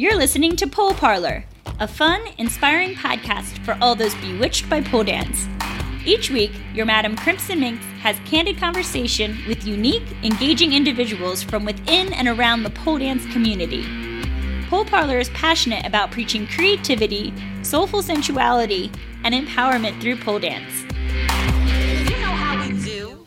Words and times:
You're 0.00 0.16
listening 0.16 0.56
to 0.56 0.66
Pole 0.66 0.94
Parlour, 0.94 1.44
a 1.78 1.86
fun, 1.86 2.22
inspiring 2.38 2.94
podcast 2.94 3.62
for 3.66 3.76
all 3.82 3.94
those 3.94 4.14
bewitched 4.14 4.70
by 4.70 4.80
pole 4.80 5.04
dance. 5.04 5.46
Each 6.06 6.30
week, 6.30 6.52
your 6.72 6.86
Madam 6.86 7.14
Crimson 7.14 7.60
Minxxx 7.60 7.82
has 7.98 8.18
candid 8.20 8.56
conversation 8.56 9.36
with 9.46 9.66
unique, 9.66 10.04
engaging 10.22 10.72
individuals 10.72 11.42
from 11.42 11.66
within 11.66 12.14
and 12.14 12.28
around 12.28 12.62
the 12.62 12.70
pole 12.70 12.96
dance 12.96 13.26
community. 13.26 13.84
Pole 14.70 14.86
Parlour 14.86 15.18
is 15.18 15.28
passionate 15.34 15.84
about 15.84 16.10
preaching 16.10 16.46
creativity, 16.46 17.34
soulful 17.62 18.02
sensuality, 18.02 18.90
and 19.24 19.34
empowerment 19.34 20.00
through 20.00 20.16
pole 20.16 20.38
dance. 20.38 20.80
You 22.10 22.18
know 22.22 22.32
how 22.32 22.66
we 22.66 22.72
do. 22.82 23.26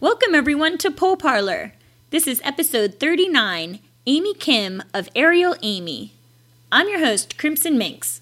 Welcome, 0.00 0.34
everyone, 0.34 0.78
to 0.78 0.90
Pole 0.90 1.18
Parlour. 1.18 1.74
This 2.08 2.26
is 2.26 2.40
episode 2.44 2.94
39 2.94 3.80
Amy 4.10 4.32
Kim 4.32 4.82
of 4.94 5.10
Aerial 5.14 5.54
Amy. 5.60 6.14
I'm 6.72 6.88
your 6.88 7.00
host, 7.00 7.36
Crimson 7.36 7.78
Minxxx. 7.78 8.20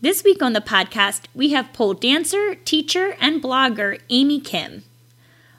This 0.00 0.24
week 0.24 0.40
on 0.40 0.54
the 0.54 0.62
podcast, 0.62 1.24
we 1.34 1.50
have 1.50 1.74
pole 1.74 1.92
dancer, 1.92 2.54
teacher, 2.54 3.14
and 3.20 3.42
blogger 3.42 4.00
Amy 4.08 4.40
Kim. 4.40 4.82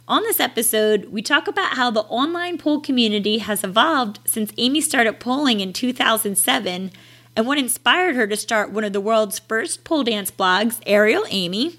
On 0.08 0.23
this 0.23 0.40
episode, 0.40 1.12
we 1.12 1.21
talk 1.21 1.48
about 1.48 1.76
how 1.76 1.91
the 1.91 2.05
online 2.05 2.58
pole 2.58 2.80
community 2.80 3.38
has 3.38 3.63
evolved 3.63 4.18
since 4.26 4.52
Amy 4.58 4.82
started 4.82 5.20
poling 5.20 5.59
in 5.59 5.73
2007 5.73 6.91
and 7.35 7.46
what 7.46 7.59
inspired 7.59 8.16
her 8.16 8.26
to 8.26 8.35
start 8.35 8.71
one 8.71 8.84
of 8.84 8.93
the 8.93 8.99
world's 8.99 9.38
first 9.38 9.84
pole 9.84 10.04
dance 10.04 10.32
blogs, 10.32 10.82
Aerial 10.88 11.26
Amy. 11.30 11.77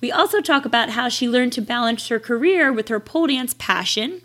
We 0.00 0.12
also 0.12 0.40
talk 0.40 0.64
about 0.64 0.90
how 0.90 1.08
she 1.08 1.28
learned 1.28 1.54
to 1.54 1.60
balance 1.60 2.06
her 2.06 2.20
career 2.20 2.72
with 2.72 2.86
her 2.86 3.00
pole 3.00 3.26
dance 3.26 3.52
passion 3.58 4.22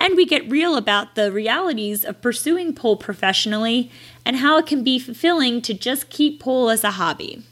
and 0.00 0.16
we 0.16 0.24
get 0.24 0.50
real 0.50 0.76
about 0.76 1.14
the 1.14 1.30
realities 1.30 2.04
of 2.04 2.22
pursuing 2.22 2.74
pole 2.74 2.96
professionally 2.96 3.90
and 4.24 4.36
how 4.36 4.56
it 4.56 4.66
can 4.66 4.82
be 4.82 4.98
fulfilling 4.98 5.60
to 5.62 5.74
just 5.74 6.08
keep 6.08 6.40
pole 6.40 6.70
as 6.70 6.82
a 6.82 6.92
hobby. 6.92 7.42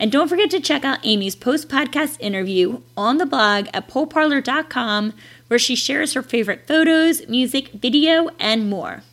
And 0.00 0.10
don't 0.10 0.28
forget 0.28 0.50
to 0.50 0.60
check 0.60 0.84
out 0.84 0.98
Amy's 1.04 1.36
post 1.36 1.68
podcast 1.68 2.16
interview 2.18 2.80
on 2.96 3.18
the 3.18 3.26
blog 3.26 3.68
at 3.72 3.88
poleparlour.com, 3.88 5.14
where 5.46 5.60
she 5.60 5.76
shares 5.76 6.14
her 6.14 6.22
favorite 6.22 6.66
photos, 6.66 7.28
music, 7.28 7.68
video, 7.68 8.30
and 8.40 8.68
more. 8.68 9.04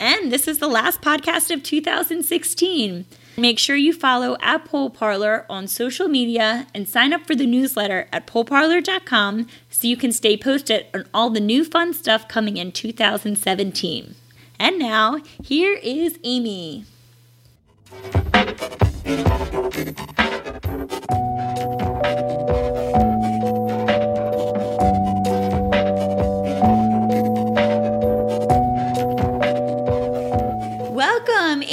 And 0.00 0.32
this 0.32 0.48
is 0.48 0.58
the 0.58 0.66
last 0.66 1.00
podcast 1.00 1.54
of 1.54 1.62
2016. 1.62 3.04
Make 3.38 3.60
sure 3.60 3.76
you 3.76 3.92
follow 3.92 4.36
at 4.42 4.64
Pole 4.64 4.90
Parlour 4.90 5.46
on 5.48 5.68
social 5.68 6.08
media 6.08 6.66
and 6.74 6.88
sign 6.88 7.12
up 7.12 7.24
for 7.24 7.36
the 7.36 7.46
newsletter 7.46 8.08
at 8.12 8.26
poleparlour.com 8.26 9.46
so 9.70 9.86
you 9.86 9.96
can 9.96 10.10
stay 10.10 10.36
posted 10.36 10.86
on 10.92 11.04
all 11.14 11.30
the 11.30 11.38
new 11.38 11.64
fun 11.64 11.94
stuff 11.94 12.26
coming 12.26 12.56
in 12.56 12.72
2017. 12.72 14.16
And 14.58 14.76
now, 14.80 15.20
here 15.40 15.78
is 15.80 16.18
Amy. 16.24 16.84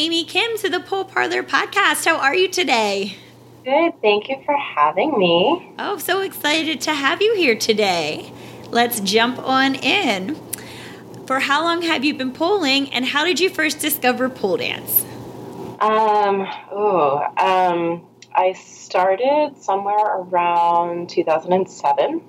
Amy 0.06 0.23
Kim, 0.23 0.56
to 0.59 0.70
the 0.70 0.80
Pole 0.80 1.03
Parlour 1.03 1.42
podcast. 1.42 2.06
How 2.06 2.17
are 2.17 2.36
you 2.36 2.48
today? 2.48 3.16
Good. 3.64 4.00
Thank 4.03 4.30
you 4.30 4.39
for 4.45 4.56
having 4.56 5.17
me. 5.17 5.73
Oh, 5.80 5.98
so 5.98 6.20
excited 6.20 6.80
to 6.81 6.94
have 6.94 7.23
you 7.23 7.34
here 7.36 7.56
today. 7.56 8.31
Let's 8.70 9.00
jump 9.00 9.39
on 9.39 9.73
in. 9.73 10.36
For 11.26 11.39
how 11.39 11.64
long 11.64 11.81
have 11.81 12.06
you 12.06 12.14
been 12.14 12.33
poling, 12.33 12.94
and 12.94 13.03
how 13.03 13.26
did 13.26 13.39
you 13.39 13.50
first 13.50 13.80
discover 13.80 14.30
pole 14.30 14.58
dance? 14.58 15.03
Um, 15.80 16.48
oh, 16.72 17.26
um, 17.38 18.06
I 18.31 18.53
started 18.53 19.55
somewhere 19.58 20.20
around 20.20 21.10
2007. 21.10 22.22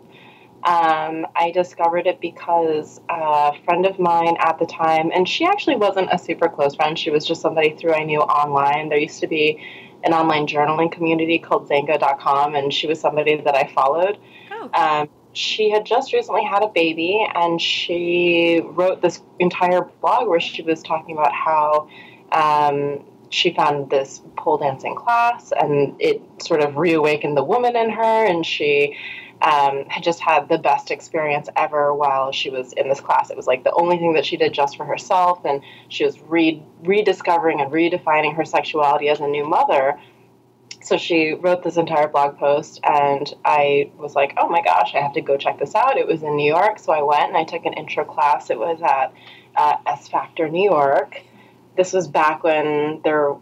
Um, 0.67 1.29
I 1.37 1.53
discovered 1.55 2.09
it 2.09 2.21
because 2.21 3.01
a 3.09 3.53
friend 3.65 3.87
of 3.87 4.01
mine 4.01 4.37
at 4.41 4.59
the 4.59 4.67
time, 4.67 5.13
and 5.15 5.29
she 5.29 5.45
actually 5.45 5.77
wasn't 5.77 6.09
a 6.11 6.19
super 6.19 6.49
close 6.49 6.75
friend, 6.75 6.99
she 6.99 7.09
was 7.09 7.25
just 7.25 7.41
somebody 7.41 7.77
through 7.77 7.95
I 7.95 8.03
knew 8.03 8.19
online. 8.19 8.89
There 8.89 8.99
used 8.99 9.21
to 9.21 9.29
be 9.29 9.65
an 10.03 10.13
online 10.13 10.49
journaling 10.49 10.91
community 10.91 11.39
called 11.39 11.69
Xanga.com, 11.69 12.57
and 12.57 12.75
she 12.75 12.89
was 12.89 13.01
somebody 13.01 13.37
that 13.37 13.55
I 13.55 13.71
followed. 13.73 14.19
Oh. 14.51 14.71
Um, 14.75 15.09
she 15.35 15.71
had 15.71 15.87
just 15.87 16.13
recently 16.13 16.43
had 16.43 16.65
a 16.65 16.69
baby, 16.69 17.25
and 17.33 17.63
she 17.63 18.61
wrote 18.65 19.03
this 19.03 19.23
entire 19.39 19.83
blog 20.01 20.27
where 20.27 20.41
she 20.41 20.63
was 20.63 20.83
talking 20.83 21.17
about 21.17 21.33
how 21.33 21.89
um, 22.33 23.05
she 23.31 23.53
found 23.55 23.91
this 23.91 24.21
pole 24.37 24.59
dancing 24.59 24.97
class, 24.97 25.53
and 25.53 25.95
it 26.01 26.21
sort 26.43 26.61
of 26.61 26.77
reawakened 26.77 27.37
the 27.37 27.45
woman 27.45 27.77
in 27.77 27.91
her, 27.91 28.27
and 28.27 28.45
she 28.45 28.97
um, 29.43 29.85
had 29.89 30.03
just 30.03 30.21
had 30.21 30.49
the 30.49 30.59
best 30.59 30.91
experience 30.91 31.49
ever 31.57 31.95
while 31.95 32.33
she 32.33 32.51
was 32.51 32.73
in 32.73 32.89
this 32.89 33.01
class. 33.01 33.31
It 33.31 33.37
was 33.37 33.47
like 33.47 33.65
the 33.65 33.73
only 33.73 33.99
thing 33.99 34.15
that 34.15 34.25
she 34.25 34.37
did 34.37 34.53
just 34.53 34.77
for 34.77 34.85
herself, 34.85 35.45
and 35.45 35.63
she 35.89 36.05
was 36.05 36.21
re- 36.23 36.63
rediscovering 36.83 37.61
and 37.61 37.71
redefining 37.71 38.35
her 38.37 38.45
sexuality 38.45 39.09
as 39.09 39.21
a 39.21 39.27
new 39.27 39.47
mother. 39.47 39.99
So 40.83 40.97
she 40.97 41.35
wrote 41.35 41.63
this 41.65 41.77
entire 41.77 42.09
blog 42.09 42.39
post, 42.39 42.81
and 42.85 43.33
I 43.45 43.91
was 43.99 44.15
like, 44.15 44.35
oh 44.37 44.49
my 44.49 44.63
gosh, 44.63 44.95
I 44.95 45.01
have 45.01 45.15
to 45.15 45.21
go 45.21 45.37
check 45.37 45.59
this 45.59 45.75
out. 45.75 45.99
It 45.99 46.07
was 46.07 46.23
in 46.23 46.37
New 46.37 46.47
York, 46.47 46.79
so 46.79 46.93
I 46.93 47.03
went 47.03 47.29
and 47.29 47.37
I 47.37 47.45
took 47.45 47.67
an 47.67 47.73
intro 47.73 48.05
class. 48.05 48.51
It 48.51 48.59
was 48.59 48.81
at 48.83 49.13
uh, 49.57 49.77
S 49.87 50.09
Factor 50.09 50.49
New 50.49 50.65
York. 50.65 51.23
This 51.77 51.93
was 51.93 52.09
back 52.09 52.43
when 52.43 53.01
there 53.05 53.35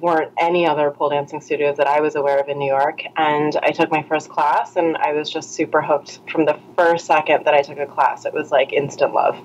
weren't 0.00 0.32
any 0.38 0.66
other 0.66 0.90
pole 0.90 1.10
dancing 1.10 1.40
studios 1.40 1.76
that 1.76 1.86
I 1.86 2.00
was 2.00 2.14
aware 2.14 2.38
of 2.38 2.48
in 2.48 2.58
New 2.58 2.70
York. 2.70 3.02
And 3.16 3.56
I 3.62 3.70
took 3.70 3.90
my 3.90 4.02
first 4.02 4.28
class, 4.28 4.76
and 4.76 4.96
I 4.96 5.12
was 5.12 5.30
just 5.30 5.52
super 5.52 5.82
hooked 5.82 6.20
from 6.30 6.44
the 6.44 6.58
first 6.76 7.06
second 7.06 7.44
that 7.44 7.54
I 7.54 7.62
took 7.62 7.78
a 7.78 7.86
class. 7.86 8.24
It 8.24 8.32
was 8.32 8.50
like 8.50 8.72
instant 8.72 9.12
love. 9.12 9.36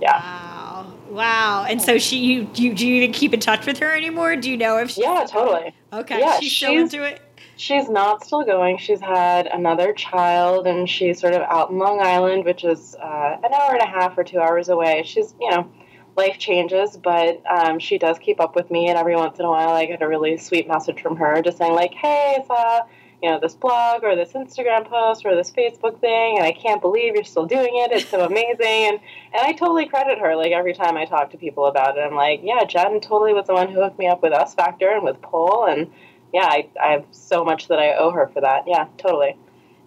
Yeah. 0.00 0.18
Wow. 0.18 0.94
Wow. 1.10 1.66
And 1.68 1.80
so 1.80 1.98
she 1.98 2.16
you 2.16 2.44
do 2.44 2.62
you, 2.62 2.74
do 2.74 2.86
you 2.86 3.02
even 3.02 3.12
keep 3.12 3.34
in 3.34 3.40
touch 3.40 3.66
with 3.66 3.78
her 3.78 3.94
anymore? 3.94 4.34
Do 4.36 4.50
you 4.50 4.56
know 4.56 4.78
if 4.78 4.90
she 4.90 5.02
Yeah, 5.02 5.26
totally. 5.28 5.74
Okay. 5.92 6.18
Yeah, 6.18 6.40
she's 6.40 6.52
still 6.52 6.72
into 6.72 7.02
it? 7.04 7.20
She's 7.56 7.88
not 7.88 8.24
still 8.24 8.44
going. 8.44 8.78
She's 8.78 9.00
had 9.00 9.46
another 9.46 9.92
child, 9.92 10.66
and 10.66 10.88
she's 10.88 11.20
sort 11.20 11.34
of 11.34 11.42
out 11.42 11.70
in 11.70 11.78
Long 11.78 12.00
Island, 12.00 12.44
which 12.44 12.64
is 12.64 12.96
uh, 12.96 13.36
an 13.44 13.52
hour 13.52 13.74
and 13.74 13.82
a 13.82 13.86
half 13.86 14.16
or 14.16 14.24
two 14.24 14.40
hours 14.40 14.68
away. 14.70 15.02
She's, 15.04 15.34
you 15.38 15.50
know, 15.50 15.70
life 16.16 16.38
changes, 16.38 16.96
but 16.96 17.42
um, 17.50 17.78
she 17.78 17.98
does 17.98 18.18
keep 18.18 18.40
up 18.40 18.54
with 18.54 18.70
me, 18.70 18.88
and 18.88 18.98
every 18.98 19.16
once 19.16 19.38
in 19.38 19.44
a 19.44 19.50
while, 19.50 19.70
I 19.70 19.86
get 19.86 20.02
a 20.02 20.08
really 20.08 20.36
sweet 20.36 20.68
message 20.68 21.00
from 21.00 21.16
her, 21.16 21.42
just 21.42 21.58
saying 21.58 21.74
like, 21.74 21.94
"Hey, 21.94 22.36
I 22.38 22.46
saw." 22.46 22.86
You 23.22 23.30
know, 23.30 23.38
this 23.38 23.54
blog 23.54 24.02
or 24.02 24.16
this 24.16 24.32
Instagram 24.32 24.84
post 24.84 25.24
or 25.24 25.36
this 25.36 25.52
Facebook 25.52 26.00
thing, 26.00 26.38
and 26.38 26.44
I 26.44 26.50
can't 26.50 26.80
believe 26.80 27.14
you're 27.14 27.22
still 27.22 27.46
doing 27.46 27.70
it. 27.72 27.92
It's 27.92 28.08
so 28.08 28.24
amazing. 28.26 28.58
And, 28.66 28.98
and 29.32 29.42
I 29.46 29.52
totally 29.52 29.86
credit 29.86 30.18
her. 30.18 30.34
Like, 30.34 30.50
every 30.50 30.74
time 30.74 30.96
I 30.96 31.04
talk 31.04 31.30
to 31.30 31.38
people 31.38 31.66
about 31.66 31.96
it, 31.96 32.00
I'm 32.00 32.16
like, 32.16 32.40
yeah, 32.42 32.64
Jen 32.64 33.00
totally 33.00 33.32
was 33.32 33.46
the 33.46 33.54
one 33.54 33.68
who 33.68 33.80
hooked 33.80 33.96
me 33.96 34.08
up 34.08 34.24
with 34.24 34.32
S 34.32 34.54
Factor 34.56 34.90
and 34.90 35.04
with 35.04 35.22
Pole. 35.22 35.66
And 35.66 35.92
yeah, 36.34 36.46
I, 36.46 36.68
I 36.82 36.92
have 36.94 37.04
so 37.12 37.44
much 37.44 37.68
that 37.68 37.78
I 37.78 37.94
owe 37.94 38.10
her 38.10 38.28
for 38.34 38.40
that. 38.40 38.64
Yeah, 38.66 38.88
totally. 38.98 39.36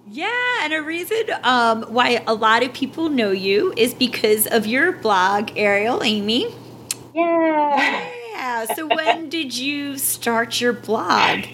Yeah, 0.07 0.29
and 0.61 0.73
a 0.73 0.81
reason 0.83 1.23
um, 1.43 1.83
why 1.83 2.23
a 2.27 2.33
lot 2.33 2.63
of 2.63 2.73
people 2.73 3.09
know 3.09 3.31
you 3.31 3.73
is 3.75 3.93
because 3.93 4.45
of 4.45 4.67
your 4.67 4.91
blog, 4.91 5.51
Aerial 5.55 6.03
Amy. 6.03 6.53
Yeah. 7.13 8.09
Yeah. 8.31 8.65
So 8.65 8.87
when 8.87 9.29
did 9.29 9.57
you 9.57 9.97
start 9.97 10.61
your 10.61 10.73
blog? 10.73 11.45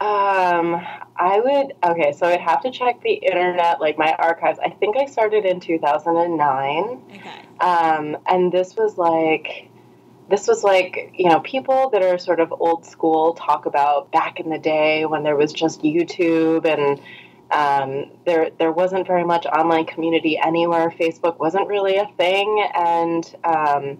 Um, 0.00 0.80
I 1.16 1.40
would, 1.40 1.74
okay, 1.82 2.12
so 2.12 2.26
I'd 2.26 2.40
have 2.40 2.62
to 2.62 2.70
check 2.70 3.02
the 3.02 3.14
internet, 3.14 3.80
like 3.80 3.98
my 3.98 4.14
archives. 4.14 4.58
I 4.64 4.70
think 4.70 4.96
I 4.96 5.06
started 5.06 5.44
in 5.44 5.58
2009. 5.60 7.02
Okay. 7.10 7.30
Um, 7.60 8.16
and 8.26 8.52
this 8.52 8.76
was 8.76 8.96
like, 8.96 9.68
this 10.30 10.46
was 10.46 10.62
like, 10.62 11.14
you 11.16 11.28
know, 11.28 11.40
people 11.40 11.90
that 11.90 12.02
are 12.02 12.16
sort 12.16 12.38
of 12.38 12.52
old 12.52 12.86
school 12.86 13.34
talk 13.34 13.66
about 13.66 14.12
back 14.12 14.38
in 14.38 14.48
the 14.48 14.58
day 14.58 15.04
when 15.04 15.24
there 15.24 15.36
was 15.36 15.52
just 15.52 15.82
YouTube 15.82 16.64
and 16.64 17.00
um, 17.50 18.10
there 18.26 18.50
there 18.58 18.72
wasn't 18.72 19.06
very 19.06 19.24
much 19.24 19.46
online 19.46 19.86
community 19.86 20.38
anywhere. 20.38 20.90
Facebook 20.90 21.38
wasn't 21.38 21.66
really 21.68 21.96
a 21.96 22.06
thing, 22.16 22.68
and 22.74 23.36
um, 23.44 23.98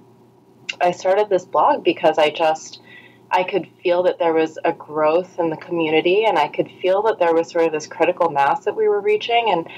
I 0.80 0.90
started 0.92 1.28
this 1.28 1.44
blog 1.44 1.82
because 1.82 2.18
I 2.18 2.30
just 2.30 2.80
I 3.30 3.44
could 3.44 3.68
feel 3.82 4.02
that 4.04 4.18
there 4.18 4.32
was 4.32 4.58
a 4.64 4.72
growth 4.72 5.38
in 5.38 5.50
the 5.50 5.56
community, 5.56 6.24
and 6.24 6.38
I 6.38 6.48
could 6.48 6.70
feel 6.82 7.02
that 7.02 7.18
there 7.18 7.34
was 7.34 7.50
sort 7.50 7.66
of 7.66 7.72
this 7.72 7.86
critical 7.86 8.30
mass 8.30 8.64
that 8.64 8.76
we 8.76 8.88
were 8.88 9.00
reaching. 9.00 9.46
And 9.48 9.68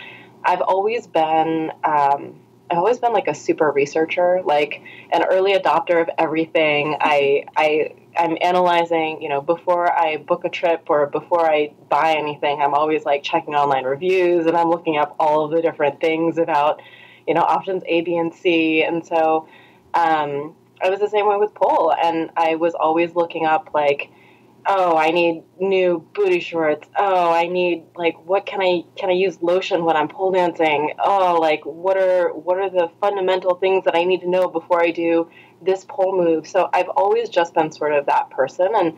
I've 0.44 0.60
always 0.60 1.06
been 1.06 1.70
um, 1.84 2.40
I've 2.70 2.78
always 2.78 2.98
been 2.98 3.12
like 3.12 3.28
a 3.28 3.34
super 3.34 3.70
researcher, 3.70 4.42
like 4.44 4.82
an 5.12 5.24
early 5.24 5.54
adopter 5.54 6.00
of 6.00 6.08
everything. 6.18 6.96
I 7.00 7.44
I 7.56 7.94
I'm 8.18 8.36
analyzing, 8.40 9.22
you 9.22 9.28
know, 9.28 9.40
before 9.40 9.92
I 9.92 10.16
book 10.16 10.44
a 10.44 10.48
trip 10.48 10.84
or 10.88 11.06
before 11.06 11.48
I 11.48 11.72
buy 11.88 12.14
anything, 12.14 12.60
I'm 12.60 12.74
always 12.74 13.04
like 13.04 13.22
checking 13.22 13.54
online 13.54 13.84
reviews 13.84 14.46
and 14.46 14.56
I'm 14.56 14.68
looking 14.68 14.96
up 14.96 15.16
all 15.18 15.44
of 15.44 15.52
the 15.52 15.62
different 15.62 16.00
things 16.00 16.38
about, 16.38 16.82
you 17.26 17.34
know, 17.34 17.42
options 17.42 17.82
A, 17.86 18.00
B, 18.02 18.16
and 18.16 18.34
C. 18.34 18.82
And 18.82 19.06
so 19.06 19.48
um, 19.94 20.54
I 20.82 20.90
was 20.90 21.00
the 21.00 21.08
same 21.08 21.26
way 21.26 21.36
with 21.36 21.54
pole, 21.54 21.92
and 21.92 22.30
I 22.36 22.56
was 22.56 22.74
always 22.74 23.14
looking 23.14 23.46
up 23.46 23.70
like, 23.74 24.10
oh, 24.66 24.96
I 24.96 25.10
need 25.10 25.42
new 25.58 26.06
booty 26.14 26.40
shorts. 26.40 26.88
Oh, 26.98 27.32
I 27.32 27.46
need 27.46 27.84
like 27.96 28.14
what 28.26 28.46
can 28.46 28.60
I 28.60 28.84
can 28.96 29.10
I 29.10 29.12
use 29.12 29.42
lotion 29.42 29.84
when 29.84 29.96
I'm 29.96 30.08
pole 30.08 30.32
dancing? 30.32 30.94
Oh, 31.02 31.38
like 31.40 31.64
what 31.64 31.96
are 31.96 32.32
what 32.32 32.58
are 32.58 32.70
the 32.70 32.90
fundamental 33.00 33.56
things 33.56 33.84
that 33.84 33.94
I 33.94 34.04
need 34.04 34.20
to 34.20 34.30
know 34.30 34.48
before 34.48 34.82
I 34.82 34.90
do 34.90 35.30
this 35.62 35.84
pole 35.88 36.16
move? 36.16 36.46
So 36.46 36.68
I've 36.72 36.88
always 36.88 37.28
just 37.28 37.54
been 37.54 37.70
sort 37.70 37.92
of 37.92 38.06
that 38.06 38.30
person, 38.30 38.68
and 38.74 38.96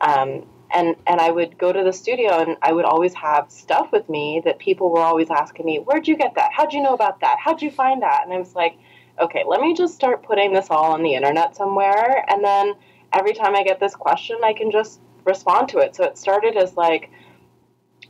um, 0.00 0.46
and 0.74 0.96
and 1.06 1.20
I 1.20 1.30
would 1.30 1.58
go 1.58 1.72
to 1.72 1.82
the 1.82 1.92
studio 1.92 2.40
and 2.40 2.56
I 2.62 2.72
would 2.72 2.84
always 2.84 3.14
have 3.14 3.50
stuff 3.50 3.92
with 3.92 4.08
me 4.08 4.42
that 4.44 4.58
people 4.58 4.90
were 4.90 5.00
always 5.00 5.30
asking 5.30 5.66
me, 5.66 5.78
"Where'd 5.78 6.08
you 6.08 6.16
get 6.16 6.34
that? 6.34 6.50
How'd 6.52 6.72
you 6.72 6.82
know 6.82 6.94
about 6.94 7.20
that? 7.20 7.36
How'd 7.38 7.62
you 7.62 7.70
find 7.70 8.02
that?" 8.02 8.22
And 8.24 8.32
I 8.32 8.38
was 8.38 8.54
like, 8.54 8.76
"Okay, 9.20 9.44
let 9.46 9.60
me 9.60 9.74
just 9.74 9.94
start 9.94 10.22
putting 10.22 10.52
this 10.52 10.68
all 10.70 10.92
on 10.92 11.02
the 11.02 11.14
internet 11.14 11.56
somewhere, 11.56 12.24
and 12.28 12.44
then 12.44 12.74
every 13.12 13.34
time 13.34 13.54
I 13.54 13.62
get 13.62 13.80
this 13.80 13.94
question, 13.94 14.38
I 14.42 14.52
can 14.52 14.70
just 14.70 15.00
respond 15.24 15.68
to 15.70 15.78
it." 15.78 15.94
So 15.94 16.04
it 16.04 16.18
started 16.18 16.56
as 16.56 16.76
like 16.76 17.10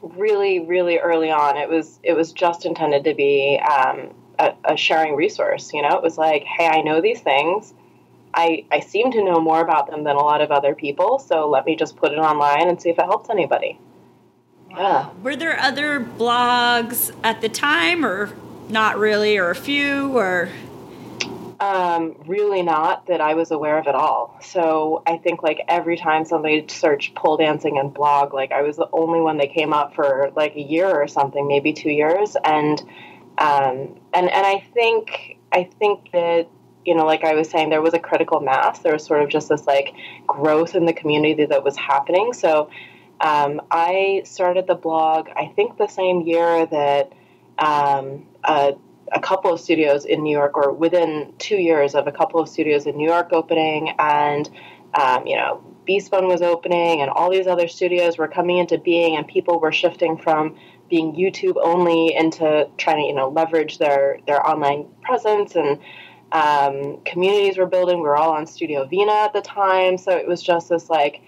really, 0.03 0.61
really 0.61 0.99
early 0.99 1.31
on. 1.31 1.57
It 1.57 1.69
was 1.69 1.99
it 2.03 2.15
was 2.15 2.33
just 2.33 2.67
intended 2.67 3.05
to 3.05 3.15
be 3.15 3.61
um, 3.61 4.15
a, 4.39 4.55
a 4.65 4.77
sharing 4.77 5.17
resource. 5.17 5.73
You 5.73 5.83
know, 5.83 5.97
it 5.97 6.03
was 6.03 6.19
like, 6.19 6.45
"Hey, 6.45 6.67
I 6.67 6.83
know 6.83 7.01
these 7.01 7.21
things." 7.21 7.75
I, 8.35 8.65
I 8.71 8.81
seem 8.81 9.13
to 9.13 9.25
know 9.25 9.41
more 9.41 9.61
about 9.61 9.91
them 9.91 10.05
than 10.05 10.17
a 10.17 10.23
lot 10.23 10.41
of 10.41 10.51
other 10.51 10.75
people, 10.75 11.19
so 11.19 11.49
let 11.49 11.67
me 11.67 11.77
just 11.77 11.97
put 11.97 12.13
it 12.13 12.19
online 12.19 12.69
and 12.69 12.81
see 12.81 12.91
if 12.91 12.99
it 12.99 13.05
helps 13.05 13.31
anybody. 13.31 13.79
Yeah. 14.71 15.11
Were 15.23 15.37
there 15.37 15.59
other 15.61 16.01
blogs 16.01 17.15
at 17.23 17.41
the 17.43 17.49
time, 17.49 18.07
or 18.07 18.31
not 18.69 18.99
really, 18.99 19.37
or 19.37 19.51
a 19.51 19.55
few, 19.55 20.17
or? 20.17 20.49
Um, 21.61 22.17
really 22.27 22.63
not 22.63 23.07
that 23.07 23.21
I 23.21 23.35
was 23.35 23.53
aware 23.53 23.79
of 23.79 23.87
at 23.87 23.95
all. 23.95 24.37
So 24.43 25.03
I 25.07 25.17
think 25.19 25.45
like 25.45 25.61
every 25.69 25.97
time 25.97 26.25
somebody 26.25 26.67
searched 26.69 27.15
pole 27.15 27.37
dancing 27.37 27.79
and 27.79 27.95
blog, 27.95 28.35
like 28.35 28.51
I 28.51 28.63
was 28.63 28.77
the 28.77 28.89
only 28.93 29.21
one 29.21 29.37
that 29.37 29.53
came 29.53 29.73
up 29.73 29.95
for 29.95 30.33
like 30.35 30.57
a 30.57 30.61
year 30.61 30.89
or 30.89 31.07
something, 31.07 31.47
maybe 31.47 31.73
two 31.73 31.91
years, 31.91 32.37
and 32.43 32.81
um, 33.39 34.01
and 34.13 34.29
and 34.29 34.47
I 34.47 34.65
think 34.75 35.39
I 35.53 35.65
think 35.79 36.11
that 36.13 36.49
you 36.85 36.95
know, 36.95 37.05
like 37.05 37.25
I 37.25 37.35
was 37.35 37.49
saying, 37.49 37.71
there 37.71 37.83
was 37.83 37.95
a 37.95 37.99
critical 37.99 38.41
mass. 38.41 38.81
There 38.81 38.93
was 38.93 39.05
sort 39.05 39.23
of 39.23 39.29
just 39.29 39.49
this 39.49 39.67
like 39.67 39.95
growth 40.27 40.75
in 40.75 40.85
the 40.85 40.93
community 40.93 41.45
that 41.47 41.63
was 41.63 41.77
happening. 41.77 42.33
So 42.33 42.71
um, 43.23 43.63
I 43.71 44.23
started 44.25 44.67
the 44.67 44.75
blog, 44.75 45.29
I 45.37 45.53
think 45.55 45.79
the 45.79 45.87
same 45.87 46.23
year 46.23 46.67
that 46.67 47.13
um, 47.59 48.27
a, 48.43 48.75
a, 49.13 49.21
couple 49.21 49.53
of 49.53 49.61
studios 49.61 50.05
in 50.05 50.25
New 50.25 50.33
York, 50.37 50.57
or 50.57 50.73
within 50.73 51.33
two 51.39 51.57
years 51.57 51.95
of 51.95 52.09
a 52.09 52.13
couple 52.13 52.41
of 52.41 52.49
studios 52.49 52.87
in 52.87 52.97
New 52.97 53.09
York 53.09 53.29
opening, 53.33 53.95
and 53.99 54.51
um, 54.95 55.25
you 55.27 55.37
know, 55.37 55.63
B-Spun 55.87 56.27
was 56.27 56.43
opening, 56.43 57.01
and 57.01 57.11
all 57.11 57.31
these 57.31 57.47
other 57.47 57.69
studios 57.69 58.19
were 58.19 58.27
coming 58.27 58.59
into 58.59 58.79
being, 58.79 59.17
and 59.17 59.27
people 59.27 59.61
were 59.61 59.73
shifting 59.73 60.17
from 60.17 60.57
being 60.91 61.15
YouTube 61.15 61.55
only 61.63 62.15
into 62.15 62.69
trying 62.77 62.97
to 62.97 63.03
you 63.03 63.15
know 63.15 63.29
leverage 63.29 63.79
their 63.79 64.19
their 64.27 64.45
online 64.45 64.87
presence 65.03 65.55
and 65.55 65.79
um, 66.33 66.99
communities 67.05 67.59
were 67.59 67.67
building. 67.67 67.99
We 67.99 68.05
were 68.05 68.17
all 68.17 68.33
on 68.33 68.47
Studio 68.47 68.87
Vina 68.87 69.13
at 69.13 69.33
the 69.35 69.43
time, 69.43 69.99
so 69.99 70.17
it 70.17 70.27
was 70.27 70.43
just 70.43 70.71
this 70.71 70.89
like 70.89 71.21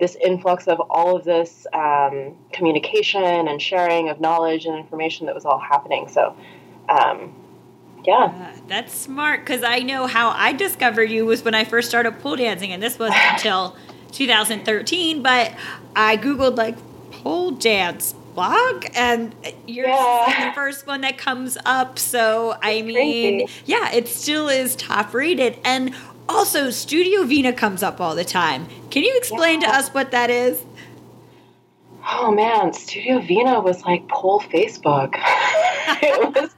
this 0.00 0.16
influx 0.16 0.66
of 0.66 0.80
all 0.90 1.16
of 1.16 1.24
this 1.24 1.66
um, 1.72 2.34
communication 2.52 3.48
and 3.48 3.60
sharing 3.60 4.08
of 4.08 4.20
knowledge 4.20 4.66
and 4.66 4.76
information 4.76 5.26
that 5.26 5.34
was 5.34 5.44
all 5.44 5.58
happening. 5.58 6.08
So, 6.08 6.36
um, 6.88 7.34
yeah, 8.04 8.32
uh, 8.34 8.60
that's 8.66 8.94
smart 8.94 9.40
because 9.40 9.62
I 9.62 9.80
know 9.80 10.06
how 10.06 10.30
I 10.30 10.52
discovered 10.52 11.10
you 11.10 11.26
was 11.26 11.44
when 11.44 11.54
I 11.54 11.64
first 11.64 11.88
started 11.88 12.18
pole 12.20 12.36
dancing, 12.36 12.72
and 12.72 12.82
this 12.82 12.98
wasn't 12.98 13.22
until 13.32 13.76
2013. 14.12 15.22
But 15.22 15.52
I 15.94 16.16
googled 16.16 16.56
like 16.56 16.76
pole 17.10 17.50
dance 17.50 18.14
blog 18.36 18.86
and 18.94 19.34
you're 19.66 19.88
yeah. 19.88 20.50
the 20.50 20.54
first 20.54 20.86
one 20.86 21.00
that 21.00 21.18
comes 21.18 21.56
up 21.64 21.98
so 21.98 22.52
it's 22.52 22.60
i 22.62 22.82
mean 22.82 23.46
crazy. 23.46 23.62
yeah 23.64 23.90
it 23.92 24.06
still 24.06 24.48
is 24.48 24.76
top 24.76 25.12
rated 25.14 25.58
and 25.64 25.94
also 26.28 26.70
studio 26.70 27.24
vina 27.24 27.52
comes 27.52 27.82
up 27.82 28.00
all 28.00 28.14
the 28.14 28.24
time 28.24 28.66
can 28.90 29.02
you 29.02 29.16
explain 29.16 29.60
yeah. 29.60 29.68
to 29.68 29.76
us 29.76 29.88
what 29.88 30.10
that 30.10 30.28
is 30.30 30.62
oh 32.10 32.30
man 32.30 32.72
studio 32.72 33.18
vina 33.20 33.58
was 33.58 33.82
like 33.84 34.06
pole 34.08 34.40
facebook 34.40 35.14
it 36.02 36.34
was 36.34 36.50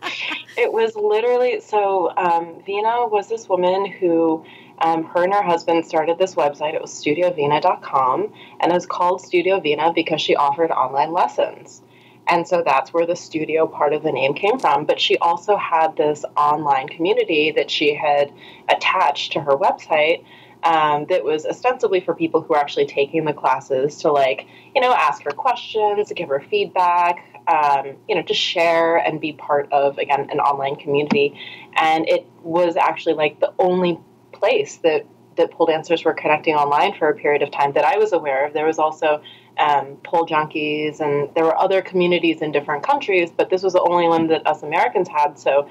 it 0.56 0.72
was 0.72 0.96
literally 0.96 1.60
so 1.60 2.12
um, 2.16 2.60
vina 2.66 3.06
was 3.06 3.28
this 3.28 3.48
woman 3.48 3.86
who 3.86 4.44
um, 4.80 5.04
her 5.04 5.24
and 5.24 5.32
her 5.32 5.42
husband 5.42 5.86
started 5.86 6.18
this 6.18 6.34
website. 6.34 6.74
It 6.74 6.80
was 6.80 6.92
studiovina.com, 6.92 8.32
and 8.60 8.72
it 8.72 8.74
was 8.74 8.86
called 8.86 9.20
Studio 9.20 9.60
Vina 9.60 9.92
because 9.92 10.20
she 10.20 10.36
offered 10.36 10.70
online 10.70 11.12
lessons. 11.12 11.82
And 12.28 12.46
so 12.46 12.62
that's 12.64 12.92
where 12.92 13.06
the 13.06 13.16
studio 13.16 13.66
part 13.66 13.94
of 13.94 14.02
the 14.02 14.12
name 14.12 14.34
came 14.34 14.58
from. 14.58 14.84
But 14.84 15.00
she 15.00 15.16
also 15.18 15.56
had 15.56 15.96
this 15.96 16.24
online 16.36 16.88
community 16.88 17.52
that 17.52 17.70
she 17.70 17.94
had 17.94 18.32
attached 18.68 19.32
to 19.32 19.40
her 19.40 19.56
website 19.56 20.24
um, 20.62 21.06
that 21.08 21.24
was 21.24 21.46
ostensibly 21.46 22.00
for 22.00 22.14
people 22.14 22.42
who 22.42 22.54
are 22.54 22.60
actually 22.60 22.86
taking 22.86 23.24
the 23.24 23.32
classes 23.32 23.96
to, 23.98 24.12
like, 24.12 24.46
you 24.74 24.80
know, 24.80 24.92
ask 24.92 25.22
her 25.22 25.30
questions, 25.30 26.12
give 26.14 26.28
her 26.28 26.40
feedback, 26.50 27.24
um, 27.46 27.96
you 28.08 28.14
know, 28.14 28.22
to 28.22 28.34
share 28.34 28.98
and 28.98 29.20
be 29.20 29.32
part 29.32 29.72
of, 29.72 29.96
again, 29.98 30.28
an 30.30 30.40
online 30.40 30.76
community. 30.76 31.38
And 31.76 32.08
it 32.08 32.26
was 32.42 32.76
actually 32.76 33.14
like 33.14 33.40
the 33.40 33.52
only 33.58 33.98
place 34.38 34.76
that 34.78 35.06
that 35.36 35.50
pole 35.52 35.66
dancers 35.66 36.04
were 36.04 36.12
connecting 36.12 36.54
online 36.54 36.92
for 36.98 37.08
a 37.08 37.14
period 37.14 37.42
of 37.42 37.50
time 37.50 37.72
that 37.72 37.84
I 37.84 37.96
was 37.96 38.12
aware 38.12 38.46
of. 38.46 38.52
There 38.52 38.66
was 38.66 38.78
also 38.78 39.22
um, 39.56 39.96
pole 40.04 40.26
junkies, 40.26 41.00
and 41.00 41.32
there 41.34 41.44
were 41.44 41.56
other 41.56 41.80
communities 41.80 42.42
in 42.42 42.52
different 42.52 42.82
countries, 42.82 43.30
but 43.34 43.48
this 43.48 43.62
was 43.62 43.72
the 43.72 43.80
only 43.80 44.08
one 44.08 44.26
that 44.28 44.46
us 44.46 44.62
Americans 44.62 45.08
had. 45.08 45.38
So 45.38 45.68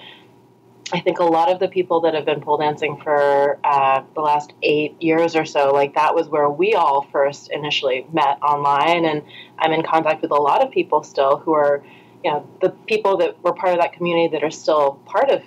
I 0.91 1.01
think 1.01 1.19
a 1.19 1.25
lot 1.25 1.51
of 1.51 1.59
the 1.59 1.67
people 1.67 2.01
that 2.01 2.13
have 2.13 2.25
been 2.25 2.39
pole 2.39 2.57
dancing 2.57 2.97
for 3.03 3.59
uh, 3.63 4.03
the 4.15 4.21
last 4.21 4.53
eight 4.63 5.01
years 5.01 5.35
or 5.35 5.43
so, 5.45 5.71
like 5.71 5.95
that 5.95 6.15
was 6.15 6.29
where 6.29 6.49
we 6.49 6.73
all 6.75 7.01
first 7.11 7.51
initially 7.51 8.07
met 8.13 8.41
online. 8.41 9.03
And 9.05 9.23
I'm 9.59 9.73
in 9.73 9.83
contact 9.83 10.21
with 10.21 10.31
a 10.31 10.35
lot 10.35 10.65
of 10.65 10.71
people 10.71 11.03
still 11.03 11.37
who 11.37 11.51
are, 11.53 11.83
you 12.23 12.31
know, 12.31 12.49
the 12.61 12.69
people 12.69 13.17
that 13.17 13.43
were 13.43 13.53
part 13.53 13.73
of 13.73 13.79
that 13.79 13.93
community 13.93 14.29
that 14.33 14.43
are 14.43 14.51
still 14.51 14.93
part 15.05 15.29
of 15.29 15.43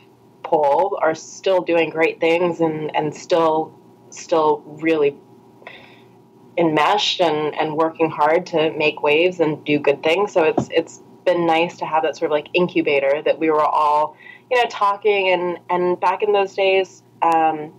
pole 0.51 0.99
are 1.01 1.15
still 1.15 1.61
doing 1.63 1.91
great 1.91 2.19
things 2.19 2.61
and, 2.61 2.95
and 2.97 3.15
still 3.15 3.73
still 4.11 4.63
really 4.83 5.17
enmeshed 6.59 7.21
and, 7.21 7.55
and 7.55 7.77
working 7.77 8.11
hard 8.11 8.45
to 8.45 8.73
make 8.73 9.01
waves 9.01 9.39
and 9.39 9.65
do 9.65 9.79
good 9.79 10.03
things. 10.03 10.33
So 10.33 10.43
it's 10.43 10.69
it's 10.71 11.03
been 11.25 11.47
nice 11.47 11.77
to 11.79 11.87
have 11.87 12.03
that 12.03 12.17
sort 12.17 12.33
of 12.33 12.33
like 12.33 12.49
incubator 12.53 13.23
that 13.23 13.39
we 13.39 13.51
were 13.51 13.63
all, 13.63 14.17
you 14.51 14.57
know, 14.57 14.69
talking 14.69 15.29
and 15.29 15.59
and 15.71 16.01
back 16.01 16.23
in 16.23 16.33
those 16.33 16.55
days, 16.55 17.05
um, 17.23 17.73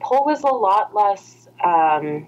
pole 0.00 0.24
was 0.24 0.44
a 0.44 0.54
lot 0.68 0.94
less 0.94 1.48
um, 1.64 2.26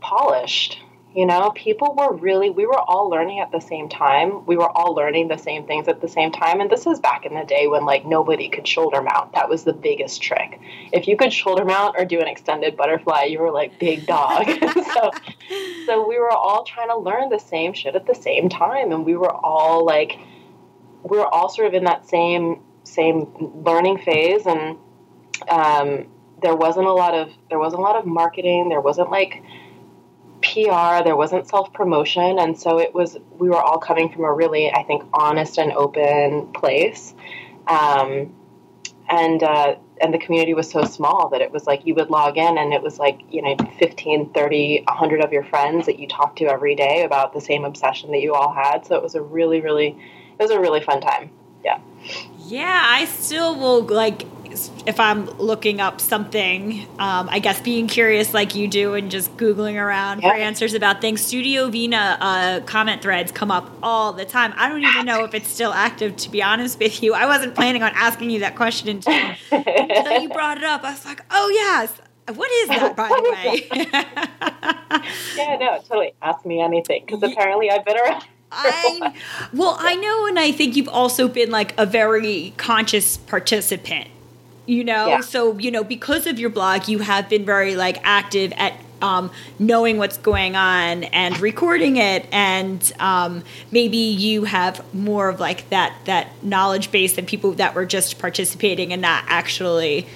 polished. 0.00 0.83
You 1.14 1.26
know, 1.26 1.52
people 1.54 1.94
were 1.94 2.12
really, 2.16 2.50
we 2.50 2.66
were 2.66 2.78
all 2.78 3.08
learning 3.08 3.38
at 3.38 3.52
the 3.52 3.60
same 3.60 3.88
time. 3.88 4.44
We 4.46 4.56
were 4.56 4.68
all 4.68 4.96
learning 4.96 5.28
the 5.28 5.36
same 5.36 5.64
things 5.64 5.86
at 5.86 6.00
the 6.00 6.08
same 6.08 6.32
time. 6.32 6.60
And 6.60 6.68
this 6.68 6.88
is 6.88 6.98
back 6.98 7.24
in 7.24 7.34
the 7.34 7.44
day 7.44 7.68
when, 7.68 7.84
like, 7.84 8.04
nobody 8.04 8.48
could 8.48 8.66
shoulder 8.66 9.00
mount. 9.00 9.32
That 9.32 9.48
was 9.48 9.62
the 9.62 9.72
biggest 9.72 10.20
trick. 10.20 10.58
If 10.92 11.06
you 11.06 11.16
could 11.16 11.32
shoulder 11.32 11.64
mount 11.64 11.94
or 11.96 12.04
do 12.04 12.18
an 12.18 12.26
extended 12.26 12.76
butterfly, 12.76 13.24
you 13.24 13.38
were 13.38 13.52
like 13.52 13.78
big 13.78 14.06
dog. 14.06 14.44
so, 14.92 15.10
so 15.86 16.08
we 16.08 16.18
were 16.18 16.32
all 16.32 16.64
trying 16.64 16.88
to 16.88 16.98
learn 16.98 17.28
the 17.28 17.38
same 17.38 17.74
shit 17.74 17.94
at 17.94 18.06
the 18.08 18.14
same 18.16 18.48
time. 18.48 18.90
And 18.90 19.06
we 19.06 19.14
were 19.14 19.32
all 19.32 19.86
like, 19.86 20.18
we 21.04 21.16
were 21.16 21.28
all 21.28 21.48
sort 21.48 21.68
of 21.68 21.74
in 21.74 21.84
that 21.84 22.08
same, 22.08 22.60
same 22.82 23.62
learning 23.64 23.98
phase. 23.98 24.46
And, 24.46 24.78
um, 25.48 26.06
there 26.42 26.56
wasn't 26.56 26.86
a 26.86 26.92
lot 26.92 27.14
of, 27.14 27.30
there 27.50 27.60
wasn't 27.60 27.80
a 27.80 27.84
lot 27.84 27.94
of 27.94 28.04
marketing. 28.04 28.68
There 28.68 28.80
wasn't 28.80 29.12
like, 29.12 29.42
PR, 30.54 31.02
there 31.02 31.16
wasn't 31.16 31.48
self 31.48 31.72
promotion. 31.72 32.38
And 32.38 32.58
so 32.58 32.78
it 32.78 32.94
was, 32.94 33.18
we 33.38 33.48
were 33.48 33.60
all 33.60 33.78
coming 33.78 34.10
from 34.10 34.24
a 34.24 34.32
really, 34.32 34.70
I 34.70 34.84
think, 34.84 35.02
honest 35.12 35.58
and 35.58 35.72
open 35.72 36.52
place. 36.52 37.14
Um, 37.66 38.34
and, 39.08 39.42
uh, 39.42 39.76
and 40.00 40.14
the 40.14 40.18
community 40.18 40.54
was 40.54 40.70
so 40.70 40.84
small 40.84 41.28
that 41.30 41.40
it 41.40 41.50
was 41.52 41.66
like 41.66 41.86
you 41.86 41.94
would 41.94 42.10
log 42.10 42.38
in 42.38 42.58
and 42.58 42.72
it 42.72 42.82
was 42.82 42.98
like, 42.98 43.20
you 43.30 43.42
know, 43.42 43.56
15, 43.78 44.30
30, 44.30 44.84
100 44.86 45.20
of 45.24 45.32
your 45.32 45.44
friends 45.44 45.86
that 45.86 45.98
you 45.98 46.08
talked 46.08 46.38
to 46.38 46.46
every 46.46 46.74
day 46.74 47.02
about 47.04 47.32
the 47.32 47.40
same 47.40 47.64
obsession 47.64 48.12
that 48.12 48.20
you 48.20 48.34
all 48.34 48.52
had. 48.52 48.86
So 48.86 48.96
it 48.96 49.02
was 49.02 49.14
a 49.14 49.22
really, 49.22 49.60
really, 49.60 49.88
it 49.88 50.42
was 50.42 50.50
a 50.50 50.60
really 50.60 50.80
fun 50.80 51.00
time. 51.00 51.30
Yeah. 51.64 51.80
Yeah, 52.46 52.82
I 52.84 53.06
still 53.06 53.56
will 53.56 53.82
like 53.82 54.24
if 54.86 54.98
I'm 55.00 55.26
looking 55.38 55.80
up 55.80 56.00
something, 56.00 56.86
um, 56.98 57.28
I 57.30 57.38
guess 57.38 57.60
being 57.60 57.86
curious 57.86 58.32
like 58.34 58.54
you 58.54 58.68
do 58.68 58.94
and 58.94 59.10
just 59.10 59.36
Googling 59.36 59.74
around 59.80 60.22
Yeah. 60.22 60.30
for 60.30 60.36
answers 60.36 60.74
about 60.74 61.00
things, 61.00 61.20
Studio 61.20 61.68
Vina 61.68 62.16
uh, 62.20 62.60
comment 62.66 63.02
threads 63.02 63.32
come 63.32 63.50
up 63.50 63.70
all 63.82 64.12
the 64.12 64.24
time. 64.24 64.52
I 64.56 64.68
don't 64.68 64.82
even 64.82 65.06
know 65.06 65.24
if 65.24 65.34
it's 65.34 65.48
still 65.48 65.72
active, 65.72 66.16
to 66.16 66.30
be 66.30 66.42
honest 66.42 66.78
with 66.78 67.02
you. 67.02 67.14
I 67.14 67.26
wasn't 67.26 67.54
planning 67.54 67.82
on 67.82 67.92
asking 67.94 68.30
you 68.30 68.40
that 68.40 68.56
question 68.56 68.88
until, 68.88 69.14
until 69.50 70.20
you 70.20 70.28
brought 70.28 70.58
it 70.58 70.64
up. 70.64 70.82
I 70.84 70.90
was 70.92 71.04
like, 71.04 71.22
oh, 71.30 71.48
yes. 71.52 71.92
What 72.34 72.50
is 72.50 72.68
that, 72.68 72.96
by 72.96 73.08
the 73.08 73.22
way? 73.32 75.00
Yeah, 75.36 75.56
no, 75.58 75.78
totally. 75.86 76.14
Ask 76.22 76.46
me 76.46 76.60
anything 76.60 77.04
because 77.04 77.22
apparently 77.22 77.70
I've 77.70 77.84
been 77.84 77.96
around. 77.98 78.24
I 78.52 79.14
well, 79.52 79.76
I 79.80 79.96
know, 79.96 80.26
and 80.26 80.38
I 80.38 80.52
think 80.52 80.76
you've 80.76 80.88
also 80.88 81.26
been 81.28 81.50
like 81.50 81.74
a 81.78 81.84
very 81.84 82.54
conscious 82.56 83.16
participant. 83.16 84.08
You 84.66 84.84
know, 84.84 85.08
Yeah. 85.08 85.20
so 85.20 85.58
you 85.58 85.70
know 85.70 85.84
because 85.84 86.26
of 86.26 86.38
your 86.38 86.50
blog, 86.50 86.88
you 86.88 87.00
have 87.00 87.28
been 87.28 87.44
very 87.44 87.76
like 87.76 87.98
active 88.02 88.52
at 88.56 88.74
um, 89.02 89.30
knowing 89.58 89.98
what's 89.98 90.16
going 90.16 90.56
on 90.56 91.04
and 91.04 91.38
recording 91.40 91.96
it, 91.98 92.26
and 92.32 92.92
um, 92.98 93.44
maybe 93.70 93.98
you 93.98 94.44
have 94.44 94.82
more 94.94 95.28
of 95.28 95.40
like 95.40 95.68
that 95.70 95.94
that 96.06 96.28
knowledge 96.42 96.90
base 96.90 97.14
than 97.16 97.26
people 97.26 97.52
that 97.52 97.74
were 97.74 97.84
just 97.84 98.18
participating 98.18 98.92
and 98.92 99.02
not 99.02 99.24
actually 99.26 100.06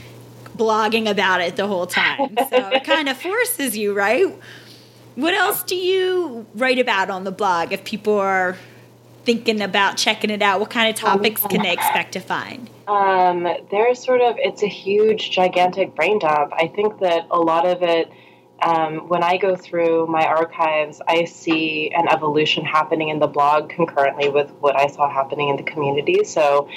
blogging 0.56 1.08
about 1.08 1.40
it 1.40 1.56
the 1.56 1.66
whole 1.66 1.86
time. 1.86 2.36
So 2.50 2.68
it 2.70 2.84
kind 2.92 3.08
of 3.08 3.16
forces 3.18 3.76
you, 3.76 3.92
right? 3.92 4.34
What 5.14 5.34
else 5.34 5.62
do 5.62 5.76
you 5.76 6.46
write 6.54 6.78
about 6.78 7.10
on 7.10 7.24
the 7.24 7.32
blog 7.32 7.72
if 7.72 7.84
people 7.84 8.14
are 8.14 8.56
thinking 9.24 9.60
about 9.60 9.96
checking 9.96 10.30
it 10.30 10.42
out? 10.42 10.60
What 10.60 10.70
kind 10.70 10.88
of 10.88 10.96
topics 10.96 11.42
can 11.42 11.62
they 11.62 11.72
expect 11.72 12.12
to 12.12 12.20
find? 12.20 12.70
Um, 12.88 13.46
there's 13.70 14.02
sort 14.02 14.22
of 14.22 14.36
it's 14.38 14.62
a 14.62 14.66
huge, 14.66 15.30
gigantic 15.30 15.94
brain 15.94 16.18
dump. 16.18 16.52
I 16.54 16.68
think 16.68 17.00
that 17.00 17.26
a 17.30 17.38
lot 17.38 17.66
of 17.66 17.82
it, 17.82 18.10
um, 18.62 19.08
when 19.08 19.22
I 19.22 19.36
go 19.36 19.56
through 19.56 20.06
my 20.06 20.24
archives, 20.24 21.02
I 21.06 21.24
see 21.26 21.92
an 21.94 22.08
evolution 22.08 22.64
happening 22.64 23.10
in 23.10 23.18
the 23.18 23.26
blog 23.26 23.68
concurrently 23.68 24.30
with 24.30 24.50
what 24.60 24.74
I 24.74 24.86
saw 24.86 25.12
happening 25.12 25.50
in 25.50 25.56
the 25.56 25.62
community. 25.62 26.24
So. 26.24 26.68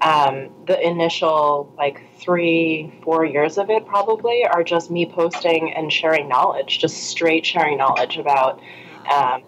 Um, 0.00 0.50
the 0.68 0.80
initial 0.80 1.74
like 1.76 2.00
three, 2.20 2.96
four 3.02 3.24
years 3.24 3.58
of 3.58 3.68
it 3.68 3.84
probably 3.84 4.44
are 4.44 4.62
just 4.62 4.92
me 4.92 5.06
posting 5.06 5.72
and 5.74 5.92
sharing 5.92 6.28
knowledge, 6.28 6.78
just 6.78 7.08
straight 7.08 7.44
sharing 7.44 7.78
knowledge 7.78 8.16
about, 8.16 8.62
um, 9.12 9.42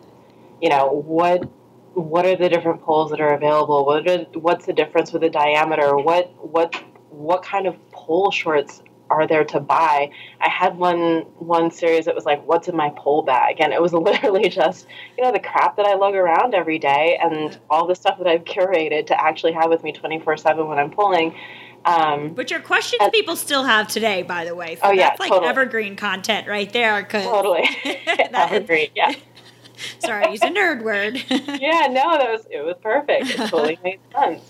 you 0.60 0.68
know, 0.68 0.88
what 0.88 1.48
what 1.94 2.24
are 2.26 2.36
the 2.36 2.48
different 2.48 2.82
poles 2.82 3.10
that 3.10 3.20
are 3.20 3.34
available? 3.34 3.84
What 3.84 4.08
are, 4.08 4.18
what's 4.38 4.66
the 4.66 4.72
difference 4.72 5.12
with 5.12 5.22
the 5.22 5.30
diameter? 5.30 5.96
What 5.96 6.32
what 6.44 6.74
what 7.10 7.42
kind 7.42 7.66
of 7.66 7.74
pole 7.92 8.30
shorts 8.30 8.82
are 9.10 9.26
there 9.26 9.42
to 9.44 9.58
buy? 9.58 10.10
I 10.40 10.48
had 10.48 10.76
one 10.76 11.22
one 11.38 11.70
series 11.70 12.04
that 12.04 12.14
was 12.14 12.24
like, 12.24 12.46
"What's 12.46 12.68
in 12.68 12.76
my 12.76 12.90
pole 12.96 13.22
bag?" 13.22 13.56
and 13.60 13.72
it 13.72 13.82
was 13.82 13.92
literally 14.08 14.48
just 14.48 14.86
you 15.18 15.24
know 15.24 15.32
the 15.32 15.40
crap 15.40 15.76
that 15.76 15.86
I 15.86 15.94
lug 15.94 16.14
around 16.14 16.54
every 16.54 16.78
day 16.78 17.18
and 17.20 17.58
all 17.68 17.86
the 17.86 17.94
stuff 17.96 18.18
that 18.18 18.26
I've 18.28 18.44
curated 18.44 19.06
to 19.08 19.20
actually 19.20 19.52
have 19.52 19.68
with 19.68 19.82
me 19.82 19.92
twenty 19.92 20.20
four 20.20 20.36
seven 20.36 20.68
when 20.68 20.78
I'm 20.78 20.90
pulling. 20.90 21.34
Um, 21.82 22.34
Which 22.34 22.52
are 22.52 22.60
questions 22.60 23.00
And- 23.02 23.10
people 23.10 23.36
still 23.36 23.64
have 23.64 23.88
today, 23.88 24.22
by 24.22 24.44
the 24.44 24.54
way. 24.54 24.74
So 24.74 24.82
Oh, 24.84 24.90
yeah, 24.90 25.08
that's 25.08 25.18
like 25.20 25.30
totally. 25.30 25.48
evergreen 25.48 25.96
content 25.96 26.46
right 26.46 26.70
there. 26.74 27.02
'cause- 27.04 27.24
totally, 27.24 27.66
That- 27.84 28.28
evergreen, 28.52 28.90
yeah. 28.94 29.14
Sorry, 30.00 30.24
I 30.24 30.30
used 30.30 30.44
a 30.44 30.48
nerd 30.48 30.82
word. 30.82 31.16
yeah, 31.30 31.86
no, 31.90 32.18
that 32.18 32.30
was 32.30 32.46
it 32.50 32.64
was 32.64 32.76
perfect. 32.82 33.30
It 33.30 33.36
totally 33.48 33.78
made 33.84 34.00
sense. 34.12 34.42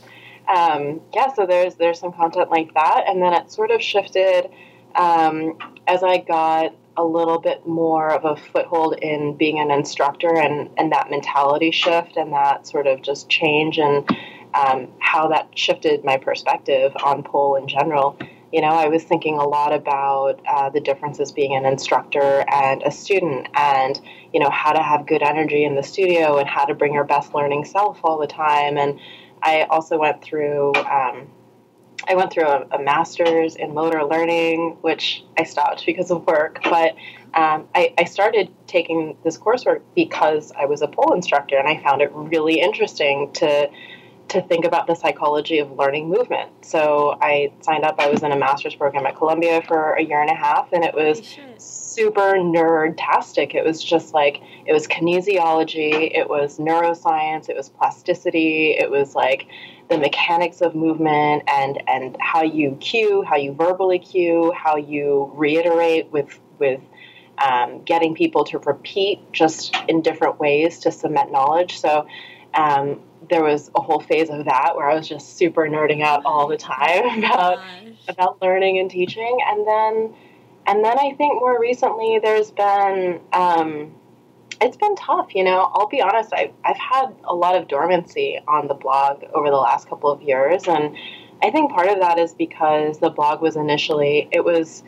Um, 0.49 1.00
yeah, 1.14 1.32
so 1.34 1.46
there's 1.46 1.75
there's 1.76 2.00
some 2.00 2.12
content 2.12 2.50
like 2.50 2.75
that, 2.75 3.04
and 3.06 3.22
then 3.22 3.32
it 3.32 3.50
sort 3.50 3.70
of 3.70 3.82
shifted 3.82 4.50
um, 4.94 5.58
as 5.87 6.02
I 6.02 6.18
got 6.18 6.75
a 6.96 7.04
little 7.04 7.38
bit 7.38 7.66
more 7.66 8.12
of 8.12 8.25
a 8.25 8.40
foothold 8.52 8.99
in 9.00 9.37
being 9.37 9.60
an 9.60 9.70
instructor, 9.70 10.34
and 10.37 10.70
and 10.76 10.92
that 10.92 11.10
mentality 11.10 11.70
shift, 11.70 12.16
and 12.16 12.32
that 12.32 12.66
sort 12.66 12.87
of 12.87 13.02
just 13.02 13.28
change, 13.28 13.78
and 13.78 14.08
um, 14.54 14.88
how 14.99 15.28
that 15.28 15.56
shifted 15.56 16.04
my 16.04 16.16
perspective 16.16 16.92
on 17.04 17.22
pole 17.22 17.56
in 17.56 17.68
general. 17.68 18.18
You 18.52 18.61
know, 18.61 18.69
I 18.69 18.88
was 18.88 19.04
thinking 19.04 19.38
a 19.38 19.45
lot 19.47 19.73
about 19.73 20.40
uh, 20.47 20.71
the 20.71 20.80
differences 20.80 21.30
being 21.30 21.54
an 21.54 21.64
instructor 21.64 22.45
and 22.52 22.83
a 22.83 22.90
student, 22.90 23.47
and 23.54 24.00
you 24.33 24.40
know 24.40 24.50
how 24.50 24.73
to 24.73 24.83
have 24.83 25.07
good 25.07 25.23
energy 25.23 25.64
in 25.64 25.75
the 25.76 25.83
studio 25.83 26.38
and 26.38 26.49
how 26.49 26.64
to 26.64 26.75
bring 26.75 26.95
your 26.95 27.04
best 27.04 27.35
learning 27.35 27.64
self 27.64 28.00
all 28.02 28.19
the 28.19 28.26
time. 28.26 28.76
And 28.76 28.99
i 29.42 29.62
also 29.71 29.99
went 29.99 30.23
through 30.23 30.75
um, 30.75 31.28
i 32.09 32.14
went 32.14 32.33
through 32.33 32.47
a, 32.47 32.66
a 32.73 32.83
master's 32.83 33.57
in 33.57 33.75
motor 33.75 34.04
learning 34.04 34.76
which 34.80 35.25
i 35.38 35.45
stopped 35.45 35.85
because 35.87 36.11
of 36.11 36.26
work. 36.26 36.61
But 36.64 36.95
um, 37.33 37.69
I, 37.75 37.95
I 37.97 38.04
started 38.04 38.50
taking 38.66 39.16
this 39.25 39.38
coursework 39.38 39.83
because 39.95 40.52
i 40.59 40.64
was 40.64 40.83
a 40.83 40.88
pole 40.88 41.12
instructor 41.14 41.57
and 41.57 41.69
i 41.69 41.83
found 41.83 42.02
it 42.02 42.11
really 42.12 42.61
interesting 42.61 43.33
to 43.35 43.71
to 44.30 44.42
think 44.42 44.64
about 44.64 44.87
the 44.87 44.94
psychology 44.94 45.58
of 45.58 45.70
learning 45.72 46.08
movement 46.08 46.50
so 46.62 47.16
i 47.20 47.52
signed 47.60 47.84
up 47.84 47.96
i 47.99 48.08
was 48.08 48.22
in 48.22 48.32
a 48.32 48.38
master's 48.38 48.75
program 48.75 49.06
at 49.06 49.16
columbia 49.16 49.62
for 49.62 49.94
a 49.94 50.02
year 50.02 50.20
and 50.20 50.30
a 50.30 50.34
half 50.34 50.72
and 50.72 50.84
it 50.84 50.94
was 50.94 51.20
super 51.90 52.34
nerd-tastic. 52.34 53.54
It 53.54 53.64
was 53.64 53.82
just 53.82 54.14
like 54.14 54.40
it 54.64 54.72
was 54.72 54.87
kinesiology, 54.87 56.16
it 56.16 56.28
was 56.28 56.58
neuroscience, 56.58 57.49
it 57.49 57.56
was 57.56 57.68
plasticity, 57.68 58.76
it 58.78 58.90
was 58.90 59.14
like 59.14 59.46
the 59.88 59.99
mechanics 59.99 60.60
of 60.60 60.75
movement 60.75 61.42
and 61.49 61.82
and 61.88 62.16
how 62.20 62.42
you 62.42 62.76
cue, 62.80 63.22
how 63.22 63.37
you 63.37 63.52
verbally 63.52 63.99
cue, 63.99 64.52
how 64.56 64.76
you 64.76 65.30
reiterate 65.34 66.10
with 66.12 66.38
with 66.58 66.80
um, 67.38 67.82
getting 67.84 68.14
people 68.14 68.44
to 68.44 68.58
repeat 68.58 69.20
just 69.32 69.75
in 69.88 70.02
different 70.02 70.38
ways 70.38 70.78
to 70.80 70.92
cement 70.92 71.32
knowledge. 71.32 71.78
So. 71.80 72.06
Um, 72.52 73.00
there 73.30 73.42
was 73.42 73.70
a 73.75 73.80
whole 73.80 74.00
phase 74.00 74.28
of 74.28 74.44
that 74.44 74.76
where 74.76 74.90
I 74.90 74.94
was 74.94 75.08
just 75.08 75.37
super 75.37 75.66
nerding 75.68 76.02
out 76.02 76.22
all 76.25 76.49
the 76.49 76.56
time 76.56 77.18
about 77.25 77.60
about 78.08 78.42
learning 78.42 78.78
and 78.78 78.90
teaching, 78.90 79.38
and 79.46 79.66
then 79.66 80.14
and 80.66 80.84
then 80.84 80.99
I 80.99 81.14
think 81.16 81.40
more 81.40 81.58
recently 81.58 82.20
there's 82.22 82.50
been 82.50 83.20
um, 83.32 83.94
it's 84.60 84.76
been 84.76 84.94
tough. 84.96 85.34
You 85.34 85.44
know, 85.44 85.70
I'll 85.72 85.88
be 85.88 86.02
honest. 86.02 86.32
I've 86.34 86.52
I've 86.64 86.76
had 86.76 87.14
a 87.25 87.34
lot 87.34 87.56
of 87.56 87.68
dormancy 87.68 88.38
on 88.46 88.68
the 88.68 88.75
blog 88.75 89.25
over 89.32 89.49
the 89.49 89.56
last 89.56 89.88
couple 89.88 90.10
of 90.10 90.20
years, 90.22 90.68
and 90.68 90.96
I 91.42 91.50
think 91.50 91.72
part 91.72 91.88
of 91.88 92.00
that 92.00 92.18
is 92.18 92.34
because 92.34 92.99
the 92.99 93.10
blog 93.10 93.40
was 93.40 93.56
initially 93.56 94.28
it 94.32 94.44
was 94.44 94.82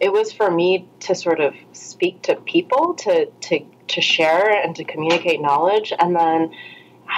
it 0.00 0.12
was 0.12 0.32
for 0.32 0.50
me 0.50 0.88
to 1.00 1.14
sort 1.14 1.40
of 1.40 1.54
speak 1.72 2.22
to 2.22 2.36
people 2.36 2.94
to 2.94 3.26
to 3.26 3.60
to 3.88 4.00
share 4.00 4.50
and 4.50 4.76
to 4.76 4.84
communicate 4.84 5.40
knowledge, 5.40 5.92
and 5.98 6.14
then 6.14 6.54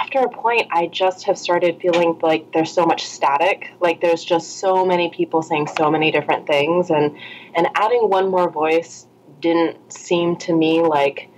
after 0.01 0.19
a 0.19 0.29
point, 0.29 0.67
I 0.71 0.87
just 0.87 1.25
have 1.25 1.37
started 1.37 1.79
feeling 1.79 2.17
like 2.23 2.51
there's 2.53 2.71
so 2.71 2.85
much 2.85 3.05
static. 3.05 3.71
Like 3.79 4.01
there's 4.01 4.23
just 4.23 4.57
so 4.57 4.83
many 4.83 5.09
people 5.09 5.43
saying 5.43 5.67
so 5.67 5.91
many 5.91 6.11
different 6.11 6.47
things, 6.47 6.89
and 6.89 7.15
and 7.55 7.67
adding 7.75 8.09
one 8.09 8.31
more 8.31 8.49
voice 8.49 9.05
didn't 9.39 9.93
seem 9.93 10.37
to 10.37 10.53
me 10.53 10.81
like 10.81 11.29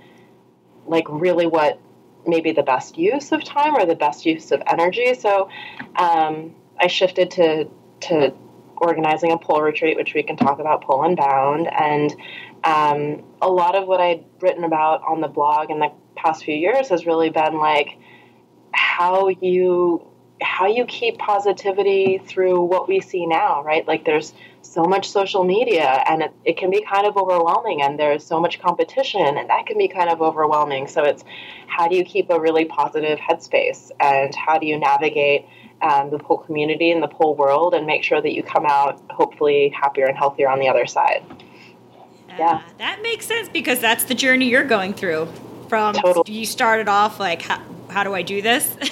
like 0.86 1.04
really 1.10 1.46
what 1.46 1.78
maybe 2.26 2.52
the 2.52 2.62
best 2.62 2.96
use 2.96 3.32
of 3.32 3.44
time 3.44 3.76
or 3.76 3.84
the 3.84 3.94
best 3.94 4.24
use 4.24 4.50
of 4.50 4.62
energy. 4.66 5.12
So 5.12 5.50
um, 5.96 6.54
I 6.80 6.86
shifted 6.86 7.32
to 7.32 7.68
to 8.08 8.32
organizing 8.78 9.30
a 9.30 9.36
pole 9.36 9.60
retreat, 9.60 9.96
which 9.98 10.14
we 10.14 10.22
can 10.22 10.36
talk 10.38 10.58
about 10.58 10.82
pole 10.84 11.04
and 11.04 11.18
bound, 11.18 11.68
and 11.70 12.14
um, 12.64 13.24
a 13.42 13.50
lot 13.50 13.74
of 13.74 13.86
what 13.86 14.00
I'd 14.00 14.24
written 14.40 14.64
about 14.64 15.02
on 15.02 15.20
the 15.20 15.28
blog 15.28 15.70
in 15.70 15.80
the 15.80 15.92
past 16.16 16.44
few 16.44 16.54
years 16.54 16.88
has 16.88 17.04
really 17.04 17.28
been 17.28 17.58
like 17.58 17.98
how 18.74 19.28
you 19.28 20.06
how 20.42 20.66
you 20.66 20.84
keep 20.84 21.16
positivity 21.18 22.20
through 22.26 22.60
what 22.60 22.88
we 22.88 23.00
see 23.00 23.24
now 23.24 23.62
right 23.62 23.86
like 23.86 24.04
there's 24.04 24.34
so 24.62 24.82
much 24.82 25.08
social 25.08 25.44
media 25.44 26.02
and 26.08 26.22
it, 26.22 26.32
it 26.44 26.56
can 26.56 26.70
be 26.70 26.82
kind 26.82 27.06
of 27.06 27.16
overwhelming 27.16 27.82
and 27.82 27.98
there's 27.98 28.24
so 28.24 28.40
much 28.40 28.60
competition 28.60 29.38
and 29.38 29.48
that 29.48 29.64
can 29.66 29.78
be 29.78 29.86
kind 29.86 30.10
of 30.10 30.20
overwhelming 30.20 30.88
so 30.88 31.04
it's 31.04 31.24
how 31.66 31.86
do 31.86 31.94
you 31.94 32.04
keep 32.04 32.28
a 32.30 32.40
really 32.40 32.64
positive 32.64 33.18
headspace 33.18 33.90
and 34.00 34.34
how 34.34 34.58
do 34.58 34.66
you 34.66 34.78
navigate 34.78 35.46
um, 35.82 36.10
the 36.10 36.18
pole 36.18 36.38
community 36.38 36.90
and 36.90 37.02
the 37.02 37.08
pole 37.08 37.36
world 37.36 37.72
and 37.74 37.86
make 37.86 38.02
sure 38.02 38.20
that 38.20 38.32
you 38.32 38.42
come 38.42 38.66
out 38.66 39.00
hopefully 39.10 39.68
happier 39.68 40.06
and 40.06 40.16
healthier 40.16 40.48
on 40.48 40.58
the 40.58 40.68
other 40.68 40.86
side 40.86 41.24
Yeah. 42.38 42.62
that 42.78 43.00
makes 43.02 43.26
sense 43.26 43.48
because 43.48 43.78
that's 43.78 44.04
the 44.04 44.14
journey 44.14 44.48
you're 44.48 44.64
going 44.64 44.94
through. 44.94 45.28
From 45.68 45.94
Totally. 45.94 46.32
you 46.32 46.44
started 46.44 46.88
off 46.88 47.18
like, 47.18 47.42
how, 47.94 48.04
do 48.04 48.14
I 48.14 48.22
do 48.22 48.42
this? 48.42 48.76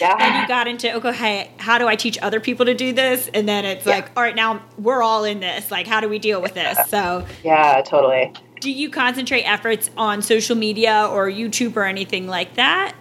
Yeah. 0.00 0.16
and 0.18 0.34
you 0.34 0.46
got 0.46 0.66
into 0.66 0.94
okay, 0.96 1.50
how 1.58 1.76
do 1.76 1.86
I 1.86 1.94
teach 1.94 2.18
other 2.22 2.40
people 2.40 2.64
to 2.64 2.74
do 2.74 2.92
this? 2.92 3.28
And 3.34 3.46
then 3.46 3.66
it's 3.66 3.84
Yeah. 3.84 3.96
like, 3.96 4.10
all 4.16 4.22
right, 4.22 4.34
now 4.34 4.62
we're 4.78 5.02
all 5.02 5.24
in 5.24 5.40
this. 5.40 5.70
Like, 5.70 5.86
how 5.86 6.00
do 6.00 6.08
we 6.08 6.18
deal 6.18 6.40
with 6.40 6.54
this? 6.54 6.88
So, 6.88 7.26
yeah 7.42 7.82
totally 7.84 8.32
do 8.60 8.70
you 8.70 8.90
concentrate 8.90 9.42
efforts 9.42 9.90
on 9.96 10.22
social 10.22 10.54
media 10.54 11.08
or 11.10 11.28
YouTube 11.28 11.76
or 11.76 11.84
anything 11.84 12.26
like 12.26 12.54
that? 12.54 12.94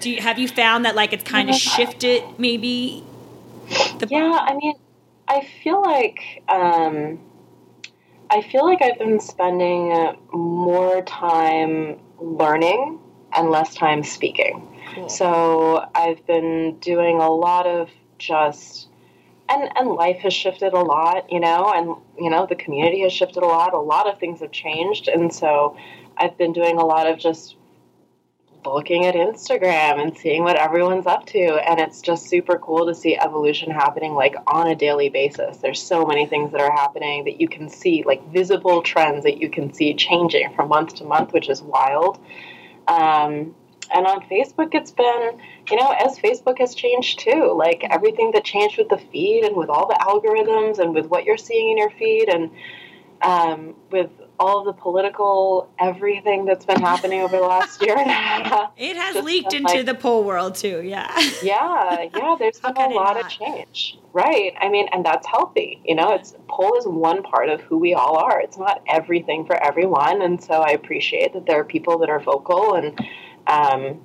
Do 0.00 0.10
you, 0.10 0.20
have 0.20 0.38
you 0.38 0.48
found 0.48 0.84
that 0.84 0.96
like 0.96 1.12
it's 1.12 1.24
kind 1.24 1.48
of 1.48 1.54
shifted 1.56 2.24
maybe? 2.36 3.04
The 3.98 4.08
Yeah, 4.10 4.38
I 4.40 4.54
mean, 4.56 4.74
I 5.28 5.48
feel 5.62 5.80
like 5.80 6.42
um, 6.48 7.20
I 8.28 8.42
feel 8.42 8.64
like 8.64 8.82
I've 8.82 8.98
been 8.98 9.20
spending 9.20 10.16
more 10.32 11.02
time 11.02 12.00
learning 12.18 12.98
and 13.36 13.50
less 13.50 13.74
time 13.74 14.02
speaking. 14.02 14.68
Cool. 14.94 15.08
So 15.08 15.86
I've 15.94 16.24
been 16.26 16.78
doing 16.80 17.18
a 17.18 17.30
lot 17.30 17.66
of 17.66 17.88
just 18.18 18.88
and 19.48 19.70
and 19.76 19.90
life 19.90 20.18
has 20.18 20.32
shifted 20.32 20.72
a 20.72 20.80
lot, 20.80 21.30
you 21.30 21.40
know, 21.40 21.72
and 21.74 21.96
you 22.22 22.30
know 22.30 22.46
the 22.46 22.54
community 22.56 23.02
has 23.02 23.12
shifted 23.12 23.42
a 23.42 23.46
lot. 23.46 23.74
A 23.74 23.78
lot 23.78 24.08
of 24.08 24.18
things 24.18 24.40
have 24.40 24.52
changed, 24.52 25.08
and 25.08 25.32
so 25.32 25.76
I've 26.16 26.36
been 26.38 26.52
doing 26.52 26.78
a 26.78 26.84
lot 26.84 27.06
of 27.06 27.18
just 27.18 27.56
looking 28.64 29.06
at 29.06 29.16
Instagram 29.16 30.00
and 30.00 30.16
seeing 30.16 30.44
what 30.44 30.56
everyone's 30.56 31.06
up 31.06 31.26
to, 31.26 31.38
and 31.38 31.80
it's 31.80 32.00
just 32.00 32.28
super 32.28 32.58
cool 32.58 32.86
to 32.86 32.94
see 32.94 33.18
evolution 33.18 33.70
happening 33.70 34.14
like 34.14 34.36
on 34.46 34.68
a 34.68 34.76
daily 34.76 35.08
basis. 35.08 35.58
There's 35.58 35.82
so 35.82 36.04
many 36.06 36.26
things 36.26 36.52
that 36.52 36.60
are 36.60 36.72
happening 36.72 37.24
that 37.24 37.40
you 37.40 37.48
can 37.48 37.68
see, 37.68 38.04
like 38.06 38.24
visible 38.32 38.82
trends 38.82 39.24
that 39.24 39.38
you 39.38 39.50
can 39.50 39.72
see 39.72 39.94
changing 39.94 40.54
from 40.54 40.68
month 40.68 40.94
to 40.96 41.04
month, 41.04 41.32
which 41.32 41.48
is 41.48 41.62
wild. 41.62 42.18
Um, 42.92 43.54
and 43.94 44.06
on 44.06 44.20
Facebook, 44.22 44.74
it's 44.74 44.90
been, 44.90 45.38
you 45.70 45.76
know, 45.76 45.94
as 46.04 46.18
Facebook 46.18 46.58
has 46.58 46.74
changed 46.74 47.20
too, 47.20 47.54
like 47.56 47.84
everything 47.90 48.30
that 48.32 48.44
changed 48.44 48.78
with 48.78 48.88
the 48.88 48.98
feed 48.98 49.44
and 49.44 49.56
with 49.56 49.68
all 49.68 49.86
the 49.86 49.98
algorithms 50.00 50.78
and 50.78 50.94
with 50.94 51.06
what 51.06 51.24
you're 51.24 51.36
seeing 51.36 51.70
in 51.70 51.78
your 51.78 51.90
feed 51.90 52.28
and 52.28 52.50
um, 53.22 53.74
with 53.90 54.10
all 54.38 54.60
of 54.60 54.64
the 54.64 54.72
political 54.72 55.68
everything 55.78 56.44
that's 56.44 56.64
been 56.64 56.80
happening 56.80 57.20
over 57.20 57.36
the 57.36 57.42
last 57.42 57.80
year 57.82 57.96
and 57.96 58.10
a 58.10 58.12
half. 58.12 58.72
It 58.76 58.96
has 58.96 59.14
Just 59.14 59.26
leaked 59.26 59.52
into 59.52 59.72
like- 59.74 59.86
the 59.86 59.94
pole 59.94 60.24
world 60.24 60.54
too. 60.54 60.82
Yeah. 60.82 61.10
Yeah, 61.42 62.06
yeah, 62.14 62.36
there's 62.38 62.60
been 62.60 62.76
a 62.76 62.88
lot 62.88 63.16
not? 63.16 63.24
of 63.24 63.28
change. 63.28 63.98
Right. 64.12 64.54
I 64.60 64.68
mean, 64.68 64.88
and 64.92 65.04
that's 65.04 65.26
healthy. 65.26 65.80
You 65.84 65.94
know, 65.94 66.12
it's 66.14 66.34
pole 66.48 66.76
is 66.78 66.86
one 66.86 67.22
part 67.22 67.48
of 67.48 67.60
who 67.62 67.78
we 67.78 67.94
all 67.94 68.16
are. 68.16 68.40
It's 68.40 68.58
not 68.58 68.82
everything 68.88 69.44
for 69.46 69.56
everyone. 69.62 70.22
And 70.22 70.42
so 70.42 70.54
I 70.54 70.70
appreciate 70.70 71.32
that 71.34 71.46
there 71.46 71.60
are 71.60 71.64
people 71.64 71.98
that 71.98 72.10
are 72.10 72.20
vocal 72.20 72.74
and 72.74 72.98
um, 73.46 74.00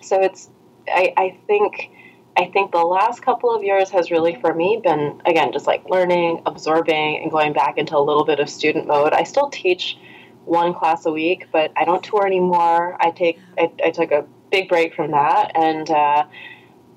so 0.00 0.20
it's 0.20 0.48
I, 0.88 1.12
I 1.16 1.38
think 1.46 1.90
I 2.36 2.46
think 2.46 2.72
the 2.72 2.78
last 2.78 3.22
couple 3.22 3.54
of 3.54 3.62
years 3.62 3.90
has 3.90 4.10
really 4.10 4.36
for 4.40 4.54
me 4.54 4.80
been 4.82 5.20
again 5.26 5.52
just 5.52 5.66
like 5.66 5.88
learning, 5.88 6.42
absorbing, 6.46 7.20
and 7.22 7.30
going 7.30 7.52
back 7.52 7.76
into 7.76 7.96
a 7.96 8.00
little 8.00 8.24
bit 8.24 8.40
of 8.40 8.48
student 8.48 8.86
mode. 8.86 9.12
I 9.12 9.24
still 9.24 9.50
teach 9.50 9.98
one 10.44 10.72
class 10.74 11.06
a 11.06 11.12
week, 11.12 11.48
but 11.52 11.72
I 11.76 11.84
don't 11.84 12.02
tour 12.02 12.26
anymore. 12.26 12.96
I 13.00 13.10
take 13.10 13.38
I, 13.58 13.70
I 13.84 13.90
took 13.90 14.10
a 14.12 14.24
big 14.50 14.68
break 14.68 14.94
from 14.94 15.10
that, 15.10 15.52
and 15.54 15.90
uh, 15.90 16.24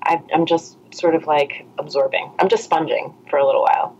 I, 0.02 0.22
I'm 0.32 0.46
just 0.46 0.76
sort 0.94 1.14
of 1.14 1.26
like 1.26 1.66
absorbing. 1.78 2.32
I'm 2.38 2.48
just 2.48 2.64
sponging 2.64 3.14
for 3.28 3.38
a 3.38 3.46
little 3.46 3.62
while. 3.62 3.96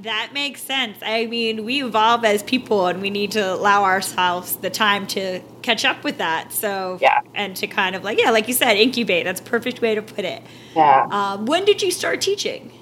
That 0.00 0.30
makes 0.32 0.62
sense. 0.62 0.98
I 1.02 1.26
mean, 1.26 1.64
we 1.64 1.82
evolve 1.84 2.24
as 2.24 2.42
people 2.42 2.86
and 2.86 3.00
we 3.02 3.10
need 3.10 3.32
to 3.32 3.54
allow 3.54 3.84
ourselves 3.84 4.56
the 4.56 4.70
time 4.70 5.06
to 5.08 5.40
catch 5.62 5.84
up 5.84 6.02
with 6.02 6.18
that. 6.18 6.52
So, 6.52 6.98
Yeah. 7.00 7.20
and 7.34 7.54
to 7.56 7.66
kind 7.66 7.94
of 7.94 8.02
like, 8.02 8.18
yeah, 8.18 8.30
like 8.30 8.48
you 8.48 8.54
said, 8.54 8.76
incubate. 8.76 9.24
That's 9.24 9.40
a 9.40 9.44
perfect 9.44 9.80
way 9.82 9.94
to 9.94 10.02
put 10.02 10.24
it. 10.24 10.42
Yeah, 10.74 11.06
Um, 11.10 11.46
when 11.46 11.64
did 11.64 11.82
you 11.82 11.90
start 11.90 12.20
teaching? 12.20 12.72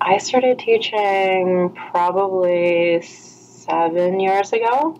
I 0.00 0.18
started 0.18 0.58
teaching 0.58 1.70
probably 1.90 3.00
seven 3.02 4.20
years 4.20 4.52
ago, 4.52 4.98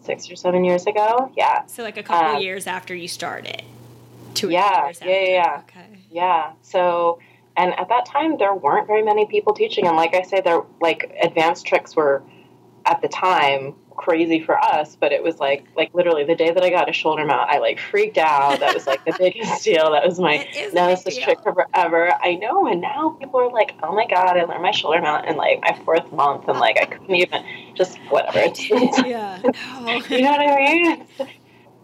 six 0.00 0.30
or 0.30 0.36
seven 0.36 0.64
years 0.64 0.86
ago. 0.86 1.30
Yeah. 1.36 1.66
So, 1.66 1.82
like 1.82 1.96
a 1.96 2.02
couple 2.02 2.36
Um, 2.36 2.42
years 2.42 2.66
after 2.66 2.94
you 2.94 3.08
started. 3.08 3.62
Two 4.34 4.50
Yeah, 4.50 4.86
years 4.86 5.00
yeah, 5.02 5.20
yeah, 5.20 5.40
after. 5.46 5.78
Okay. 5.78 5.98
Yeah. 6.10 6.50
So, 6.62 7.18
and 7.56 7.78
at 7.78 7.88
that 7.88 8.06
time, 8.06 8.36
there 8.38 8.54
weren't 8.54 8.86
very 8.86 9.02
many 9.02 9.26
people 9.26 9.54
teaching. 9.54 9.86
And 9.86 9.96
like 9.96 10.14
I 10.14 10.22
say, 10.22 10.40
there 10.40 10.62
like 10.80 11.16
advanced 11.22 11.66
tricks 11.66 11.96
were 11.96 12.22
at 12.84 13.00
the 13.02 13.08
time 13.08 13.74
crazy 13.96 14.40
for 14.40 14.58
us, 14.62 14.94
but 14.94 15.10
it 15.10 15.22
was 15.22 15.38
like 15.38 15.64
like 15.74 15.92
literally 15.94 16.24
the 16.24 16.34
day 16.34 16.50
that 16.50 16.62
I 16.62 16.70
got 16.70 16.88
a 16.88 16.92
shoulder 16.92 17.24
mount, 17.24 17.48
I 17.50 17.58
like 17.58 17.78
freaked 17.78 18.18
out. 18.18 18.60
That 18.60 18.74
was 18.74 18.86
like 18.86 19.04
the 19.04 19.12
biggest 19.18 19.64
deal. 19.64 19.90
That 19.90 20.06
was 20.06 20.20
my 20.20 20.34
It 20.34 20.56
is 20.56 20.72
a 20.72 20.74
nemesis 20.74 21.16
trick 21.16 21.42
for 21.42 21.54
forever. 21.54 22.12
I 22.22 22.34
know. 22.34 22.66
And 22.66 22.80
now 22.80 23.16
people 23.18 23.40
are 23.40 23.50
like, 23.50 23.74
oh 23.82 23.94
my 23.94 24.06
god, 24.06 24.36
I 24.36 24.44
learned 24.44 24.62
my 24.62 24.70
shoulder 24.70 25.00
mount 25.00 25.26
in 25.26 25.36
like 25.36 25.60
my 25.62 25.78
fourth 25.84 26.12
month, 26.12 26.48
and 26.48 26.58
like 26.58 26.78
I 26.80 26.84
couldn't 26.84 27.14
even 27.14 27.44
just 27.74 27.98
whatever. 28.10 28.36
Yeah. 29.06 29.40
No. 29.42 29.52
Oh. 29.78 30.02
you 30.10 30.22
know 30.22 30.30
what 30.30 30.40
I 30.40 30.56
mean? 30.56 31.06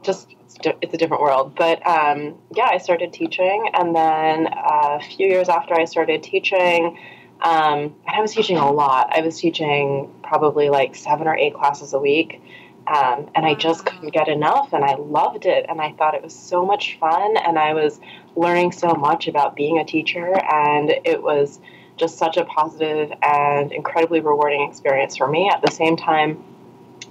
Just 0.03 0.35
di- 0.63 0.77
it's 0.81 0.95
a 0.95 0.97
different 0.97 1.23
world. 1.23 1.55
But 1.55 1.87
um, 1.87 2.37
yeah, 2.55 2.69
I 2.71 2.79
started 2.79 3.13
teaching, 3.13 3.71
and 3.75 3.95
then 3.95 4.47
uh, 4.47 4.99
a 5.01 5.03
few 5.03 5.27
years 5.27 5.49
after 5.49 5.75
I 5.75 5.85
started 5.85 6.23
teaching, 6.23 6.99
um, 7.43 7.95
and 8.07 8.17
I 8.17 8.21
was 8.21 8.33
teaching 8.33 8.57
a 8.57 8.71
lot. 8.71 9.11
I 9.17 9.21
was 9.21 9.39
teaching 9.39 10.13
probably 10.23 10.71
like 10.71 10.95
seven 10.95 11.27
or 11.27 11.37
eight 11.37 11.55
classes 11.55 11.93
a 11.93 11.99
week. 11.99 12.41
Um, 12.85 13.31
and 13.37 13.47
I 13.47 13.55
just 13.55 13.87
couldn't 13.87 14.13
get 14.13 14.27
enough, 14.27 14.73
and 14.73 14.85
I 14.85 14.97
loved 14.97 15.47
it, 15.47 15.67
and 15.69 15.81
I 15.81 15.93
thought 15.93 16.15
it 16.17 16.23
was 16.23 16.35
so 16.35 16.67
much 16.67 16.99
fun, 16.99 17.37
and 17.37 17.57
I 17.57 17.75
was 17.75 18.01
learning 18.35 18.73
so 18.73 18.89
much 18.95 19.29
about 19.29 19.55
being 19.55 19.79
a 19.79 19.85
teacher, 19.85 20.35
and 20.53 20.91
it 21.05 21.23
was 21.23 21.61
just 21.97 22.19
such 22.19 22.37
a 22.37 22.45
positive 22.45 23.13
and 23.23 23.71
incredibly 23.71 24.19
rewarding 24.19 24.69
experience 24.69 25.17
for 25.17 25.29
me. 25.29 25.49
At 25.49 25.63
the 25.63 25.71
same 25.71 25.97
time, 25.97 26.43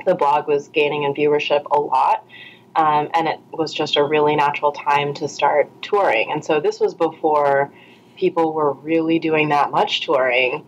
the 0.05 0.15
blog 0.15 0.47
was 0.47 0.67
gaining 0.67 1.03
in 1.03 1.13
viewership 1.13 1.63
a 1.71 1.79
lot. 1.79 2.25
Um, 2.75 3.09
and 3.13 3.27
it 3.27 3.39
was 3.51 3.73
just 3.73 3.97
a 3.97 4.03
really 4.03 4.35
natural 4.35 4.71
time 4.71 5.13
to 5.15 5.27
start 5.27 5.69
touring. 5.81 6.31
And 6.31 6.43
so 6.43 6.59
this 6.59 6.79
was 6.79 6.93
before 6.93 7.71
people 8.15 8.53
were 8.53 8.73
really 8.73 9.19
doing 9.19 9.49
that 9.49 9.71
much 9.71 10.01
touring. 10.01 10.65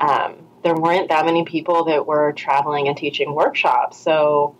Um, 0.00 0.36
there 0.62 0.74
weren't 0.74 1.10
that 1.10 1.26
many 1.26 1.44
people 1.44 1.84
that 1.84 2.06
were 2.06 2.32
traveling 2.32 2.88
and 2.88 2.96
teaching 2.96 3.34
workshops. 3.34 3.98
So 3.98 4.56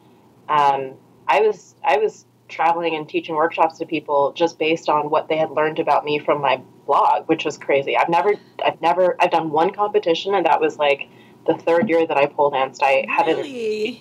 um, 0.48 0.94
I 1.26 1.40
was 1.40 1.74
I 1.82 1.96
was 1.98 2.26
traveling 2.48 2.94
and 2.94 3.08
teaching 3.08 3.34
workshops 3.34 3.78
to 3.78 3.86
people 3.86 4.32
just 4.32 4.58
based 4.58 4.88
on 4.88 5.08
what 5.08 5.28
they 5.28 5.36
had 5.38 5.50
learned 5.50 5.78
about 5.78 6.04
me 6.04 6.18
from 6.18 6.42
my 6.42 6.60
blog, 6.86 7.26
which 7.28 7.44
was 7.44 7.56
crazy. 7.56 7.96
I've 7.96 8.10
never 8.10 8.34
I've 8.64 8.80
never 8.82 9.16
I've 9.18 9.30
done 9.30 9.50
one 9.50 9.72
competition, 9.72 10.34
and 10.34 10.44
that 10.44 10.60
was 10.60 10.78
like 10.78 11.08
the 11.46 11.54
third 11.54 11.88
year 11.88 12.06
that 12.06 12.16
I 12.16 12.26
pole 12.26 12.50
danced. 12.50 12.82
I 12.82 13.06
haven't 13.08 13.38
Really? 13.38 13.98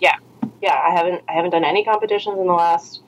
Yeah, 0.63 0.81
I 0.81 0.91
haven't 0.91 1.21
I 1.27 1.33
haven't 1.33 1.51
done 1.51 1.65
any 1.65 1.83
competitions 1.83 2.39
in 2.39 2.47
the 2.47 2.53
last 2.53 3.01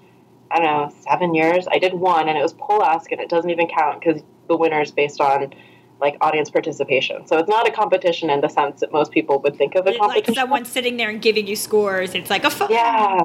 I 0.51 0.59
don't 0.59 0.65
know 0.65 0.95
seven 1.09 1.33
years. 1.33 1.67
I 1.71 1.79
did 1.79 1.93
one, 1.93 2.27
and 2.27 2.37
it 2.37 2.41
was 2.41 2.53
pole 2.53 2.83
ask, 2.83 3.11
and 3.13 3.21
it 3.21 3.29
doesn't 3.29 3.49
even 3.49 3.67
count 3.67 4.01
because 4.01 4.21
the 4.47 4.57
winner 4.57 4.81
is 4.81 4.91
based 4.91 5.21
on 5.21 5.53
like 6.01 6.17
audience 6.19 6.49
participation. 6.49 7.25
So 7.25 7.37
it's 7.37 7.47
not 7.47 7.65
a 7.65 7.71
competition 7.71 8.29
in 8.29 8.41
the 8.41 8.49
sense 8.49 8.81
that 8.81 8.91
most 8.91 9.11
people 9.11 9.39
would 9.39 9.55
think 9.55 9.75
of 9.75 9.87
a 9.87 9.91
It's 9.91 9.99
like 9.99 10.27
someone 10.35 10.65
sitting 10.65 10.97
there 10.97 11.09
and 11.09 11.21
giving 11.21 11.47
you 11.47 11.55
scores. 11.55 12.13
It's 12.13 12.29
like 12.29 12.43
a 12.43 12.49
fun, 12.49 12.69
yeah, 12.69 13.21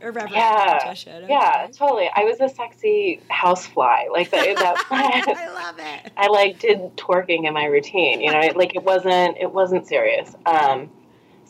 irreverent 0.00 0.30
yeah, 0.30 0.78
competition. 0.78 1.24
yeah, 1.28 1.66
totally. 1.76 2.08
I 2.14 2.22
was 2.22 2.40
a 2.40 2.48
sexy 2.48 3.20
housefly, 3.30 4.06
like 4.12 4.30
that. 4.30 4.56
that 4.58 4.86
I 4.90 5.48
love 5.48 5.78
it. 5.80 6.12
I 6.16 6.28
like 6.28 6.60
did 6.60 6.78
twerking 6.96 7.48
in 7.48 7.52
my 7.52 7.64
routine, 7.64 8.20
you 8.20 8.30
know, 8.30 8.40
like 8.54 8.76
it 8.76 8.84
wasn't 8.84 9.38
it 9.38 9.52
wasn't 9.52 9.88
serious. 9.88 10.36
Um, 10.46 10.88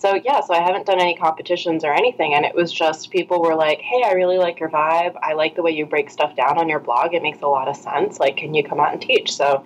so 0.03 0.21
yeah, 0.25 0.41
so 0.41 0.53
I 0.53 0.61
haven't 0.61 0.85
done 0.87 1.01
any 1.01 1.15
competitions 1.15 1.85
or 1.85 1.93
anything, 1.95 2.35
and 2.35 2.45
it 2.45 2.57
was 2.57 2.73
just 2.73 3.11
people 3.13 3.41
were 3.41 3.55
like, 3.55 3.81
"Hey, 3.81 4.03
I 4.05 4.15
really 4.15 4.37
like 4.37 4.59
your 4.59 4.69
vibe. 4.69 5.15
I 5.23 5.35
like 5.35 5.55
the 5.55 5.63
way 5.63 5.71
you 5.71 5.87
break 5.87 6.11
stuff 6.11 6.35
down 6.35 6.59
on 6.59 6.69
your 6.69 6.81
blog. 6.81 7.15
It 7.15 7.23
makes 7.23 7.41
a 7.41 7.47
lot 7.47 7.69
of 7.69 7.77
sense. 7.77 8.19
Like, 8.19 8.37
can 8.37 8.53
you 8.53 8.65
come 8.65 8.81
out 8.81 8.93
and 8.93 9.01
teach?" 9.01 9.33
So 9.33 9.65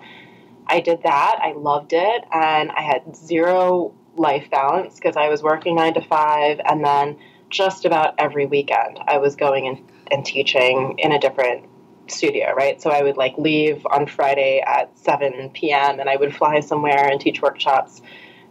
I 0.67 0.81
did 0.81 1.03
that. 1.05 1.39
I 1.43 1.53
loved 1.53 1.95
it, 1.95 2.25
and 2.31 2.71
I 2.71 2.83
had 2.83 3.17
zero 3.17 3.95
life 4.17 4.51
balance 4.51 4.97
because 4.97 5.17
I 5.17 5.29
was 5.31 5.43
working 5.43 5.75
nine 5.75 5.95
to 5.95 6.03
five, 6.03 6.61
and 6.67 6.85
then 6.85 7.17
just 7.49 7.87
about 7.87 8.15
every 8.19 8.45
weekend 8.45 8.99
I 9.09 9.17
was 9.17 9.37
going 9.37 9.67
and, 9.67 9.79
and 10.11 10.27
teaching 10.27 10.97
in 10.99 11.13
a 11.13 11.19
different 11.19 11.65
studio, 12.09 12.53
right? 12.55 12.83
So 12.83 12.91
I 12.91 13.03
would 13.03 13.17
like 13.17 13.39
leave 13.39 13.87
on 13.87 14.07
Friday 14.07 14.63
at 14.67 14.97
7 14.99 15.51
p.m. 15.55 15.99
and 15.99 16.11
I 16.11 16.17
would 16.17 16.37
fly 16.37 16.61
somewhere 16.61 17.09
and 17.09 17.19
teach 17.21 17.41
workshops, 17.41 18.03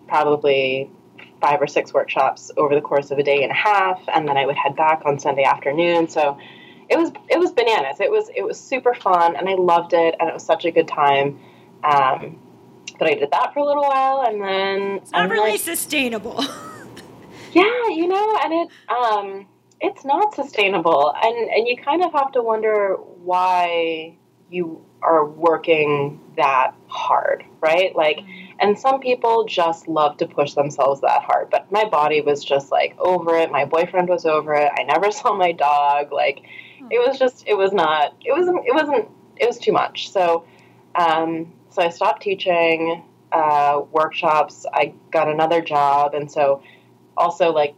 probably 0.08 0.90
five 1.46 1.62
or 1.62 1.68
six 1.68 1.94
workshops 1.94 2.52
over 2.58 2.74
the 2.74 2.82
course 2.82 3.12
of 3.12 3.18
a 3.20 3.24
day 3.24 3.44
and 3.44 3.52
a 3.52 3.56
half, 3.56 4.00
and 4.14 4.28
then 4.28 4.36
I 4.38 4.46
would 4.48 4.56
head 4.56 4.76
back 4.76 5.04
on 5.06 5.20
Sunday 5.20 5.44
afternoon. 5.44 6.08
So 6.08 6.38
it 6.90 6.98
was 6.98 7.12
it 7.30 7.40
was 7.40 7.52
bananas. 7.52 8.00
It 8.00 8.10
was 8.10 8.30
it 8.36 8.44
was 8.44 8.60
super 8.60 8.94
fun, 8.96 9.36
and 9.36 9.48
I 9.48 9.54
loved 9.54 9.94
it, 9.94 10.16
and 10.20 10.28
it 10.30 10.34
was 10.34 10.44
such 10.44 10.66
a 10.66 10.72
good 10.72 10.88
time. 10.88 11.40
Um, 11.84 12.40
but 12.98 13.08
I 13.10 13.14
did 13.16 13.30
that 13.32 13.54
for 13.54 13.60
a 13.60 13.66
little 13.66 13.84
while, 13.84 14.24
and 14.28 14.42
then 14.42 14.98
It's 14.98 15.12
not 15.12 15.30
really 15.30 15.52
then- 15.52 15.60
sustainable. 15.60 16.44
yeah, 17.54 17.88
you 17.90 18.08
know, 18.08 18.38
and 18.44 18.54
it 18.54 18.68
um 18.90 19.48
it's 19.82 20.04
not 20.04 20.34
sustainable. 20.34 21.14
And 21.24 21.50
and 21.52 21.68
you 21.68 21.78
kind 21.78 22.04
of 22.04 22.12
have 22.14 22.32
to 22.32 22.42
wonder 22.42 22.96
why 23.24 24.18
you 24.50 24.84
are 25.04 25.26
working 25.26 26.20
that 26.38 26.74
hard, 26.96 27.44
right? 27.62 27.96
Like 27.96 28.20
and 28.60 28.78
some 28.78 29.00
people 29.00 29.46
just 29.46 29.88
love 29.88 30.18
to 30.18 30.28
push 30.28 30.54
themselves 30.54 31.02
that 31.02 31.24
hard, 31.24 31.50
but 31.50 31.72
my 31.72 31.86
body 31.86 32.22
was 32.22 32.44
just 32.44 32.72
like 32.72 32.96
over 33.00 33.36
it. 33.36 33.52
My 33.52 33.66
boyfriend 33.66 34.10
was 34.10 34.26
over 34.26 34.54
it. 34.54 34.72
I 34.78 34.84
never 34.84 35.12
saw 35.20 35.34
my 35.36 35.52
dog. 35.52 36.12
Like 36.12 36.42
it 36.92 37.08
was 37.08 37.20
just 37.20 37.48
it 37.48 37.56
was 37.56 37.74
not 37.74 38.16
it 38.24 38.32
wasn't 38.32 38.66
it 38.66 38.74
wasn't 38.74 39.10
it 39.38 39.48
was 39.48 39.60
too 39.60 39.72
much. 39.72 40.12
So 40.12 40.46
um 40.96 41.54
so 41.70 41.82
I 41.82 41.90
stopped 41.90 42.22
teaching 42.22 43.04
uh, 43.36 43.82
workshops, 43.92 44.66
I 44.74 44.94
got 45.12 45.28
another 45.28 45.62
job. 45.62 46.14
And 46.14 46.32
so, 46.32 46.64
also, 47.18 47.52
like, 47.52 47.76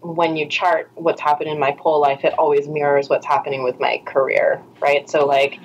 when 0.00 0.36
you 0.36 0.48
chart 0.48 0.90
what's 0.94 1.20
happened 1.20 1.50
in 1.50 1.58
my 1.58 1.72
pole 1.72 2.00
life, 2.00 2.24
it 2.24 2.34
always 2.38 2.66
mirrors 2.68 3.08
what's 3.08 3.26
happening 3.26 3.62
with 3.62 3.78
my 3.78 4.02
career, 4.06 4.62
right? 4.80 5.08
So, 5.08 5.26
like, 5.26 5.58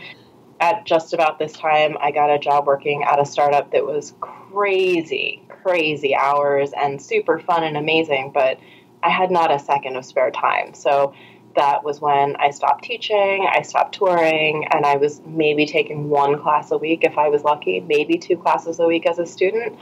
at 0.62 0.86
just 0.86 1.14
about 1.14 1.40
this 1.40 1.52
time, 1.54 1.98
I 2.00 2.12
got 2.12 2.30
a 2.30 2.40
job 2.40 2.68
working 2.68 3.04
at 3.04 3.20
a 3.20 3.26
startup 3.26 3.72
that 3.72 3.86
was 3.86 4.14
crazy, 4.22 5.44
crazy 5.50 6.16
hours 6.16 6.72
and 6.78 7.02
super 7.02 7.40
fun 7.40 7.64
and 7.64 7.76
amazing, 7.76 8.32
but 8.34 8.60
I 9.04 9.10
had 9.10 9.32
not 9.32 9.52
a 9.52 9.60
second 9.60 9.98
of 9.98 10.06
spare 10.06 10.32
time. 10.32 10.74
So, 10.74 11.14
that 11.56 11.84
was 11.84 12.00
when 12.00 12.36
I 12.38 12.52
stopped 12.52 12.84
teaching, 12.84 13.48
I 13.52 13.62
stopped 13.62 13.96
touring, 13.96 14.66
and 14.72 14.86
I 14.86 14.96
was 14.98 15.22
maybe 15.26 15.66
taking 15.66 16.10
one 16.10 16.42
class 16.42 16.72
a 16.72 16.78
week 16.78 17.04
if 17.04 17.18
I 17.18 17.30
was 17.30 17.44
lucky, 17.44 17.80
maybe 17.82 18.18
two 18.18 18.38
classes 18.38 18.80
a 18.80 18.86
week 18.86 19.06
as 19.06 19.20
a 19.20 19.26
student. 19.26 19.78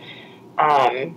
Um, 0.57 1.15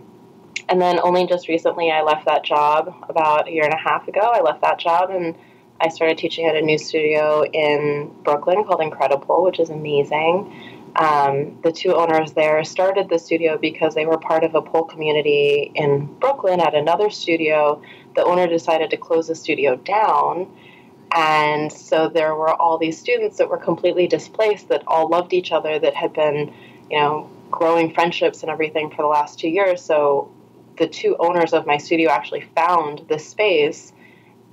and 0.68 0.80
then 0.80 1.00
only 1.00 1.26
just 1.26 1.48
recently 1.48 1.90
I 1.90 2.02
left 2.02 2.26
that 2.26 2.44
job 2.44 2.94
about 3.08 3.48
a 3.48 3.50
year 3.50 3.64
and 3.64 3.74
a 3.74 3.78
half 3.78 4.06
ago. 4.08 4.20
I 4.20 4.40
left 4.40 4.62
that 4.62 4.78
job 4.78 5.10
and 5.10 5.34
I 5.82 5.88
started 5.88 6.16
teaching 6.16 6.46
at 6.46 6.54
a 6.54 6.62
new 6.62 6.78
studio 6.78 7.44
in 7.44 8.14
Brooklyn 8.22 8.62
called 8.64 8.80
Incredible, 8.80 9.42
which 9.42 9.58
is 9.58 9.68
amazing. 9.68 10.90
Um, 10.94 11.58
the 11.62 11.72
two 11.72 11.94
owners 11.94 12.32
there 12.32 12.62
started 12.62 13.08
the 13.08 13.18
studio 13.18 13.58
because 13.58 13.94
they 13.94 14.06
were 14.06 14.18
part 14.18 14.44
of 14.44 14.54
a 14.54 14.62
pole 14.62 14.84
community 14.84 15.72
in 15.74 16.06
Brooklyn 16.20 16.60
at 16.60 16.74
another 16.74 17.10
studio 17.10 17.82
the 18.14 18.24
owner 18.24 18.46
decided 18.46 18.90
to 18.90 18.96
close 18.96 19.28
the 19.28 19.34
studio 19.34 19.76
down. 19.76 20.54
And 21.14 21.72
so 21.72 22.08
there 22.08 22.34
were 22.34 22.54
all 22.54 22.78
these 22.78 22.98
students 22.98 23.38
that 23.38 23.48
were 23.48 23.58
completely 23.58 24.06
displaced 24.06 24.68
that 24.68 24.82
all 24.86 25.08
loved 25.08 25.32
each 25.32 25.52
other, 25.52 25.78
that 25.78 25.94
had 25.94 26.12
been, 26.12 26.52
you 26.90 26.98
know, 26.98 27.30
growing 27.50 27.92
friendships 27.92 28.42
and 28.42 28.50
everything 28.50 28.90
for 28.90 29.02
the 29.02 29.08
last 29.08 29.38
two 29.38 29.48
years. 29.48 29.82
So 29.82 30.30
the 30.78 30.86
two 30.86 31.16
owners 31.18 31.52
of 31.52 31.66
my 31.66 31.76
studio 31.76 32.10
actually 32.10 32.42
found 32.54 33.04
this 33.08 33.28
space 33.28 33.91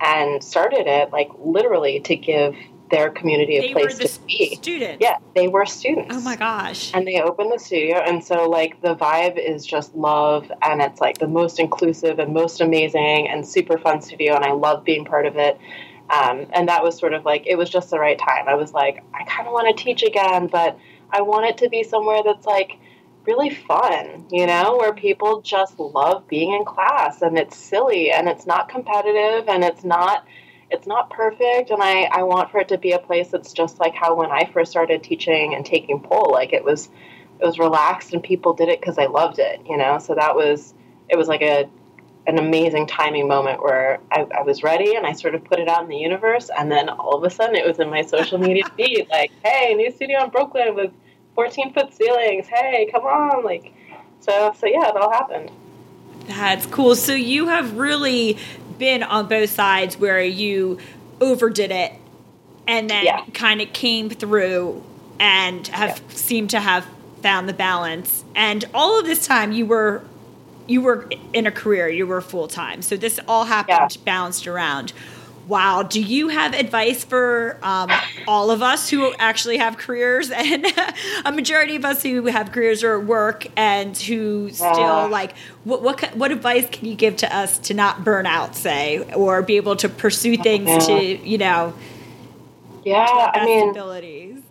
and 0.00 0.42
started 0.42 0.86
it, 0.86 1.12
like 1.12 1.28
literally 1.38 2.00
to 2.00 2.16
give 2.16 2.56
their 2.90 3.10
community 3.10 3.56
a 3.58 3.72
place 3.72 3.98
to 3.98 3.98
be. 3.98 3.98
they 3.98 3.98
place 3.98 3.98
were 3.98 4.04
the 4.04 4.08
to 4.08 4.26
be. 4.26 4.54
Students. 4.56 4.98
Yeah, 5.00 5.16
they 5.34 5.48
were 5.48 5.64
students. 5.64 6.14
Oh 6.14 6.20
my 6.20 6.36
gosh. 6.36 6.92
And 6.92 7.06
they 7.06 7.20
opened 7.20 7.52
the 7.52 7.58
studio, 7.58 7.98
and 7.98 8.22
so 8.22 8.48
like 8.48 8.80
the 8.82 8.96
vibe 8.96 9.38
is 9.38 9.64
just 9.64 9.94
love, 9.94 10.50
and 10.62 10.82
it's 10.82 11.00
like 11.00 11.18
the 11.18 11.28
most 11.28 11.60
inclusive 11.60 12.18
and 12.18 12.34
most 12.34 12.60
amazing 12.60 13.28
and 13.28 13.46
super 13.46 13.78
fun 13.78 14.02
studio, 14.02 14.34
and 14.34 14.44
I 14.44 14.52
love 14.52 14.84
being 14.84 15.04
part 15.04 15.26
of 15.26 15.36
it. 15.36 15.58
Um, 16.10 16.46
and 16.52 16.68
that 16.68 16.82
was 16.82 16.98
sort 16.98 17.14
of 17.14 17.24
like 17.24 17.46
it 17.46 17.56
was 17.56 17.70
just 17.70 17.90
the 17.90 17.98
right 18.00 18.18
time. 18.18 18.48
I 18.48 18.54
was 18.54 18.72
like, 18.72 19.04
I 19.14 19.22
kind 19.24 19.46
of 19.46 19.52
want 19.52 19.76
to 19.76 19.84
teach 19.84 20.02
again, 20.02 20.48
but 20.48 20.76
I 21.12 21.22
want 21.22 21.46
it 21.46 21.58
to 21.58 21.68
be 21.68 21.84
somewhere 21.84 22.22
that's 22.24 22.46
like 22.46 22.78
really 23.26 23.50
fun, 23.50 24.26
you 24.30 24.46
know, 24.46 24.76
where 24.78 24.92
people 24.92 25.42
just 25.42 25.78
love 25.78 26.26
being 26.28 26.52
in 26.52 26.64
class, 26.64 27.22
and 27.22 27.38
it's 27.38 27.56
silly, 27.56 28.10
and 28.10 28.28
it's 28.28 28.46
not 28.46 28.68
competitive, 28.68 29.48
and 29.48 29.64
it's 29.64 29.84
not 29.84 30.24
it's 30.70 30.86
not 30.86 31.10
perfect 31.10 31.70
and 31.70 31.82
I, 31.82 32.04
I 32.04 32.22
want 32.22 32.50
for 32.50 32.60
it 32.60 32.68
to 32.68 32.78
be 32.78 32.92
a 32.92 32.98
place 32.98 33.28
that's 33.28 33.52
just 33.52 33.80
like 33.80 33.94
how 33.94 34.14
when 34.14 34.30
I 34.30 34.48
first 34.52 34.70
started 34.70 35.02
teaching 35.02 35.54
and 35.54 35.66
taking 35.66 36.00
pole, 36.00 36.30
like 36.32 36.52
it 36.52 36.64
was 36.64 36.88
it 37.40 37.44
was 37.44 37.58
relaxed 37.58 38.12
and 38.12 38.22
people 38.22 38.52
did 38.52 38.68
it 38.68 38.80
because 38.80 38.96
they 38.96 39.06
loved 39.06 39.38
it, 39.38 39.60
you 39.68 39.76
know. 39.76 39.98
So 39.98 40.14
that 40.14 40.34
was 40.34 40.74
it 41.08 41.16
was 41.16 41.28
like 41.28 41.42
a 41.42 41.68
an 42.26 42.38
amazing 42.38 42.86
timing 42.86 43.26
moment 43.26 43.62
where 43.62 43.98
I, 44.12 44.26
I 44.38 44.42
was 44.42 44.62
ready 44.62 44.94
and 44.94 45.06
I 45.06 45.12
sort 45.12 45.34
of 45.34 45.42
put 45.42 45.58
it 45.58 45.68
out 45.68 45.82
in 45.82 45.88
the 45.88 45.96
universe 45.96 46.50
and 46.56 46.70
then 46.70 46.88
all 46.88 47.16
of 47.16 47.24
a 47.24 47.30
sudden 47.30 47.56
it 47.56 47.66
was 47.66 47.80
in 47.80 47.90
my 47.90 48.02
social 48.02 48.38
media 48.38 48.64
feed 48.76 49.08
like, 49.10 49.32
hey, 49.42 49.74
new 49.74 49.90
studio 49.90 50.22
in 50.24 50.30
Brooklyn 50.30 50.74
with 50.74 50.92
14 51.40 51.72
foot 51.72 51.94
ceilings. 51.94 52.46
Hey, 52.48 52.86
come 52.92 53.04
on, 53.04 53.42
like 53.42 53.72
so 54.20 54.54
so 54.58 54.66
yeah, 54.66 54.88
it 54.90 54.96
all 54.96 55.10
happened. 55.10 55.50
That's 56.26 56.66
cool. 56.66 56.94
So 56.94 57.14
you 57.14 57.48
have 57.48 57.78
really 57.78 58.36
been 58.78 59.02
on 59.02 59.26
both 59.26 59.48
sides 59.48 59.96
where 59.98 60.22
you 60.22 60.78
overdid 61.18 61.70
it 61.70 61.92
and 62.68 62.90
then 62.90 63.04
Yeah. 63.06 63.24
kind 63.32 63.62
of 63.62 63.72
came 63.72 64.10
through 64.10 64.82
and 65.18 65.66
have 65.68 66.02
Yeah. 66.10 66.14
seemed 66.14 66.50
to 66.50 66.60
have 66.60 66.86
found 67.22 67.48
the 67.48 67.54
balance. 67.54 68.22
And 68.34 68.66
all 68.74 68.98
of 69.00 69.06
this 69.06 69.26
time 69.26 69.50
you 69.52 69.64
were 69.64 70.02
you 70.66 70.82
were 70.82 71.08
in 71.32 71.46
a 71.46 71.50
career, 71.50 71.88
you 71.88 72.06
were 72.06 72.20
full 72.20 72.46
time. 72.48 72.82
So 72.82 72.96
this 72.96 73.18
all 73.26 73.46
happened 73.46 73.96
Yeah. 73.96 74.02
bounced 74.04 74.46
around. 74.46 74.92
Wow. 75.46 75.82
Do 75.82 76.00
you 76.00 76.28
have 76.28 76.54
advice 76.54 77.02
for 77.02 77.58
um, 77.62 77.90
all 78.28 78.50
of 78.50 78.62
us 78.62 78.88
who 78.88 79.12
actually 79.18 79.56
have 79.56 79.76
careers 79.76 80.30
and 80.34 80.64
a 81.24 81.32
majority 81.32 81.76
of 81.76 81.84
us 81.84 82.02
who 82.02 82.26
have 82.26 82.52
careers 82.52 82.84
or 82.84 83.00
work 83.00 83.46
and 83.56 83.96
who 83.96 84.50
still 84.50 84.78
Yeah. 84.78 85.04
like 85.06 85.36
what 85.64 85.82
what 85.82 86.16
what 86.16 86.30
advice 86.30 86.68
can 86.70 86.86
you 86.86 86.94
give 86.94 87.16
to 87.16 87.36
us 87.36 87.58
to 87.58 87.74
not 87.74 88.04
burn 88.04 88.26
out, 88.26 88.54
say, 88.54 89.02
or 89.14 89.42
be 89.42 89.56
able 89.56 89.76
to 89.76 89.88
pursue 89.88 90.36
things 90.36 90.86
to 90.86 91.28
you 91.28 91.38
know 91.38 91.72
Yeah, 92.84 93.30
I 93.34 93.44
mean 93.44 93.70
abilities? 93.70 94.42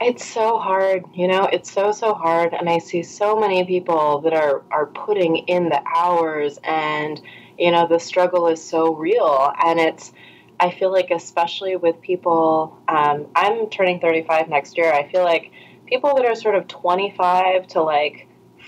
It's 0.00 0.26
so 0.26 0.58
hard, 0.58 1.04
you 1.14 1.28
know, 1.28 1.44
it's 1.44 1.70
so 1.70 1.92
so 1.92 2.14
hard 2.14 2.52
and 2.52 2.68
I 2.68 2.78
see 2.78 3.02
so 3.04 3.38
many 3.38 3.64
people 3.64 4.20
that 4.22 4.32
are 4.34 4.62
are 4.70 4.86
putting 4.86 5.36
in 5.36 5.68
the 5.68 5.80
hours 5.96 6.58
and 6.64 7.20
you 7.58 7.70
know 7.70 7.86
the 7.86 7.98
struggle 7.98 8.48
is 8.48 8.62
so 8.62 8.94
real. 8.94 9.52
And 9.64 9.78
it's 9.80 10.12
I 10.60 10.70
feel 10.70 10.92
like 10.92 11.10
especially 11.10 11.76
with 11.76 12.00
people 12.00 12.78
um, 12.88 13.26
I'm 13.34 13.68
turning 13.68 14.00
35 14.00 14.48
next 14.48 14.76
year. 14.76 14.92
I 14.92 15.10
feel 15.10 15.24
like 15.24 15.50
people 15.86 16.14
that 16.16 16.24
are 16.24 16.34
sort 16.34 16.54
of 16.54 16.68
25 16.68 17.66
to 17.68 17.82
like 17.82 18.26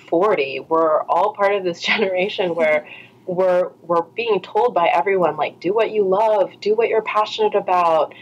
40 0.09 0.61
we're 0.69 1.03
all 1.03 1.35
part 1.35 1.55
of 1.55 1.65
this 1.65 1.81
generation 1.91 2.55
where 2.55 2.87
we're 3.27 3.71
we're 3.83 4.03
being 4.03 4.41
told 4.41 4.75
by 4.75 4.89
everyone 4.89 5.37
like 5.37 5.59
do 5.61 5.75
what 5.75 5.91
you 5.91 6.07
love, 6.07 6.53
do 6.61 6.75
what 6.75 6.89
you're 6.89 7.03
passionate 7.03 7.55
about 7.55 8.15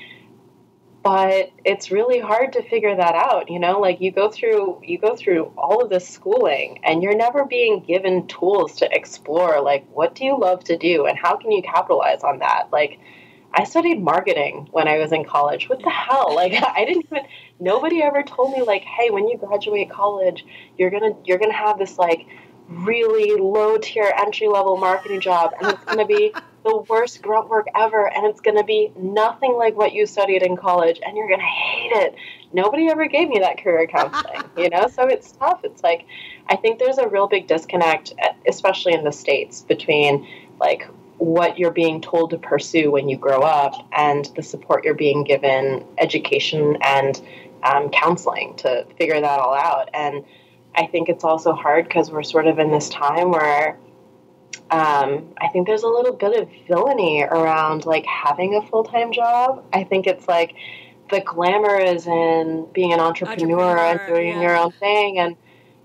but 1.04 1.52
it's 1.66 1.90
really 1.90 2.18
hard 2.18 2.54
to 2.54 2.62
figure 2.68 2.96
that 2.96 3.14
out 3.14 3.50
you 3.50 3.60
know? 3.60 3.78
Like 3.78 4.00
you 4.00 4.10
go 4.10 4.30
through 4.30 4.80
you 4.82 4.98
go 4.98 5.14
through 5.14 5.52
all 5.56 5.82
of 5.82 5.90
this 5.90 6.08
schooling 6.08 6.80
and 6.82 7.02
you're 7.02 7.14
never 7.14 7.44
being 7.44 7.84
given 7.84 8.26
tools 8.26 8.76
to 8.76 8.88
explore 8.90 9.60
like 9.60 9.86
what 9.92 10.14
do 10.14 10.24
you 10.24 10.36
love 10.36 10.64
to 10.64 10.76
do 10.76 11.06
and 11.06 11.16
how 11.16 11.36
can 11.36 11.52
you 11.52 11.62
capitalize 11.62 12.24
on 12.24 12.40
that? 12.40 12.68
Like 12.72 12.98
i 13.56 13.62
studied 13.62 14.02
marketing 14.02 14.66
when 14.72 14.88
i 14.88 14.98
was 14.98 15.12
in 15.12 15.24
college. 15.24 15.68
What 15.68 15.82
the 15.82 15.90
hell? 15.90 16.34
Like 16.34 16.54
i 16.76 16.84
didn't 16.84 17.04
even 17.04 17.26
nobody 17.60 18.02
ever 18.02 18.22
told 18.22 18.52
me 18.52 18.62
like 18.62 18.82
hey 18.82 19.10
when 19.10 19.28
you 19.28 19.36
graduate 19.36 19.90
college 19.90 20.44
you're 20.78 20.90
gonna 20.90 21.12
you're 21.24 21.38
gonna 21.38 21.52
have 21.52 21.78
this 21.78 21.98
like 21.98 22.26
really 22.68 23.38
low 23.40 23.76
tier 23.76 24.10
entry 24.18 24.48
level 24.48 24.76
marketing 24.78 25.20
job 25.20 25.52
and 25.60 25.70
it's 25.70 25.84
gonna 25.84 26.06
be 26.06 26.32
the 26.64 26.84
worst 26.88 27.20
grunt 27.20 27.48
work 27.48 27.66
ever 27.76 28.10
and 28.12 28.26
it's 28.26 28.40
going 28.40 28.56
to 28.56 28.64
be 28.64 28.90
nothing 28.96 29.52
like 29.52 29.76
what 29.76 29.92
you 29.92 30.06
studied 30.06 30.42
in 30.42 30.56
college 30.56 30.98
and 31.04 31.16
you're 31.16 31.28
going 31.28 31.40
to 31.40 31.46
hate 31.46 31.92
it. 31.92 32.14
Nobody 32.52 32.88
ever 32.88 33.06
gave 33.06 33.28
me 33.28 33.38
that 33.40 33.58
career 33.62 33.86
counseling 33.86 34.42
you 34.56 34.70
know? 34.70 34.88
So 34.88 35.06
it's 35.06 35.32
tough. 35.32 35.60
It's 35.64 35.82
like 35.82 36.06
i 36.48 36.56
think 36.56 36.78
there's 36.78 36.98
a 36.98 37.08
real 37.08 37.26
big 37.26 37.46
disconnect 37.46 38.12
especially 38.46 38.92
in 38.92 39.04
the 39.04 39.12
states 39.12 39.62
between 39.62 40.26
like 40.60 40.86
what 41.18 41.58
you're 41.58 41.70
being 41.70 42.00
told 42.00 42.30
to 42.30 42.38
pursue 42.38 42.90
when 42.90 43.08
you 43.08 43.16
grow 43.16 43.40
up 43.40 43.74
and 43.96 44.30
the 44.36 44.42
support 44.42 44.84
you're 44.84 44.94
being 44.94 45.24
given 45.24 45.84
education 45.98 46.76
and 46.82 47.22
um, 47.62 47.88
counseling 47.90 48.54
to 48.56 48.84
figure 48.98 49.20
that 49.20 49.38
all 49.38 49.54
out. 49.54 49.88
And 49.94 50.24
i 50.74 50.86
think 50.86 51.08
it's 51.08 51.24
also 51.24 51.52
hard 51.52 51.86
because 51.86 52.10
we're 52.10 52.22
sort 52.22 52.46
of 52.46 52.58
in 52.58 52.70
this 52.70 52.88
time 52.88 53.30
where 53.30 53.78
um, 54.70 55.32
I 55.40 55.48
think 55.52 55.66
there's 55.66 55.82
a 55.82 55.88
little 55.88 56.12
bit 56.12 56.40
of 56.40 56.48
villainy 56.66 57.22
around 57.22 57.86
like 57.86 58.04
having 58.06 58.56
a 58.56 58.62
full 58.62 58.84
time 58.84 59.12
job. 59.12 59.64
I 59.72 59.84
think 59.84 60.06
it's 60.06 60.26
like 60.28 60.54
the 61.10 61.20
glamour 61.20 61.78
is 61.78 62.06
in 62.06 62.66
being 62.72 62.92
an 62.92 63.00
entrepreneur, 63.00 63.78
and 63.78 64.00
doing 64.06 64.28
yeah. 64.28 64.40
your 64.40 64.56
own 64.56 64.72
thing. 64.72 65.18
And 65.18 65.36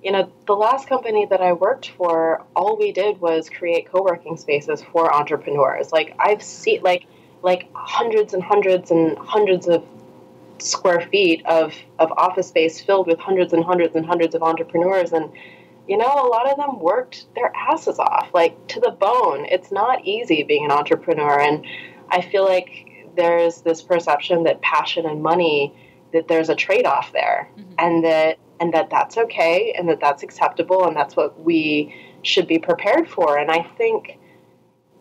you 0.03 0.11
know, 0.11 0.31
the 0.47 0.53
last 0.53 0.87
company 0.87 1.25
that 1.29 1.41
I 1.41 1.53
worked 1.53 1.89
for, 1.89 2.45
all 2.55 2.77
we 2.77 2.91
did 2.91 3.19
was 3.19 3.49
create 3.49 3.91
co 3.91 4.01
working 4.01 4.37
spaces 4.37 4.81
for 4.81 5.13
entrepreneurs. 5.13 5.91
Like 5.91 6.15
I've 6.19 6.41
seen 6.41 6.81
like 6.81 7.05
like 7.41 7.69
hundreds 7.73 8.33
and 8.33 8.43
hundreds 8.43 8.91
and 8.91 9.17
hundreds 9.17 9.67
of 9.67 9.85
square 10.61 11.01
feet 11.01 11.45
of, 11.45 11.73
of 11.99 12.11
office 12.13 12.47
space 12.47 12.81
filled 12.81 13.07
with 13.07 13.19
hundreds 13.19 13.53
and 13.53 13.63
hundreds 13.63 13.95
and 13.95 14.05
hundreds 14.05 14.35
of 14.35 14.43
entrepreneurs 14.43 15.13
and 15.13 15.31
you 15.89 15.97
know, 15.97 16.05
a 16.05 16.29
lot 16.29 16.47
of 16.47 16.55
them 16.55 16.79
worked 16.79 17.25
their 17.33 17.51
asses 17.55 17.97
off, 17.97 18.29
like 18.31 18.67
to 18.67 18.79
the 18.79 18.91
bone. 18.91 19.47
It's 19.49 19.71
not 19.71 20.05
easy 20.05 20.43
being 20.43 20.65
an 20.65 20.71
entrepreneur. 20.71 21.41
And 21.41 21.65
I 22.09 22.21
feel 22.21 22.45
like 22.45 23.07
there's 23.15 23.61
this 23.61 23.81
perception 23.81 24.43
that 24.43 24.61
passion 24.61 25.07
and 25.07 25.23
money, 25.23 25.73
that 26.13 26.27
there's 26.27 26.49
a 26.49 26.55
trade 26.55 26.85
off 26.85 27.11
there 27.11 27.49
Mhm. 27.57 27.63
and 27.79 28.05
that, 28.05 28.37
and 28.59 28.71
that 28.71 28.91
that's 28.91 29.17
okay 29.17 29.73
and 29.75 29.89
that 29.89 29.99
that's 29.99 30.21
acceptable 30.21 30.85
and 30.85 30.95
that's 30.95 31.15
what 31.15 31.39
we 31.39 31.91
should 32.21 32.47
be 32.47 32.59
prepared 32.59 33.09
for. 33.09 33.39
And 33.39 33.49
I 33.49 33.63
think 33.77 34.19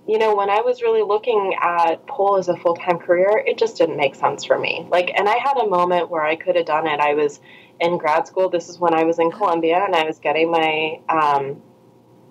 you 0.07 0.19
know, 0.19 0.35
when 0.35 0.49
I 0.49 0.63
was 0.63 0.81
really 0.81 1.03
looking 1.03 1.55
at 1.61 2.07
pole 2.07 2.39
as 2.39 2.49
a 2.49 2.57
full 2.57 2.77
time 2.77 2.99
career, 2.99 3.45
it 3.47 3.59
just 3.59 3.77
didn't 3.77 3.99
make 3.99 4.15
sense 4.15 4.43
for 4.43 4.59
me. 4.59 4.87
Like, 4.91 5.13
and 5.15 5.29
I 5.29 5.37
had 5.37 5.59
a 5.59 5.67
moment 5.67 6.09
where 6.09 6.23
I 6.23 6.35
could 6.35 6.57
have 6.57 6.65
done 6.65 6.87
it. 6.87 6.99
I 6.99 7.13
was 7.13 7.41
in 7.81 7.99
grad 7.99 8.27
school. 8.27 8.49
This 8.49 8.69
is 8.69 8.79
when 8.79 8.95
I 8.95 9.05
was 9.05 9.19
in 9.19 9.31
Columbia, 9.31 9.83
and 9.85 9.95
I 9.95 10.05
was 10.05 10.19
getting 10.19 10.51
my 10.51 11.01
um, 11.09 11.63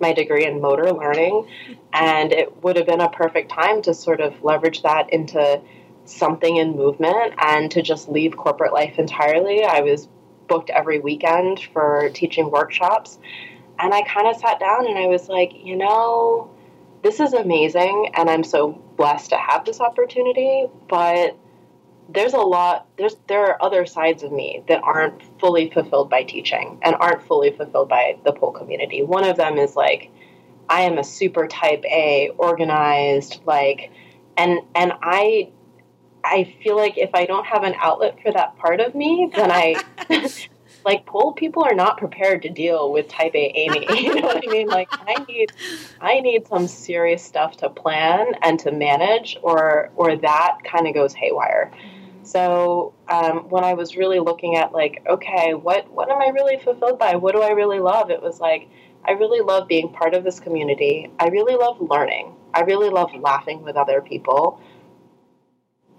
my 0.00 0.12
degree 0.12 0.44
in 0.44 0.60
motor 0.60 0.92
learning, 0.92 1.48
and 1.92 2.32
it 2.32 2.62
would 2.62 2.76
have 2.76 2.86
been 2.86 3.00
a 3.00 3.08
perfect 3.08 3.50
time 3.50 3.82
to 3.82 3.94
sort 3.94 4.20
of 4.20 4.42
leverage 4.44 4.82
that 4.82 5.12
into 5.12 5.60
something 6.04 6.56
in 6.56 6.76
movement 6.76 7.34
and 7.38 7.70
to 7.70 7.82
just 7.82 8.08
leave 8.08 8.36
corporate 8.36 8.72
life 8.72 8.98
entirely. 8.98 9.64
I 9.64 9.80
was 9.80 10.08
booked 10.46 10.70
every 10.70 10.98
weekend 10.98 11.60
for 11.72 12.10
teaching 12.14 12.50
workshops, 12.50 13.18
and 13.78 13.92
I 13.92 14.02
kind 14.02 14.28
of 14.28 14.36
sat 14.36 14.60
down 14.60 14.86
and 14.86 14.98
I 14.98 15.06
was 15.06 15.28
like, 15.28 15.52
you 15.54 15.76
know, 15.76 16.50
this 17.02 17.20
is 17.20 17.32
amazing, 17.32 18.10
and 18.14 18.30
I'm 18.30 18.44
so 18.44 18.70
blessed 18.96 19.30
to 19.30 19.36
have 19.36 19.64
this 19.64 19.80
opportunity, 19.80 20.66
but 20.88 21.36
there's 22.08 22.32
a 22.32 22.38
lot 22.38 22.86
there's 22.96 23.16
there 23.28 23.44
are 23.46 23.62
other 23.62 23.84
sides 23.84 24.22
of 24.22 24.32
me 24.32 24.64
that 24.68 24.82
aren't 24.82 25.22
fully 25.38 25.70
fulfilled 25.70 26.08
by 26.08 26.22
teaching 26.22 26.78
and 26.82 26.96
aren't 26.98 27.22
fully 27.22 27.50
fulfilled 27.50 27.88
by 27.88 28.16
the 28.24 28.32
pole 28.32 28.52
community. 28.52 29.02
One 29.02 29.24
of 29.24 29.36
them 29.36 29.58
is 29.58 29.76
like 29.76 30.10
I 30.68 30.82
am 30.82 30.98
a 30.98 31.04
super 31.04 31.46
type 31.46 31.84
A, 31.84 32.30
organized, 32.38 33.40
like 33.44 33.90
and 34.36 34.60
and 34.74 34.92
I 35.02 35.50
I 36.24 36.54
feel 36.62 36.76
like 36.76 36.96
if 36.96 37.10
I 37.14 37.26
don't 37.26 37.46
have 37.46 37.62
an 37.62 37.74
outlet 37.78 38.18
for 38.22 38.32
that 38.32 38.56
part 38.58 38.80
of 38.80 38.94
me, 38.94 39.30
then 39.34 39.50
I 39.50 39.82
like 40.84 41.04
pole 41.04 41.32
people 41.32 41.62
are 41.64 41.74
not 41.74 41.98
prepared 41.98 42.42
to 42.42 42.48
deal 42.48 42.90
with 42.90 43.08
type 43.08 43.34
A 43.34 43.52
Amy. 43.54 43.86
You 43.98 44.14
know 44.14 44.26
what 44.26 44.42
I 44.46 44.50
mean? 44.50 44.68
Like 44.68 44.88
I 44.92 45.24
need 45.28 45.52
I 46.00 46.20
need 46.20 46.46
some 46.48 46.66
serious 46.68 47.22
stuff 47.22 47.58
to 47.58 47.68
plan 47.68 48.32
and 48.42 48.58
to 48.60 48.72
manage 48.72 49.36
or 49.42 49.90
or 49.96 50.16
that 50.16 50.58
kind 50.64 50.86
of 50.86 50.94
goes 50.94 51.12
haywire. 51.12 51.70
So 52.28 52.92
um, 53.08 53.48
when 53.48 53.64
I 53.64 53.72
was 53.72 53.96
really 53.96 54.20
looking 54.20 54.56
at 54.56 54.72
like, 54.72 55.02
okay, 55.08 55.54
what 55.54 55.90
what 55.90 56.10
am 56.10 56.20
I 56.20 56.28
really 56.28 56.58
fulfilled 56.58 56.98
by? 56.98 57.16
What 57.16 57.34
do 57.34 57.40
I 57.40 57.52
really 57.52 57.80
love? 57.80 58.10
It 58.10 58.20
was 58.20 58.38
like 58.38 58.68
I 59.02 59.12
really 59.12 59.40
love 59.40 59.66
being 59.66 59.88
part 59.88 60.12
of 60.12 60.24
this 60.24 60.38
community. 60.38 61.10
I 61.18 61.28
really 61.28 61.54
love 61.54 61.80
learning. 61.80 62.34
I 62.52 62.60
really 62.60 62.90
love 62.90 63.14
laughing 63.14 63.62
with 63.62 63.76
other 63.76 64.02
people. 64.02 64.60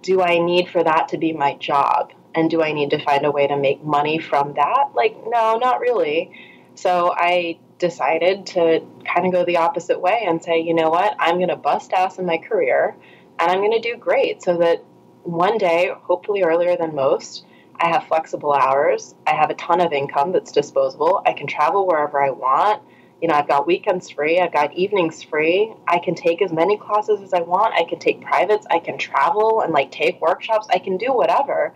Do 0.04 0.22
I 0.22 0.38
need 0.38 0.70
for 0.70 0.84
that 0.84 1.08
to 1.10 1.18
be 1.18 1.34
my 1.34 1.56
job? 1.56 2.14
And 2.36 2.48
do 2.48 2.62
I 2.62 2.74
need 2.74 2.92
to 2.92 3.04
find 3.04 3.26
a 3.26 3.32
way 3.32 3.48
to 3.48 3.58
make 3.58 3.84
money 3.84 4.20
from 4.20 4.54
that? 4.54 4.92
Like, 4.94 5.16
no, 5.26 5.58
not 5.58 5.80
really. 5.80 6.32
So 6.76 7.12
I 7.12 7.58
decided 7.80 8.46
to 8.48 8.86
kind 9.04 9.26
of 9.26 9.32
go 9.34 9.46
the 9.46 9.58
opposite 9.58 10.00
way 10.00 10.26
and 10.28 10.44
say, 10.44 10.62
you 10.62 10.76
know 10.76 10.92
what? 10.92 11.16
I'm 11.18 11.38
going 11.38 11.50
to 11.50 11.56
bust 11.56 11.92
ass 11.92 12.20
in 12.20 12.28
my 12.28 12.38
career 12.38 12.96
and 13.40 13.50
I'm 13.50 13.60
going 13.60 13.82
to 13.82 13.92
do 13.92 13.98
great 13.98 14.44
so 14.44 14.58
that 14.58 14.84
one 15.24 15.58
day, 15.58 15.92
hopefully 16.04 16.44
earlier 16.44 16.76
than 16.78 16.96
most, 16.96 17.46
I 17.80 17.90
have 17.90 18.06
flexible 18.08 18.54
hours. 18.54 19.16
I 19.26 19.36
have 19.36 19.50
a 19.50 19.54
ton 19.56 19.80
of 19.80 19.94
income 19.94 20.32
that's 20.32 20.52
disposable. 20.52 21.22
I 21.26 21.34
can 21.34 21.48
travel 21.48 21.88
wherever 21.88 22.22
I 22.22 22.30
want. 22.30 22.82
You 23.22 23.28
know, 23.28 23.36
I've 23.36 23.48
got 23.48 23.68
weekends 23.68 24.10
free. 24.10 24.40
I've 24.40 24.54
got 24.54 24.74
evenings 24.74 25.24
free. 25.24 25.74
I 25.88 26.00
can 26.00 26.16
take 26.16 26.42
as 26.42 26.52
many 26.52 26.78
classes 26.78 27.22
as 27.22 27.34
I 27.34 27.42
want. 27.42 27.74
I 27.74 27.84
can 27.84 28.00
take 28.00 28.22
privates. 28.22 28.66
I 28.70 28.80
can 28.80 28.98
travel 28.98 29.62
and 29.62 29.74
like 29.74 29.92
take 29.92 30.22
workshops. 30.22 30.68
I 30.70 30.80
can 30.80 30.98
do 30.98 31.14
whatever. 31.14 31.74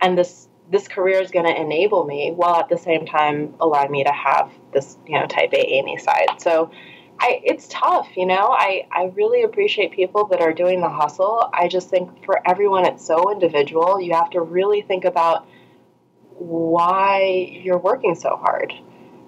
And 0.00 0.16
this 0.18 0.48
this 0.68 0.88
career 0.88 1.20
is 1.20 1.30
going 1.30 1.46
to 1.46 1.60
enable 1.60 2.04
me 2.04 2.32
while 2.32 2.56
at 2.56 2.68
the 2.68 2.76
same 2.76 3.06
time 3.06 3.54
allow 3.60 3.86
me 3.86 4.02
to 4.02 4.10
have 4.10 4.50
this, 4.72 4.96
you 5.06 5.18
know, 5.18 5.26
type 5.26 5.52
A 5.52 5.74
Amy 5.74 5.96
side. 5.96 6.26
So 6.38 6.72
I, 7.18 7.40
it's 7.44 7.66
tough, 7.68 8.08
you 8.16 8.26
know. 8.26 8.48
I, 8.50 8.86
I 8.92 9.12
really 9.14 9.42
appreciate 9.42 9.92
people 9.92 10.26
that 10.26 10.40
are 10.40 10.52
doing 10.52 10.80
the 10.80 10.88
hustle. 10.88 11.48
I 11.52 11.68
just 11.68 11.88
think 11.88 12.24
for 12.24 12.40
everyone, 12.48 12.84
it's 12.84 13.06
so 13.06 13.32
individual. 13.32 14.00
You 14.00 14.14
have 14.14 14.30
to 14.30 14.40
really 14.40 14.82
think 14.82 15.04
about 15.04 15.46
why 16.38 17.58
you're 17.62 17.78
working 17.78 18.14
so 18.14 18.36
hard. 18.36 18.72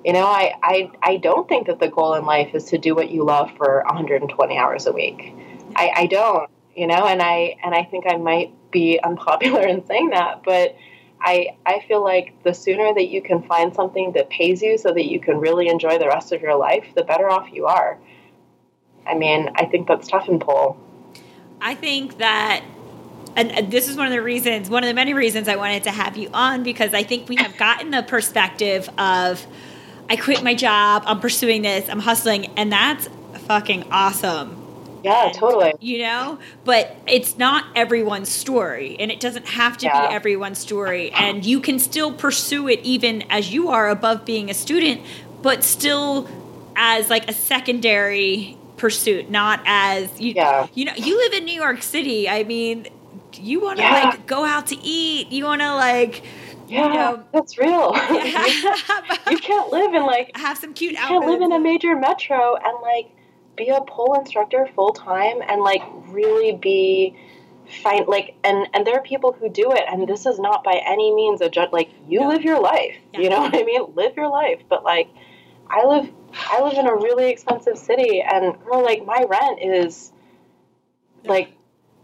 You 0.04 0.12
know, 0.12 0.26
I, 0.26 0.54
I, 0.62 0.90
I 1.02 1.16
don't 1.16 1.48
think 1.48 1.66
that 1.66 1.80
the 1.80 1.88
goal 1.88 2.14
in 2.14 2.24
life 2.24 2.54
is 2.54 2.64
to 2.66 2.78
do 2.78 2.94
what 2.94 3.10
you 3.10 3.24
love 3.24 3.50
for 3.56 3.82
120 3.86 4.58
hours 4.58 4.86
a 4.86 4.92
week. 4.92 5.34
I, 5.74 5.90
I 5.94 6.06
don't, 6.06 6.50
you 6.76 6.86
know, 6.86 7.06
and 7.06 7.22
I, 7.22 7.56
and 7.64 7.74
I 7.74 7.84
think 7.84 8.04
I 8.08 8.16
might 8.16 8.52
be 8.70 9.00
unpopular 9.02 9.62
in 9.66 9.84
saying 9.86 10.10
that, 10.10 10.42
but 10.44 10.76
I, 11.20 11.56
I 11.66 11.84
feel 11.86 12.02
like 12.02 12.42
the 12.44 12.54
sooner 12.54 12.94
that 12.94 13.08
you 13.08 13.20
can 13.22 13.42
find 13.42 13.74
something 13.74 14.12
that 14.12 14.30
pays 14.30 14.62
you 14.62 14.78
so 14.78 14.92
that 14.92 15.04
you 15.06 15.20
can 15.20 15.38
really 15.38 15.68
enjoy 15.68 15.98
the 15.98 16.06
rest 16.06 16.32
of 16.32 16.40
your 16.40 16.56
life, 16.56 16.84
the 16.94 17.02
better 17.02 17.28
off 17.28 17.48
you 17.52 17.66
are. 17.66 17.98
I 19.06 19.14
mean, 19.14 19.50
I 19.54 19.64
think 19.64 19.88
that's 19.88 20.06
tough 20.08 20.28
in 20.28 20.38
pole. 20.38 20.76
I 21.60 21.74
think 21.74 22.18
that, 22.18 22.62
and 23.34 23.70
this 23.70 23.88
is 23.88 23.96
one 23.96 24.06
of 24.06 24.12
the 24.12 24.22
reasons, 24.22 24.70
one 24.70 24.84
of 24.84 24.88
the 24.88 24.94
many 24.94 25.14
reasons 25.14 25.48
I 25.48 25.56
wanted 25.56 25.84
to 25.84 25.90
have 25.90 26.16
you 26.16 26.30
on 26.32 26.62
because 26.62 26.94
I 26.94 27.02
think 27.02 27.28
we 27.28 27.36
have 27.36 27.56
gotten 27.56 27.90
the 27.90 28.02
perspective 28.02 28.88
of, 28.98 29.44
I 30.08 30.16
quit 30.16 30.42
my 30.42 30.54
job, 30.54 31.02
I'm 31.06 31.20
pursuing 31.20 31.62
this, 31.62 31.88
I'm 31.88 32.00
hustling, 32.00 32.46
and 32.56 32.72
that's 32.72 33.08
fucking 33.46 33.90
awesome. 33.90 34.57
Yeah, 35.02 35.26
and, 35.26 35.34
totally. 35.34 35.74
You 35.80 35.98
know, 35.98 36.38
but 36.64 36.96
it's 37.06 37.38
not 37.38 37.64
everyone's 37.74 38.30
story, 38.30 38.96
and 38.98 39.10
it 39.10 39.20
doesn't 39.20 39.46
have 39.46 39.76
to 39.78 39.86
yeah. 39.86 40.08
be 40.08 40.14
everyone's 40.14 40.58
story. 40.58 41.10
And 41.12 41.44
you 41.44 41.60
can 41.60 41.78
still 41.78 42.12
pursue 42.12 42.68
it 42.68 42.80
even 42.80 43.22
as 43.30 43.52
you 43.52 43.68
are 43.68 43.88
above 43.88 44.24
being 44.24 44.50
a 44.50 44.54
student, 44.54 45.02
but 45.42 45.62
still 45.64 46.28
as 46.76 47.10
like 47.10 47.28
a 47.28 47.32
secondary 47.32 48.56
pursuit, 48.76 49.30
not 49.30 49.60
as 49.66 50.20
you. 50.20 50.32
Yeah. 50.34 50.68
You 50.74 50.86
know, 50.86 50.94
you 50.96 51.16
live 51.16 51.34
in 51.34 51.44
New 51.44 51.54
York 51.54 51.82
City. 51.82 52.28
I 52.28 52.44
mean, 52.44 52.86
you 53.34 53.60
want 53.60 53.78
to 53.78 53.84
yeah. 53.84 54.10
like 54.10 54.26
go 54.26 54.44
out 54.44 54.68
to 54.68 54.76
eat. 54.76 55.30
You 55.30 55.44
want 55.44 55.60
to 55.60 55.74
like. 55.74 56.22
Yeah, 56.68 56.86
you 56.86 56.94
know, 56.94 57.24
that's 57.32 57.56
real. 57.56 57.92
Yeah. 57.94 58.46
you 59.30 59.38
can't 59.38 59.72
live 59.72 59.94
in 59.94 60.04
like 60.04 60.36
have 60.36 60.58
some 60.58 60.74
cute. 60.74 60.92
You 60.92 60.98
can't 60.98 61.26
live 61.26 61.40
in 61.40 61.50
a 61.52 61.58
major 61.58 61.96
metro 61.96 62.56
and 62.56 62.82
like 62.82 63.10
be 63.58 63.68
a 63.68 63.80
pole 63.82 64.14
instructor 64.14 64.66
full 64.74 64.92
time 64.92 65.42
and 65.46 65.60
like 65.60 65.82
really 66.06 66.56
be 66.56 67.14
fine 67.82 68.06
like 68.06 68.34
and 68.44 68.66
and 68.72 68.86
there 68.86 68.94
are 68.94 69.02
people 69.02 69.32
who 69.32 69.48
do 69.50 69.70
it 69.72 69.82
and 69.88 70.08
this 70.08 70.24
is 70.24 70.38
not 70.38 70.64
by 70.64 70.80
any 70.86 71.14
means 71.14 71.40
a 71.42 71.50
judge 71.50 71.68
like 71.70 71.90
you 72.08 72.20
no. 72.20 72.28
live 72.28 72.42
your 72.42 72.60
life 72.60 72.96
yeah. 73.12 73.20
you 73.20 73.28
know 73.28 73.40
what 73.40 73.54
i 73.54 73.62
mean 73.62 73.82
live 73.94 74.16
your 74.16 74.30
life 74.30 74.62
but 74.70 74.84
like 74.84 75.08
i 75.68 75.84
live 75.84 76.10
i 76.50 76.62
live 76.62 76.78
in 76.78 76.86
a 76.86 76.94
really 76.94 77.28
expensive 77.28 77.76
city 77.76 78.22
and 78.22 78.58
girl 78.64 78.82
like 78.82 79.04
my 79.04 79.22
rent 79.28 79.58
is 79.62 80.12
like 81.24 81.52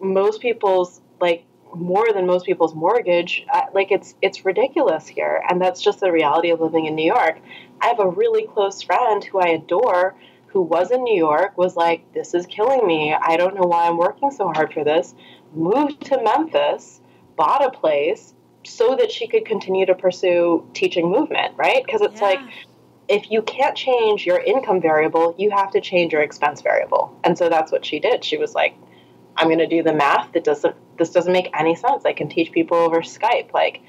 most 0.01 0.41
people's 0.43 1.01
like 1.21 1.45
more 1.75 2.13
than 2.13 2.27
most 2.27 2.45
people's 2.45 2.75
mortgage 2.75 3.45
uh, 3.53 3.63
like 3.73 3.91
it's 3.91 4.15
it's 4.21 4.45
ridiculous 4.45 5.07
here 5.07 5.43
and 5.49 5.61
that's 5.61 5.81
just 5.83 6.01
the 6.01 6.13
reality 6.13 6.51
of 6.51 6.61
living 6.61 6.85
in 6.85 6.95
new 6.95 7.07
york 7.07 7.39
i 7.81 7.87
have 7.87 8.01
a 8.01 8.09
really 8.09 8.47
close 8.47 8.83
friend 8.83 9.25
who 9.25 9.39
i 9.39 9.49
adore 9.49 10.15
who 10.55 10.63
was 10.63 10.93
in 10.93 11.03
New 11.03 11.17
York 11.17 11.59
was 11.59 11.77
like, 11.77 12.15
This 12.15 12.33
is 12.33 12.47
killing 12.47 12.87
me. 12.87 13.13
I 13.13 13.37
don't 13.37 13.55
know 13.55 13.67
why 13.67 13.89
I'm 13.89 13.99
working 13.99 14.31
so 14.31 14.51
hard 14.53 14.73
for 14.73 14.85
this. 14.85 15.15
Moved 15.53 16.07
to 16.07 16.23
Memphis, 16.23 17.01
bought 17.37 17.63
a 17.63 17.71
place 17.71 18.33
so 18.63 18.97
that 18.97 19.11
she 19.11 19.27
could 19.27 19.45
continue 19.45 19.85
to 19.85 19.95
pursue 19.95 20.67
teaching 20.73 21.11
movement, 21.11 21.55
right? 21.57 21.85
Because 21.85 22.01
it's 22.01 22.21
yeah. 22.21 22.27
like, 22.27 22.41
if 23.09 23.31
you 23.31 23.43
can't 23.43 23.77
change 23.77 24.25
your 24.25 24.39
income 24.39 24.81
variable, 24.81 25.35
you 25.37 25.51
have 25.51 25.73
to 25.73 25.81
change 25.81 26.13
your 26.13 26.23
expense 26.23 26.63
variable. 26.63 27.19
And 27.25 27.37
so 27.37 27.49
that's 27.49 27.71
what 27.71 27.85
she 27.85 27.99
did. 27.99 28.25
She 28.25 28.39
was 28.39 28.55
like, 28.55 28.75
I'm 29.37 29.49
going 29.49 29.59
to 29.59 29.67
do 29.67 29.83
the 29.83 29.93
math 29.93 30.33
that 30.33 30.45
doesn't 30.45 30.77
this 30.97 31.11
doesn't 31.11 31.33
make 31.33 31.51
any 31.59 31.75
sense. 31.75 32.05
I 32.05 32.13
can 32.13 32.29
teach 32.29 32.53
people 32.53 32.77
over 32.77 33.01
Skype 33.01 33.53
like 33.53 33.83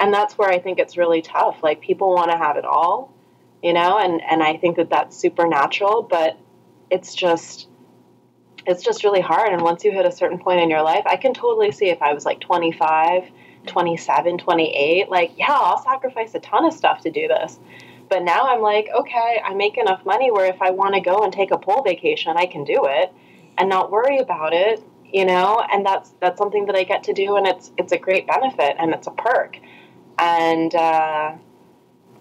and 0.00 0.12
that's 0.12 0.36
where 0.36 0.50
I 0.50 0.58
think 0.58 0.80
it's 0.80 0.96
really 0.96 1.22
tough. 1.22 1.62
Like 1.62 1.80
people 1.80 2.12
want 2.12 2.32
to 2.32 2.36
have 2.36 2.56
it 2.56 2.64
all 2.64 3.14
you 3.62 3.72
know, 3.72 3.98
and, 3.98 4.22
and 4.22 4.42
I 4.42 4.56
think 4.56 4.76
that 4.76 4.90
that's 4.90 5.16
supernatural, 5.16 6.02
but 6.02 6.38
it's 6.90 7.14
just, 7.14 7.68
it's 8.66 8.82
just 8.82 9.04
really 9.04 9.20
hard. 9.20 9.52
And 9.52 9.62
once 9.62 9.84
you 9.84 9.92
hit 9.92 10.06
a 10.06 10.12
certain 10.12 10.38
point 10.38 10.60
in 10.60 10.70
your 10.70 10.82
life, 10.82 11.04
I 11.06 11.16
can 11.16 11.34
totally 11.34 11.72
see 11.72 11.88
if 11.88 12.00
I 12.02 12.12
was 12.12 12.24
like 12.24 12.40
25, 12.40 13.24
27, 13.66 14.38
28, 14.38 15.08
like, 15.08 15.32
yeah, 15.36 15.46
I'll 15.50 15.82
sacrifice 15.82 16.34
a 16.34 16.40
ton 16.40 16.64
of 16.64 16.72
stuff 16.72 17.00
to 17.02 17.10
do 17.10 17.28
this. 17.28 17.58
But 18.08 18.22
now 18.22 18.54
I'm 18.54 18.60
like, 18.60 18.88
okay, 18.94 19.40
I 19.44 19.54
make 19.54 19.76
enough 19.76 20.04
money 20.06 20.30
where 20.30 20.46
if 20.46 20.62
I 20.62 20.70
want 20.70 20.94
to 20.94 21.00
go 21.00 21.24
and 21.24 21.32
take 21.32 21.50
a 21.50 21.58
pole 21.58 21.82
vacation, 21.82 22.36
I 22.36 22.46
can 22.46 22.64
do 22.64 22.86
it 22.86 23.12
and 23.58 23.68
not 23.68 23.90
worry 23.90 24.18
about 24.18 24.52
it, 24.54 24.82
you 25.12 25.24
know, 25.24 25.62
and 25.72 25.84
that's 25.84 26.14
that's 26.20 26.38
something 26.38 26.66
that 26.66 26.76
I 26.76 26.84
get 26.84 27.02
to 27.04 27.12
do 27.12 27.36
and 27.36 27.46
it's 27.46 27.72
it's 27.76 27.92
a 27.92 27.98
great 27.98 28.26
benefit 28.26 28.76
and 28.78 28.94
it's 28.94 29.06
a 29.06 29.10
perk. 29.10 29.58
And 30.18 30.74
uh 30.74 31.34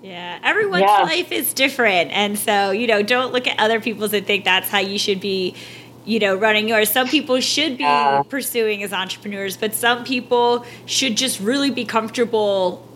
yeah, 0.01 0.39
everyone's 0.43 0.83
yeah. 0.83 1.03
life 1.03 1.31
is 1.31 1.53
different. 1.53 2.11
And 2.11 2.37
so, 2.37 2.71
you 2.71 2.87
know, 2.87 3.01
don't 3.01 3.33
look 3.33 3.47
at 3.47 3.59
other 3.59 3.81
people's 3.81 4.13
and 4.13 4.25
think 4.25 4.45
that's 4.45 4.69
how 4.69 4.79
you 4.79 4.99
should 4.99 5.19
be, 5.19 5.55
you 6.05 6.19
know, 6.19 6.35
running 6.35 6.69
yours. 6.69 6.89
Some 6.89 7.07
people 7.07 7.39
should 7.39 7.77
be 7.77 7.83
yeah. 7.83 8.21
pursuing 8.29 8.83
as 8.83 8.93
entrepreneurs, 8.93 9.57
but 9.57 9.73
some 9.73 10.03
people 10.03 10.65
should 10.85 11.17
just 11.17 11.39
really 11.39 11.71
be 11.71 11.83
comfortable 11.83 12.86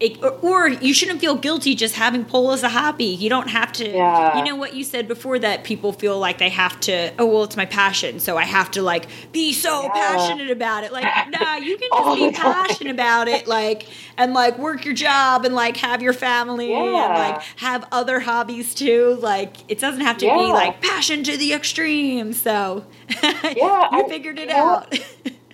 it, 0.00 0.22
or, 0.22 0.30
or 0.42 0.68
you 0.68 0.94
shouldn't 0.94 1.20
feel 1.20 1.34
guilty 1.34 1.74
just 1.74 1.94
having 1.96 2.24
pole 2.24 2.52
as 2.52 2.62
a 2.62 2.68
hobby. 2.68 3.04
You 3.06 3.28
don't 3.28 3.48
have 3.48 3.72
to. 3.74 3.88
Yeah. 3.88 4.38
You 4.38 4.44
know 4.44 4.54
what 4.56 4.74
you 4.74 4.84
said 4.84 5.08
before 5.08 5.38
that 5.40 5.64
people 5.64 5.92
feel 5.92 6.18
like 6.18 6.38
they 6.38 6.48
have 6.50 6.78
to. 6.80 7.12
Oh 7.18 7.26
well, 7.26 7.44
it's 7.44 7.56
my 7.56 7.66
passion, 7.66 8.20
so 8.20 8.36
I 8.36 8.44
have 8.44 8.70
to 8.72 8.82
like 8.82 9.06
be 9.32 9.52
so 9.52 9.82
Yeah. 9.82 9.88
passionate 9.92 10.50
about 10.50 10.84
it. 10.84 10.92
Like, 10.92 11.04
nah, 11.30 11.56
you 11.56 11.76
can 11.76 11.88
just 11.96 12.16
be 12.16 12.30
passionate 12.32 12.92
about 12.92 13.28
it, 13.28 13.46
like, 13.46 13.86
and 14.16 14.34
like 14.34 14.58
work 14.58 14.84
your 14.84 14.94
job 14.94 15.44
and 15.44 15.54
like 15.54 15.76
have 15.78 16.02
your 16.02 16.12
family 16.12 16.72
and 16.74 16.92
like 16.92 17.42
have 17.56 17.86
other 17.92 18.20
hobbies 18.20 18.74
too. 18.74 19.18
Like, 19.20 19.56
it 19.70 19.78
doesn't 19.78 20.00
have 20.02 20.18
to 20.18 20.26
be 20.26 20.52
like 20.52 20.80
passion 20.80 21.22
to 21.24 21.36
the 21.36 21.52
extreme. 21.52 22.32
So, 22.32 22.84
Yeah, 23.22 23.88
you 23.92 23.98
and 24.00 24.08
figured 24.08 24.38
it 24.38 24.50
out. 24.50 24.92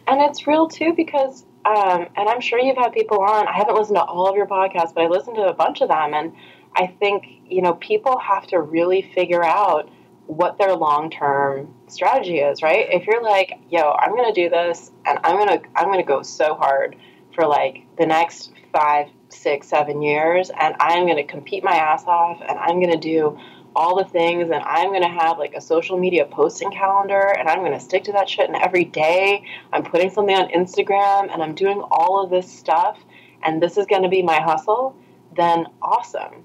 And 0.07 0.21
it's 0.21 0.47
real 0.47 0.69
too 0.69 0.93
because, 0.95 1.45
um, 1.64 2.07
and 2.16 2.29
I'm 2.29 2.40
sure 2.40 2.59
you've 2.59 2.77
had 2.77 2.92
people 2.92 3.20
on. 3.20 3.48
I 3.48 3.53
haven't 3.53 3.74
listened 3.74 3.96
to 3.96 4.03
all 4.03 4.29
of 4.29 4.37
your 4.37 4.46
podcasts, 4.46 4.94
but 4.94 5.05
I 5.05 5.09
listened 5.09 5.37
to 5.37 5.44
a 5.44 5.55
bunch 5.55 5.81
of 5.81 5.88
them, 5.88 6.14
and 6.14 6.33
I 6.77 6.87
think 6.87 7.24
you 7.46 7.62
know 7.62 7.74
people 7.74 8.18
have 8.18 8.46
to 8.48 8.61
really 8.61 9.03
figure 9.14 9.44
out 9.44 9.88
what 10.27 10.59
their 10.59 10.74
long 10.74 11.11
term 11.11 11.74
strategy 11.88 12.38
is. 12.38 12.62
Right? 12.62 12.87
If 12.90 13.07
you're 13.07 13.22
like, 13.22 13.59
yo, 13.70 13.92
I'm 13.98 14.14
gonna 14.14 14.35
do 14.35 14.50
this, 14.50 14.90
and 15.07 15.18
I'm 15.24 15.38
gonna 15.38 15.61
I'm 15.74 15.87
gonna 15.87 16.03
go 16.03 16.22
so 16.22 16.55
hard 16.55 16.96
for 17.35 17.46
like 17.46 17.85
the 17.98 18.07
next 18.07 18.53
five, 18.72 19.09
six, 19.29 19.68
seven 19.68 20.03
years, 20.03 20.50
and 20.61 20.74
I'm 20.81 21.07
gonna 21.07 21.24
compete 21.24 21.64
my 21.64 21.74
ass 21.74 22.05
off, 22.07 22.42
and 22.46 22.59
I'm 22.59 22.81
gonna 22.81 22.98
do 22.98 23.38
all 23.77 23.97
the 23.97 24.09
things 24.09 24.51
and 24.51 24.63
I'm 24.65 24.89
going 24.89 25.03
to 25.03 25.09
have 25.09 25.39
like 25.39 25.55
a 25.55 25.61
social 25.61 25.99
media 25.99 26.27
posting 26.27 26.71
calendar 26.71 27.35
and 27.39 27.49
I'm 27.49 27.59
going 27.61 27.73
to 27.73 27.81
stick 27.81 28.05
to 28.05 28.13
that 28.13 28.29
shit 28.29 28.49
and 28.49 28.57
every 28.57 28.85
day 28.85 29.45
I'm 29.73 29.83
putting 29.83 30.11
something 30.11 30.35
on 30.35 30.49
Instagram 30.49 31.33
and 31.33 31.43
I'm 31.43 31.55
doing 31.55 31.83
all 31.91 32.23
of 32.23 32.31
this 32.31 32.51
stuff 32.51 32.99
and 33.43 33.63
this 33.63 33.77
is 33.77 33.87
going 33.87 34.03
to 34.03 34.09
be 34.09 34.23
my 34.23 34.41
hustle, 34.41 34.97
then 35.37 35.67
awesome. 35.83 36.45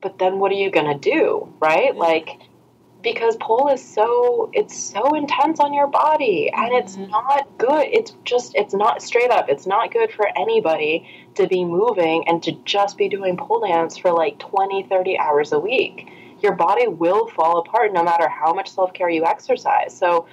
But 0.00 0.18
then 0.18 0.38
what 0.38 0.52
are 0.52 0.56
you 0.56 0.70
going 0.70 0.98
to 0.98 1.10
do, 1.10 1.52
right? 1.60 1.94
Like 1.94 2.40
because 3.12 3.36
pole 3.36 3.68
is 3.68 3.82
so 3.82 4.50
it's 4.52 4.76
so 4.76 5.14
intense 5.14 5.60
on 5.60 5.72
your 5.72 5.86
body 5.86 6.50
and 6.54 6.74
it's 6.74 6.96
mm-hmm. 6.96 7.10
not 7.10 7.48
good. 7.56 7.86
It's 7.90 8.14
just 8.24 8.54
it's 8.54 8.74
not 8.74 9.02
straight 9.02 9.30
up. 9.30 9.48
It's 9.48 9.66
not 9.66 9.92
good 9.92 10.12
for 10.12 10.28
anybody 10.36 11.08
to 11.36 11.46
be 11.46 11.64
moving 11.64 12.28
and 12.28 12.42
to 12.42 12.52
just 12.64 12.98
be 12.98 13.08
doing 13.08 13.36
pole 13.36 13.66
dance 13.66 13.96
for 13.96 14.12
like 14.12 14.38
20, 14.38 14.84
30 14.84 15.18
hours 15.18 15.52
a 15.52 15.58
week. 15.58 16.10
Your 16.42 16.54
body 16.54 16.86
will 16.86 17.26
fall 17.28 17.58
apart 17.60 17.92
no 17.92 18.04
matter 18.04 18.28
how 18.28 18.52
much 18.52 18.70
self-care 18.70 19.08
you 19.08 19.24
exercise. 19.24 19.96
So 19.96 20.26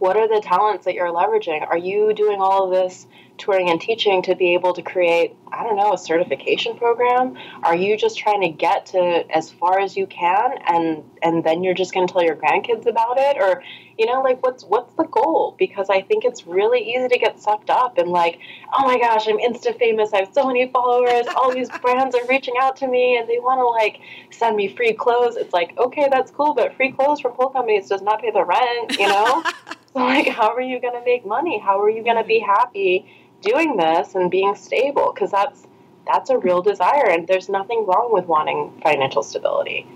what 0.00 0.16
are 0.16 0.26
the 0.26 0.40
talents 0.40 0.86
that 0.86 0.94
you're 0.94 1.12
leveraging? 1.12 1.66
Are 1.68 1.76
you 1.76 2.14
doing 2.14 2.40
all 2.40 2.64
of 2.64 2.70
this 2.70 3.06
touring 3.36 3.68
and 3.68 3.78
teaching 3.78 4.22
to 4.22 4.34
be 4.34 4.54
able 4.54 4.72
to 4.72 4.82
create, 4.82 5.36
I 5.52 5.62
don't 5.62 5.76
know, 5.76 5.92
a 5.92 5.98
certification 5.98 6.76
program? 6.76 7.36
Are 7.62 7.76
you 7.76 7.98
just 7.98 8.18
trying 8.18 8.40
to 8.40 8.48
get 8.48 8.86
to 8.86 9.24
as 9.30 9.50
far 9.50 9.78
as 9.78 9.96
you 9.96 10.06
can 10.06 10.58
and 10.66 11.04
and 11.22 11.44
then 11.44 11.62
you're 11.62 11.74
just 11.74 11.92
going 11.92 12.06
to 12.06 12.12
tell 12.12 12.24
your 12.24 12.34
grandkids 12.34 12.86
about 12.86 13.18
it 13.18 13.36
or 13.38 13.62
you 14.00 14.06
know 14.06 14.22
like 14.22 14.42
what's 14.42 14.64
what's 14.64 14.94
the 14.94 15.04
goal? 15.04 15.54
Because 15.58 15.90
I 15.90 16.00
think 16.00 16.24
it's 16.24 16.46
really 16.46 16.80
easy 16.80 17.06
to 17.08 17.18
get 17.18 17.38
sucked 17.38 17.68
up 17.68 17.98
and 17.98 18.08
like, 18.08 18.38
oh 18.72 18.86
my 18.86 18.98
gosh, 18.98 19.28
I'm 19.28 19.36
insta 19.36 19.78
famous. 19.78 20.14
I 20.14 20.20
have 20.20 20.32
so 20.32 20.46
many 20.46 20.70
followers. 20.70 21.26
All 21.36 21.52
these 21.52 21.68
brands 21.82 22.16
are 22.16 22.26
reaching 22.26 22.54
out 22.58 22.76
to 22.76 22.88
me 22.88 23.18
and 23.18 23.28
they 23.28 23.38
want 23.38 23.58
to 23.58 23.66
like 23.66 24.00
send 24.30 24.56
me 24.56 24.74
free 24.74 24.94
clothes. 24.94 25.36
It's 25.36 25.52
like, 25.52 25.76
okay, 25.76 26.08
that's 26.10 26.30
cool, 26.30 26.54
but 26.54 26.74
free 26.76 26.92
clothes 26.92 27.20
from 27.20 27.32
pole 27.32 27.50
companies 27.50 27.88
does 27.88 28.00
not 28.00 28.22
pay 28.22 28.30
the 28.30 28.42
rent, 28.42 28.98
you 28.98 29.06
know? 29.06 29.44
So, 29.92 29.98
like, 29.98 30.28
how 30.28 30.54
are 30.54 30.60
you 30.60 30.80
going 30.80 30.94
to 30.94 31.04
make 31.04 31.26
money? 31.26 31.58
How 31.58 31.82
are 31.82 31.90
you 31.90 32.04
going 32.04 32.16
to 32.16 32.22
be 32.22 32.40
mm-hmm. 32.40 32.48
happy 32.48 33.12
doing 33.42 33.76
this 33.76 34.14
and 34.14 34.30
being 34.30 34.54
stable? 34.54 35.10
Because 35.12 35.32
that's 35.32 35.66
that's 36.06 36.30
a 36.30 36.38
real 36.38 36.62
desire, 36.62 37.10
and 37.10 37.26
there's 37.26 37.48
nothing 37.48 37.84
wrong 37.86 38.10
with 38.12 38.26
wanting 38.26 38.80
financial 38.84 39.24
stability. 39.24 39.88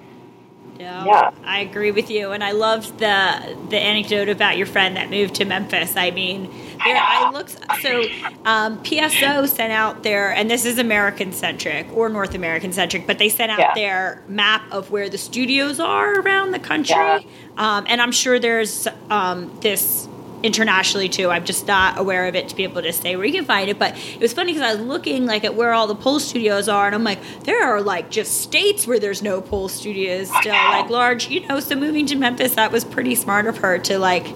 Yeah, 0.78 1.04
Yeah. 1.04 1.30
I 1.44 1.60
agree 1.60 1.90
with 1.92 2.10
you, 2.10 2.32
and 2.32 2.42
I 2.42 2.50
loved 2.52 2.98
the 2.98 3.56
the 3.70 3.78
anecdote 3.78 4.28
about 4.28 4.56
your 4.56 4.66
friend 4.66 4.96
that 4.96 5.08
moved 5.10 5.36
to 5.36 5.44
Memphis. 5.44 5.96
I 5.96 6.10
mean, 6.10 6.50
there 6.84 6.96
I 6.96 7.30
looked 7.30 7.56
so 7.80 8.02
um, 8.44 8.78
PSO 8.82 9.48
sent 9.48 9.72
out 9.72 10.02
their, 10.02 10.32
and 10.32 10.50
this 10.50 10.64
is 10.64 10.78
American 10.78 11.32
centric 11.32 11.86
or 11.96 12.08
North 12.08 12.34
American 12.34 12.72
centric, 12.72 13.06
but 13.06 13.18
they 13.18 13.28
sent 13.28 13.52
out 13.52 13.58
Yeah. 13.60 13.74
their 13.74 14.22
map 14.28 14.62
of 14.72 14.90
where 14.90 15.08
the 15.08 15.18
studios 15.18 15.78
are 15.80 16.18
around 16.20 16.50
the 16.50 16.58
country, 16.58 16.94
Yeah. 16.96 17.20
um, 17.56 17.84
and 17.88 18.02
I'm 18.02 18.12
sure 18.12 18.38
there's 18.38 18.88
um, 19.10 19.56
this 19.60 20.08
internationally 20.44 21.08
too. 21.08 21.30
I'm 21.30 21.44
just 21.44 21.66
not 21.66 21.98
aware 21.98 22.26
of 22.26 22.34
it 22.36 22.48
to 22.50 22.54
be 22.54 22.62
able 22.64 22.82
to 22.82 22.92
say 22.92 23.16
where 23.16 23.24
you 23.24 23.32
can 23.32 23.44
find 23.46 23.68
it. 23.70 23.78
But 23.78 23.96
it 23.96 24.20
was 24.20 24.32
funny 24.34 24.52
because 24.52 24.62
I 24.68 24.74
was 24.74 24.84
looking 24.86 25.24
like 25.26 25.42
at 25.42 25.54
where 25.54 25.72
all 25.72 25.86
the 25.86 25.94
pole 25.94 26.20
studios 26.20 26.68
are, 26.68 26.86
and 26.86 26.94
I'm 26.94 27.02
like, 27.02 27.18
there 27.44 27.64
are 27.64 27.80
like 27.80 28.10
just 28.10 28.42
states 28.42 28.86
where 28.86 28.98
there's 29.00 29.22
no 29.22 29.40
pole 29.40 29.68
studios 29.68 30.28
still, 30.40 30.52
like 30.52 30.90
large, 30.90 31.28
you 31.30 31.46
know. 31.48 31.58
So 31.60 31.74
moving 31.74 32.04
to 32.06 32.16
Memphis, 32.16 32.54
that 32.56 32.70
was 32.70 32.84
pretty 32.84 33.14
smart 33.14 33.46
of 33.46 33.56
her 33.58 33.78
to 33.78 33.98
like, 33.98 34.26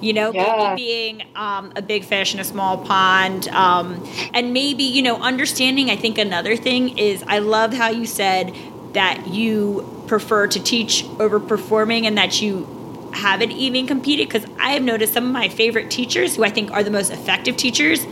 you 0.00 0.14
know, 0.14 0.32
Yeah. 0.32 0.74
being 0.74 1.22
um, 1.36 1.72
a 1.76 1.82
big 1.82 2.04
fish 2.04 2.32
in 2.34 2.40
a 2.40 2.44
small 2.44 2.78
pond, 2.78 3.46
um, 3.48 4.02
and 4.32 4.54
maybe 4.54 4.84
you 4.84 5.02
know 5.02 5.16
understanding. 5.16 5.90
I 5.90 5.96
think 5.96 6.16
another 6.16 6.56
thing 6.56 6.96
is 6.98 7.22
I 7.26 7.40
love 7.40 7.74
how 7.74 7.90
you 7.90 8.06
said 8.06 8.54
that 8.94 9.28
you 9.28 10.02
prefer 10.06 10.46
to 10.46 10.58
teach 10.58 11.04
over 11.20 11.38
performing, 11.38 12.06
and 12.06 12.16
that 12.16 12.40
you 12.40 12.66
haven't 13.12 13.52
even 13.52 13.86
competed 13.86 14.28
because 14.28 14.46
I 14.58 14.72
have 14.72 14.82
noticed 14.82 15.12
some 15.12 15.26
of 15.26 15.32
my 15.32 15.48
favorite 15.48 15.90
teachers 15.90 16.36
who 16.36 16.44
I 16.44 16.50
think 16.50 16.70
are 16.70 16.82
the 16.82 16.90
most 16.90 17.10
effective 17.10 17.56
teachers 17.56 18.04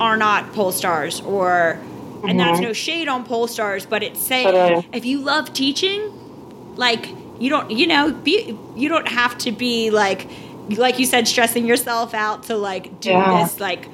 are 0.00 0.16
not 0.16 0.52
pole 0.52 0.72
stars 0.72 1.20
or 1.22 1.80
and 2.24 2.38
that's 2.38 2.58
mm-hmm. 2.58 2.68
no 2.68 2.72
shade 2.72 3.08
on 3.08 3.24
pole 3.24 3.46
stars 3.46 3.86
but 3.86 4.02
it's 4.02 4.20
saying 4.20 4.46
Totally. 4.46 4.76
Uh, 4.76 4.82
if 4.92 5.04
you 5.04 5.20
love 5.20 5.52
teaching 5.52 6.12
like 6.76 7.08
you 7.38 7.50
don't 7.50 7.70
you 7.70 7.86
know 7.86 8.12
be 8.12 8.56
you 8.76 8.88
don't 8.88 9.08
have 9.08 9.36
to 9.38 9.52
be 9.52 9.90
like 9.90 10.28
like 10.70 10.98
you 10.98 11.06
said 11.06 11.26
stressing 11.26 11.66
yourself 11.66 12.14
out 12.14 12.44
to 12.44 12.56
like 12.56 13.00
do 13.00 13.10
Yeah. 13.10 13.42
this 13.42 13.60
like 13.60 13.88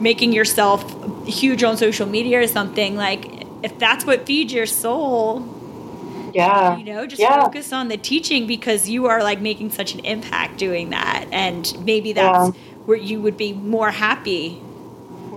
making 0.00 0.32
yourself 0.32 0.84
huge 1.26 1.62
on 1.62 1.76
social 1.76 2.06
media 2.06 2.40
or 2.40 2.46
something 2.46 2.96
like 2.96 3.46
if 3.62 3.78
that's 3.78 4.04
what 4.04 4.26
feeds 4.26 4.52
your 4.52 4.66
soul 4.66 5.40
Yeah. 6.34 6.76
you 6.76 6.84
know 6.84 7.06
just 7.06 7.20
yeah. 7.20 7.42
focus 7.42 7.72
on 7.72 7.88
the 7.88 7.96
teaching 7.96 8.46
because 8.46 8.88
you 8.88 9.06
are 9.06 9.22
like 9.22 9.40
making 9.40 9.70
such 9.70 9.94
an 9.94 10.00
impact 10.00 10.58
doing 10.58 10.90
that 10.90 11.26
and 11.30 11.72
maybe 11.84 12.12
that's 12.12 12.56
where 12.86 12.98
you 12.98 13.20
would 13.22 13.36
be 13.36 13.52
more 13.52 13.90
happy 13.90 14.60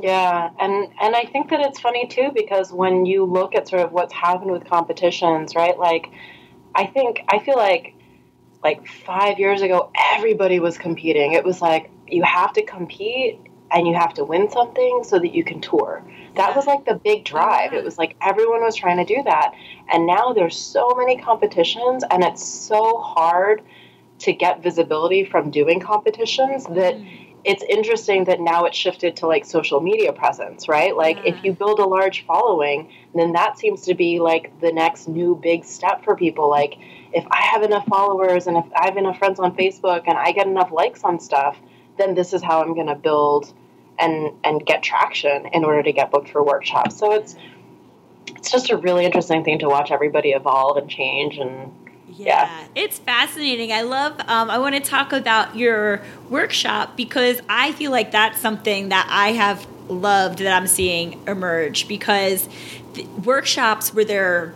Yeah, 0.03 0.49
and 0.59 0.89
and 1.01 1.15
I 1.15 1.25
think 1.25 1.49
that 1.49 1.59
it's 1.59 1.79
funny 1.79 2.07
too 2.07 2.31
because 2.33 2.71
when 2.71 3.05
you 3.05 3.25
look 3.25 3.55
at 3.55 3.67
sort 3.67 3.81
of 3.81 3.91
what's 3.91 4.13
happened 4.13 4.51
with 4.51 4.65
competitions, 4.65 5.55
right? 5.55 5.77
Like, 5.77 6.11
I 6.75 6.85
think 6.85 7.23
I 7.29 7.39
feel 7.39 7.57
like 7.57 7.95
like 8.63 8.87
five 8.87 9.39
years 9.39 9.61
ago, 9.61 9.91
everybody 10.13 10.59
was 10.59 10.77
competing. 10.77 11.33
It 11.33 11.43
was 11.43 11.61
like 11.61 11.89
you 12.07 12.23
have 12.23 12.53
to 12.53 12.63
compete 12.63 13.39
and 13.71 13.87
you 13.87 13.93
have 13.93 14.13
to 14.15 14.23
win 14.23 14.49
something 14.49 15.03
so 15.03 15.19
that 15.19 15.33
you 15.33 15.43
can 15.43 15.61
tour. 15.61 16.03
That 16.37 16.55
was 16.55 16.65
like 16.65 16.85
the 16.85 16.95
big 16.95 17.25
drive. 17.25 17.73
It 17.73 17.83
was 17.83 17.97
like 17.97 18.15
everyone 18.21 18.61
was 18.61 18.75
trying 18.75 18.97
to 18.97 19.15
do 19.15 19.21
that, 19.23 19.53
and 19.91 20.05
now 20.05 20.33
there's 20.33 20.57
so 20.57 20.93
many 20.95 21.17
competitions, 21.17 22.03
and 22.09 22.23
it's 22.23 22.43
so 22.47 22.97
hard 22.99 23.61
to 24.19 24.33
get 24.33 24.63
visibility 24.63 25.25
from 25.25 25.51
doing 25.51 25.79
competitions 25.79 26.65
that 26.65 26.95
mm-hmm. 26.95 27.33
it's 27.43 27.63
interesting 27.69 28.23
that 28.25 28.39
now 28.39 28.65
it's 28.65 28.77
shifted 28.77 29.15
to 29.17 29.27
like 29.27 29.45
social 29.45 29.79
media 29.79 30.11
presence, 30.11 30.67
right? 30.67 30.95
Like 30.95 31.17
Yeah. 31.17 31.35
if 31.35 31.43
you 31.43 31.53
build 31.53 31.79
a 31.79 31.85
large 31.85 32.25
following, 32.25 32.91
then 33.13 33.33
that 33.33 33.57
seems 33.59 33.81
to 33.83 33.93
be 33.93 34.19
like 34.19 34.59
the 34.59 34.71
next 34.71 35.07
new 35.07 35.35
big 35.35 35.63
step 35.65 36.03
for 36.03 36.15
people. 36.15 36.49
Like 36.49 36.77
if 37.13 37.25
I 37.29 37.41
have 37.41 37.63
enough 37.63 37.85
followers 37.85 38.47
and 38.47 38.57
if 38.57 38.65
I 38.75 38.85
have 38.85 38.97
enough 38.97 39.19
friends 39.19 39.39
on 39.39 39.55
Facebook 39.55 40.03
and 40.07 40.17
I 40.17 40.31
get 40.31 40.47
enough 40.47 40.71
likes 40.71 41.03
on 41.03 41.19
stuff, 41.19 41.57
then 41.97 42.15
this 42.15 42.33
is 42.33 42.41
how 42.41 42.61
I'm 42.61 42.73
going 42.73 42.87
to 42.87 42.95
build 42.95 43.53
and 43.99 44.31
and 44.43 44.65
get 44.65 44.83
traction 44.83 45.47
in 45.53 45.63
order 45.63 45.83
to 45.83 45.91
get 45.91 46.11
booked 46.11 46.29
for 46.29 46.43
workshops. 46.43 46.97
So 46.97 47.13
it's 47.13 47.35
it's 48.35 48.51
just 48.51 48.69
a 48.69 48.77
really 48.77 49.05
interesting 49.05 49.43
thing 49.43 49.59
to 49.59 49.67
watch 49.67 49.91
everybody 49.91 50.31
evolve 50.31 50.77
and 50.77 50.89
change 50.89 51.37
and 51.37 51.71
Yeah, 52.09 52.43
Yeah. 52.43 52.67
it's 52.75 52.99
fascinating. 52.99 53.71
I 53.71 53.81
love. 53.81 54.19
Um, 54.27 54.49
I 54.49 54.57
want 54.59 54.75
to 54.75 54.81
talk 54.81 55.11
about 55.13 55.55
your 55.55 56.01
workshop 56.29 56.95
because 56.95 57.39
I 57.49 57.71
feel 57.73 57.91
like 57.91 58.11
that's 58.11 58.39
something 58.39 58.89
that 58.89 59.07
I 59.09 59.33
have 59.33 59.65
loved 59.89 60.39
that 60.39 60.53
I'm 60.53 60.67
seeing 60.67 61.19
emerge 61.27 61.87
because 61.87 62.47
workshops 63.23 63.93
where 63.93 64.05
they're 64.05 64.53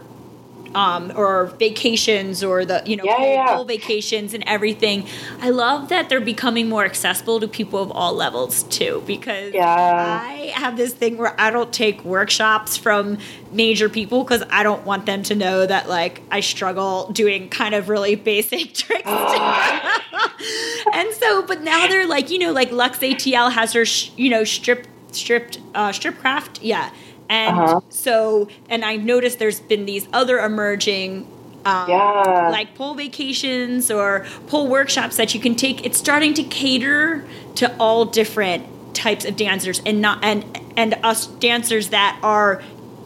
um, 0.76 1.12
or 1.16 1.48
vacations 1.60 2.44
or 2.44 2.66
the 2.66 2.82
you 2.86 2.96
know 2.96 3.04
Yeah, 3.04 3.16
full, 3.18 3.26
yeah, 3.26 3.58
yeah. 3.58 3.64
vacations 3.64 4.34
and 4.34 4.44
everything. 4.48 5.06
I 5.40 5.50
love 5.50 5.90
that 5.90 6.10
they're 6.10 6.22
becoming 6.22 6.70
more 6.70 6.86
accessible 6.86 7.40
to 7.40 7.48
people 7.48 7.82
of 7.82 7.92
all 7.92 8.14
levels 8.14 8.64
too 8.64 9.04
because. 9.06 9.54
I 9.62 10.52
have 10.56 10.78
this 10.78 10.94
thing 10.94 11.18
where 11.18 11.40
I 11.40 11.50
don't 11.52 11.72
take 11.74 12.04
workshops 12.04 12.78
from 12.78 13.18
major 13.52 13.90
people 13.90 14.24
because 14.24 14.44
I 14.50 14.64
don't 14.64 14.86
want 14.86 15.06
them 15.06 15.24
to 15.24 15.36
know 15.36 15.66
that 15.66 15.88
like 15.90 16.22
I 16.32 16.40
struggle 16.40 17.12
doing 17.12 17.50
kind 17.50 17.76
of 17.76 17.90
really 17.90 18.16
basic 18.32 18.74
tricks. 18.74 19.08
and 20.94 21.14
so, 21.14 21.42
but 21.44 21.62
now 21.62 21.88
they're 21.88 22.08
like, 22.08 22.30
you 22.30 22.40
know, 22.40 22.52
like 22.52 22.72
Lux 22.72 23.00
ATL 23.00 23.52
has 23.52 23.74
her, 23.74 23.86
sh- 23.86 24.12
you 24.16 24.30
know, 24.30 24.44
strip 24.44 24.88
stripped 25.12 25.60
uh, 25.76 25.92
strip 25.92 26.18
craft 26.20 26.62
yeah. 26.62 26.90
And 27.32 27.58
Uh-huh. 27.58 27.80
so, 27.90 28.50
and 28.70 28.84
I've 28.84 29.04
noticed 29.04 29.40
there's 29.40 29.62
been 29.62 29.86
these 29.86 30.06
other 30.12 30.38
emerging, 30.40 31.26
um, 31.66 31.90
Yeah. 31.90 32.50
like 32.52 32.76
pole 32.76 32.94
vacations 32.94 33.90
or 33.90 34.26
pole 34.48 34.68
workshops 34.68 35.16
that 35.16 35.34
you 35.34 35.40
can 35.40 35.56
take. 35.56 35.86
It's 35.86 35.98
starting 35.98 36.34
to 36.36 36.44
cater 36.44 37.24
to 37.56 37.72
all 37.80 38.04
different 38.04 38.66
types 38.94 39.24
of 39.24 39.38
dancers, 39.38 39.82
and 39.86 40.02
not 40.02 40.20
and 40.22 40.44
and 40.76 40.96
us 41.04 41.28
dancers 41.28 41.88
that 41.90 42.20
are 42.22 42.62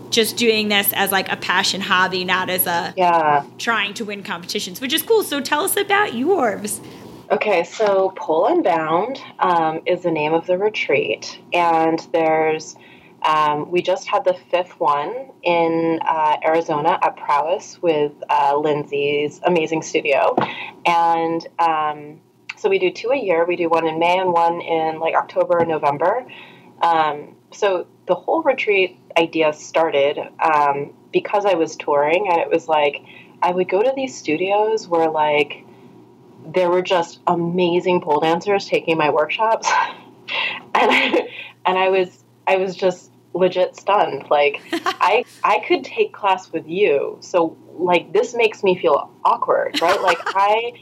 just 0.10 0.38
doing 0.38 0.70
this 0.70 0.92
as 0.94 1.12
like 1.12 1.32
a 1.32 1.36
passion 1.36 1.82
hobby, 1.82 2.26
not 2.26 2.50
as 2.50 2.66
a 2.66 2.94
Yeah. 2.98 3.44
trying 3.60 3.94
to 3.94 4.06
win 4.06 4.24
competitions, 4.24 4.82
which 4.82 4.94
is 4.94 5.04
cool. 5.04 5.22
So 5.22 5.40
tell 5.40 5.64
us 5.64 5.78
about 5.78 6.16
yours. 6.16 6.82
Okay, 7.32 7.64
so 7.64 8.14
Pole 8.16 8.48
Unbound 8.48 9.20
um, 9.40 9.82
is 9.86 10.02
the 10.02 10.12
name 10.12 10.34
of 10.34 10.46
the 10.48 10.58
retreat, 10.58 11.40
and 11.54 12.00
there's 12.12 12.76
um, 13.26 13.72
we 13.72 13.82
just 13.82 14.08
had 14.08 14.24
the 14.24 14.36
fifth 14.52 14.80
one 14.80 15.32
in 15.44 16.00
uh, 16.06 16.38
Arizona 16.46 17.00
at 17.02 17.18
Prowess 17.18 17.82
with 17.82 18.12
uh, 18.30 18.58
Lindsay's 18.58 19.42
amazing 19.44 19.82
studio, 19.82 20.36
and 20.86 21.48
um, 21.60 22.22
so 22.56 22.70
we 22.70 22.80
do 22.80 22.92
two 22.92 23.10
a 23.10 23.18
year. 23.18 23.46
We 23.46 23.56
do 23.56 23.70
one 23.70 23.88
in 23.88 24.00
May 24.00 24.20
and 24.20 24.32
one 24.32 24.62
in 24.62 25.00
like 25.00 25.16
October 25.16 25.60
and 25.60 25.70
November. 25.70 26.26
Um, 26.82 27.36
so 27.52 27.88
the 28.08 28.16
whole 28.16 28.44
retreat 28.44 29.00
idea 29.18 29.54
started 29.54 30.20
um, 30.40 30.94
because 31.12 31.46
I 31.46 31.56
was 31.56 31.76
touring, 31.76 32.28
and 32.30 32.40
it 32.42 32.50
was 32.50 32.68
like 32.68 33.04
I 33.42 33.52
would 33.52 33.70
go 33.70 33.82
to 33.82 33.94
these 33.96 34.16
studios 34.16 34.88
where 34.88 35.10
like 35.10 35.64
there 36.46 36.70
were 36.70 36.82
just 36.82 37.20
amazing 37.26 38.02
pole 38.02 38.20
dancers 38.20 38.68
taking 38.68 38.98
my 38.98 39.10
workshops 39.10 39.68
and 40.30 40.92
I, 40.92 41.28
and 41.66 41.78
I 41.78 41.90
was 41.90 42.24
I 42.48 42.58
was 42.58 42.76
just 42.76 43.12
legit 43.36 43.76
stunned. 43.76 44.26
Like 44.30 44.62
I 44.72 45.26
I 45.44 45.60
could 45.68 45.84
take 45.84 46.14
class 46.14 46.52
with 46.52 46.68
you 46.68 47.18
so 47.20 47.58
like 47.74 48.14
this 48.14 48.34
makes 48.34 48.64
me 48.64 48.80
feel 48.80 49.12
awkward 49.24 49.80
right? 49.82 50.02
Like 50.02 50.20
I 50.26 50.74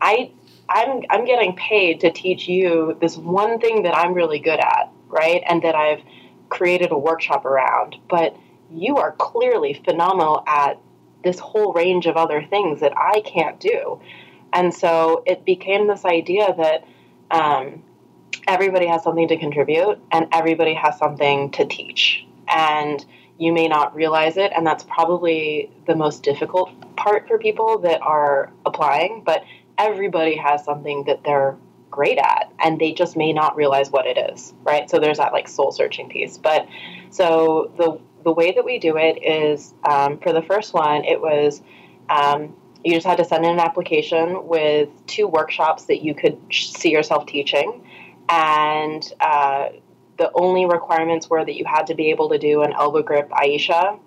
I 0.00 0.30
I'm 0.68 1.02
I'm 1.08 1.24
getting 1.24 1.56
paid 1.56 2.00
to 2.00 2.10
teach 2.10 2.48
you 2.48 2.96
this 3.00 3.16
one 3.16 3.60
thing 3.60 3.84
that 3.84 3.96
I'm 3.96 4.12
really 4.12 4.40
good 4.40 4.60
at 4.60 4.90
right? 5.08 5.42
And 5.46 5.62
that 5.62 5.74
I've 5.74 6.02
created 6.48 6.90
a 6.90 6.98
workshop 6.98 7.44
around. 7.44 7.96
But 8.08 8.36
you 8.70 8.96
are 8.96 9.12
clearly 9.12 9.74
phenomenal 9.84 10.42
at 10.46 10.78
this 11.22 11.38
whole 11.38 11.72
range 11.72 12.06
of 12.06 12.16
other 12.16 12.42
things 12.42 12.80
that 12.80 12.92
I 12.96 13.20
can't 13.20 13.60
do. 13.60 14.00
And 14.52 14.74
so 14.74 15.22
it 15.26 15.44
became 15.44 15.86
this 15.86 16.04
idea 16.04 16.54
that 16.56 16.84
um, 17.30 17.82
everybody 18.46 18.86
has 18.86 19.02
something 19.02 19.28
to 19.28 19.36
contribute 19.36 19.98
and 20.10 20.28
everybody 20.32 20.74
has 20.74 20.98
something 20.98 21.50
to 21.52 21.64
teach. 21.64 22.26
And 22.48 23.04
you 23.38 23.52
may 23.52 23.66
not 23.66 23.94
realize 23.94 24.36
it, 24.36 24.52
and 24.54 24.66
that's 24.66 24.84
probably 24.84 25.70
the 25.86 25.96
most 25.96 26.22
difficult 26.22 26.70
part 26.96 27.26
for 27.26 27.38
people 27.38 27.78
that 27.78 28.00
are 28.02 28.50
applying, 28.66 29.22
but 29.24 29.42
everybody 29.78 30.36
has 30.36 30.64
something 30.64 31.04
that 31.04 31.24
they're 31.24 31.56
great 31.90 32.18
at 32.18 32.50
and 32.58 32.80
they 32.80 32.92
just 32.92 33.16
may 33.16 33.32
not 33.32 33.54
realize 33.54 33.90
what 33.90 34.06
it 34.06 34.16
is 34.32 34.54
right? 34.64 34.88
So 34.90 34.98
there's 34.98 35.18
that 35.18 35.32
like 35.32 35.46
soul 35.46 35.70
searching 35.70 36.08
piece. 36.08 36.38
But 36.38 36.66
so 37.10 37.70
the 37.76 38.00
the 38.24 38.32
way 38.32 38.52
that 38.52 38.64
we 38.64 38.78
do 38.78 38.96
it 38.96 39.22
is 39.22 39.74
um, 39.84 40.18
for 40.18 40.32
the 40.32 40.42
first 40.42 40.72
one 40.72 41.04
it 41.04 41.20
was 41.20 41.60
um, 42.08 42.56
you 42.84 42.94
just 42.94 43.06
had 43.06 43.18
to 43.18 43.24
send 43.24 43.44
in 43.44 43.52
an 43.52 43.60
application 43.60 44.46
with 44.46 44.88
two 45.06 45.28
workshops 45.28 45.84
that 45.84 46.02
you 46.02 46.14
could 46.14 46.38
see 46.50 46.90
yourself 46.90 47.26
teaching 47.26 47.84
and 48.32 49.12
uh, 49.20 49.68
the 50.16 50.30
only 50.34 50.64
requirements 50.64 51.28
were 51.28 51.44
that 51.44 51.54
you 51.54 51.66
had 51.66 51.86
to 51.88 51.94
be 51.94 52.10
able 52.10 52.30
to 52.30 52.38
do 52.38 52.62
an 52.62 52.72
elbow 52.72 53.02
grip 53.02 53.28
aisha 53.30 53.98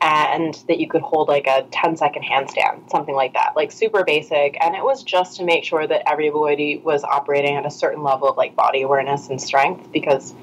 and 0.00 0.54
that 0.68 0.78
you 0.78 0.88
could 0.88 1.00
hold 1.00 1.28
like 1.28 1.46
a 1.46 1.66
10 1.72 1.96
second 1.96 2.22
handstand 2.22 2.88
something 2.88 3.14
like 3.14 3.32
that 3.32 3.54
like 3.56 3.72
super 3.72 4.04
basic. 4.04 4.56
And 4.62 4.76
it 4.76 4.84
was 4.84 5.02
just 5.02 5.38
to 5.38 5.44
make 5.44 5.64
sure 5.64 5.86
that 5.86 6.08
everybody 6.08 6.78
was 6.78 7.02
operating 7.02 7.56
at 7.56 7.66
a 7.66 7.70
certain 7.70 8.02
level 8.02 8.28
of 8.28 8.36
like 8.36 8.54
body 8.54 8.82
awareness 8.82 9.28
and 9.28 9.40
strength 9.40 9.90
because 9.92 10.34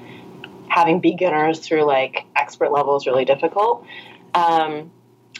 having 0.68 1.00
beginners 1.00 1.60
through 1.60 1.84
like 1.84 2.26
expert 2.36 2.70
level 2.70 2.96
is 2.96 3.06
really 3.06 3.24
difficult. 3.24 3.86
Um, 4.34 4.90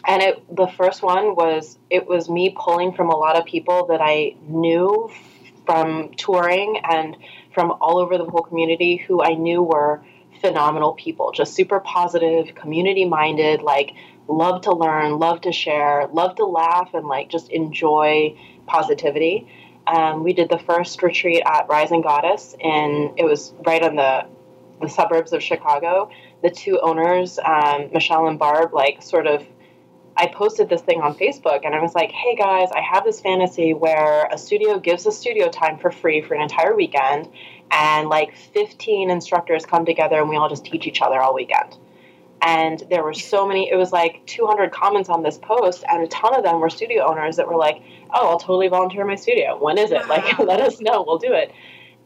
and 0.06 0.22
it 0.22 0.56
the 0.56 0.66
first 0.66 1.02
one 1.02 1.34
was 1.34 1.78
it 1.90 2.06
was 2.06 2.28
me 2.30 2.54
pulling 2.58 2.92
from 2.92 3.10
a 3.10 3.16
lot 3.16 3.36
of 3.36 3.44
people 3.44 3.86
that 3.86 4.00
I 4.00 4.36
knew 4.48 5.10
from 5.66 6.12
touring 6.16 6.80
and 6.88 7.16
from 7.54 7.72
all 7.80 7.98
over 7.98 8.18
the 8.18 8.24
whole 8.24 8.42
community 8.42 8.96
who 8.96 9.22
I 9.22 9.34
knew 9.34 9.62
were 9.62 10.02
phenomenal 10.40 10.94
people, 10.94 11.32
just 11.32 11.54
super 11.54 11.80
positive, 11.80 12.54
community 12.54 13.04
minded, 13.04 13.62
like 13.62 13.94
love 14.28 14.62
to 14.62 14.72
learn, 14.72 15.18
love 15.18 15.40
to 15.42 15.52
share, 15.52 16.08
love 16.12 16.36
to 16.36 16.44
laugh, 16.44 16.94
and 16.94 17.06
like 17.06 17.28
just 17.28 17.50
enjoy 17.50 18.36
positivity. 18.66 19.48
Um, 19.86 20.22
we 20.22 20.32
did 20.32 20.48
the 20.48 20.58
first 20.58 21.02
retreat 21.02 21.42
at 21.44 21.68
Rising 21.68 22.02
Goddess, 22.02 22.54
and 22.62 23.18
it 23.18 23.24
was 23.24 23.52
right 23.64 23.82
on 23.82 23.96
the 23.96 24.26
the 24.80 24.88
suburbs 24.88 25.32
of 25.32 25.42
Chicago. 25.42 26.10
The 26.42 26.50
two 26.50 26.80
owners, 26.80 27.38
um, 27.38 27.90
Michelle 27.92 28.26
and 28.26 28.38
Barb, 28.38 28.74
like 28.74 29.00
sort 29.00 29.28
of 29.28 29.46
I 30.16 30.26
posted 30.26 30.68
this 30.68 30.82
thing 30.82 31.00
on 31.00 31.14
Facebook 31.14 31.64
and 31.64 31.74
I 31.74 31.80
was 31.80 31.94
like, 31.94 32.10
hey 32.10 32.36
guys, 32.36 32.68
I 32.74 32.80
have 32.80 33.04
this 33.04 33.20
fantasy 33.20 33.72
where 33.72 34.28
a 34.30 34.36
studio 34.36 34.78
gives 34.78 35.06
a 35.06 35.12
studio 35.12 35.48
time 35.48 35.78
for 35.78 35.90
free 35.90 36.20
for 36.20 36.34
an 36.34 36.42
entire 36.42 36.76
weekend 36.76 37.28
and 37.70 38.08
like 38.08 38.36
15 38.36 39.10
instructors 39.10 39.64
come 39.64 39.86
together 39.86 40.20
and 40.20 40.28
we 40.28 40.36
all 40.36 40.48
just 40.48 40.64
teach 40.64 40.86
each 40.86 41.00
other 41.00 41.18
all 41.18 41.34
weekend. 41.34 41.76
And 42.42 42.82
there 42.90 43.04
were 43.04 43.14
so 43.14 43.46
many, 43.46 43.70
it 43.70 43.76
was 43.76 43.92
like 43.92 44.20
200 44.26 44.72
comments 44.72 45.08
on 45.08 45.22
this 45.22 45.38
post, 45.38 45.84
and 45.88 46.02
a 46.02 46.08
ton 46.08 46.34
of 46.34 46.42
them 46.42 46.58
were 46.58 46.70
studio 46.70 47.08
owners 47.08 47.36
that 47.36 47.46
were 47.46 47.56
like, 47.56 47.80
oh, 48.12 48.30
I'll 48.30 48.38
totally 48.38 48.66
volunteer 48.66 49.06
my 49.06 49.14
studio. 49.14 49.56
When 49.62 49.78
is 49.78 49.92
it? 49.92 50.08
Like, 50.08 50.38
let 50.40 50.60
us 50.60 50.80
know, 50.80 51.04
we'll 51.06 51.18
do 51.18 51.32
it. 51.32 51.52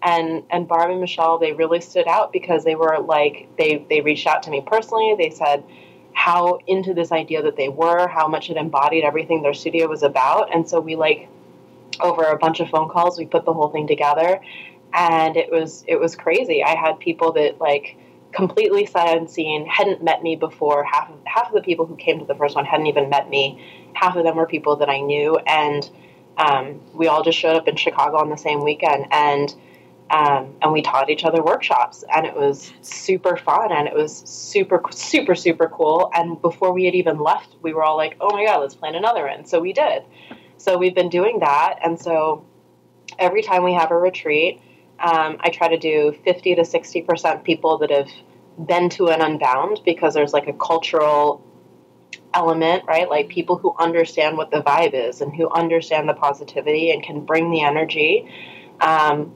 And 0.02 0.44
and 0.50 0.68
Barb 0.68 0.90
and 0.90 1.00
Michelle, 1.00 1.38
they 1.38 1.54
really 1.54 1.80
stood 1.80 2.06
out 2.06 2.34
because 2.34 2.64
they 2.64 2.74
were 2.74 2.98
like, 3.00 3.48
they, 3.56 3.86
they 3.88 4.02
reached 4.02 4.26
out 4.26 4.42
to 4.42 4.50
me 4.50 4.62
personally. 4.64 5.14
They 5.16 5.30
said, 5.30 5.64
how 6.16 6.58
into 6.66 6.94
this 6.94 7.12
idea 7.12 7.42
that 7.42 7.56
they 7.56 7.68
were, 7.68 8.08
how 8.08 8.26
much 8.26 8.48
it 8.48 8.56
embodied 8.56 9.04
everything 9.04 9.42
their 9.42 9.52
studio 9.52 9.86
was 9.86 10.02
about. 10.02 10.52
And 10.52 10.66
so 10.66 10.80
we 10.80 10.96
like 10.96 11.28
over 12.00 12.24
a 12.24 12.38
bunch 12.38 12.58
of 12.60 12.70
phone 12.70 12.88
calls, 12.88 13.18
we 13.18 13.26
put 13.26 13.44
the 13.44 13.52
whole 13.52 13.68
thing 13.68 13.86
together 13.86 14.40
and 14.94 15.36
it 15.36 15.52
was 15.52 15.84
it 15.86 16.00
was 16.00 16.16
crazy. 16.16 16.64
I 16.64 16.74
had 16.74 16.98
people 16.98 17.32
that 17.32 17.60
like 17.60 17.98
completely 18.32 18.86
sight 18.86 19.16
unseen, 19.16 19.66
hadn't 19.66 20.02
met 20.02 20.22
me 20.22 20.36
before. 20.36 20.84
Half 20.84 21.10
of 21.10 21.18
half 21.26 21.48
of 21.48 21.54
the 21.54 21.60
people 21.60 21.84
who 21.84 21.96
came 21.96 22.18
to 22.18 22.24
the 22.24 22.34
first 22.34 22.56
one 22.56 22.64
hadn't 22.64 22.86
even 22.86 23.10
met 23.10 23.28
me. 23.28 23.62
Half 23.92 24.16
of 24.16 24.24
them 24.24 24.36
were 24.36 24.46
people 24.46 24.76
that 24.76 24.88
I 24.88 25.00
knew 25.00 25.36
and 25.46 25.88
um, 26.38 26.80
we 26.94 27.08
all 27.08 27.22
just 27.22 27.38
showed 27.38 27.56
up 27.56 27.68
in 27.68 27.76
Chicago 27.76 28.16
on 28.16 28.30
the 28.30 28.36
same 28.36 28.64
weekend 28.64 29.06
and 29.10 29.54
um, 30.10 30.54
and 30.62 30.72
we 30.72 30.82
taught 30.82 31.10
each 31.10 31.24
other 31.24 31.42
workshops 31.42 32.04
and 32.14 32.26
it 32.26 32.34
was 32.34 32.72
super 32.80 33.36
fun 33.36 33.72
and 33.72 33.88
it 33.88 33.94
was 33.94 34.22
super 34.24 34.80
super 34.90 35.34
super 35.34 35.68
cool. 35.68 36.10
And 36.14 36.40
before 36.40 36.72
we 36.72 36.84
had 36.84 36.94
even 36.94 37.18
left 37.18 37.56
we 37.62 37.72
were 37.74 37.82
all 37.82 37.96
like 37.96 38.16
oh 38.20 38.32
my 38.32 38.44
god 38.44 38.60
let's 38.60 38.74
plan 38.74 38.94
another 38.94 39.26
one. 39.26 39.44
So 39.46 39.60
we 39.60 39.72
did. 39.72 40.04
So 40.58 40.78
we've 40.78 40.94
been 40.94 41.10
doing 41.10 41.40
that 41.40 41.78
and 41.82 42.00
so 42.00 42.46
every 43.18 43.42
time 43.42 43.62
we 43.64 43.72
have 43.72 43.90
a 43.90 43.96
retreat 43.96 44.60
um, 44.98 45.36
i 45.40 45.48
try 45.48 45.68
to 45.68 45.78
do 45.78 46.14
50 46.24 46.56
to 46.56 46.64
60 46.64 47.02
percent 47.02 47.44
people 47.44 47.78
that 47.78 47.90
have 47.90 48.08
been 48.66 48.88
to 48.90 49.08
an 49.08 49.20
unbound 49.20 49.80
because 49.84 50.14
there's 50.14 50.32
like 50.32 50.48
a 50.48 50.52
cultural 50.54 51.46
element 52.36 52.84
right? 52.86 53.08
Like 53.08 53.28
people 53.28 53.56
who 53.56 53.74
understand 53.78 54.36
what 54.36 54.50
the 54.50 54.58
vibe 54.58 54.94
is 54.94 55.20
and 55.20 55.34
who 55.34 55.50
understand 55.50 56.08
the 56.08 56.14
positivity 56.14 56.90
and 56.90 57.02
can 57.02 57.24
bring 57.24 57.50
the 57.50 57.62
energy. 57.62 58.30
Um, 58.80 59.34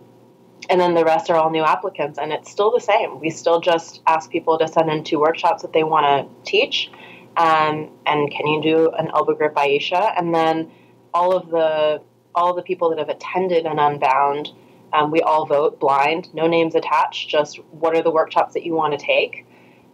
and 0.68 0.80
then 0.80 0.94
the 0.94 1.04
rest 1.04 1.30
are 1.30 1.36
all 1.36 1.50
new 1.50 1.64
applicants 1.64 2.18
and 2.18 2.32
it's 2.32 2.50
still 2.50 2.70
the 2.70 2.80
same. 2.80 3.20
We 3.20 3.30
still 3.30 3.60
just 3.60 4.02
ask 4.06 4.30
people 4.30 4.58
to 4.58 4.68
send 4.68 4.90
in 4.90 5.04
two 5.04 5.18
workshops 5.18 5.62
that 5.62 5.72
they 5.72 5.84
want 5.84 6.06
to 6.06 6.50
teach 6.50 6.90
um, 7.36 7.90
and 8.06 8.30
can 8.30 8.46
you 8.46 8.60
do 8.62 8.90
an 8.90 9.08
elbow 9.14 9.34
grip 9.34 9.54
aisha? 9.54 10.12
And 10.16 10.34
then 10.34 10.70
all 11.14 11.36
of 11.36 11.48
the 11.48 12.02
all 12.34 12.50
of 12.50 12.56
the 12.56 12.62
people 12.62 12.90
that 12.90 12.98
have 12.98 13.08
attended 13.08 13.66
an 13.66 13.78
unbound 13.78 14.50
um, 14.92 15.10
we 15.10 15.20
all 15.20 15.46
vote 15.46 15.80
blind 15.80 16.32
no 16.34 16.46
names 16.46 16.74
attached 16.74 17.28
just 17.28 17.56
what 17.70 17.96
are 17.96 18.02
the 18.02 18.10
workshops 18.10 18.54
that 18.54 18.64
you 18.64 18.74
want 18.74 18.98
to 18.98 19.04
take? 19.04 19.46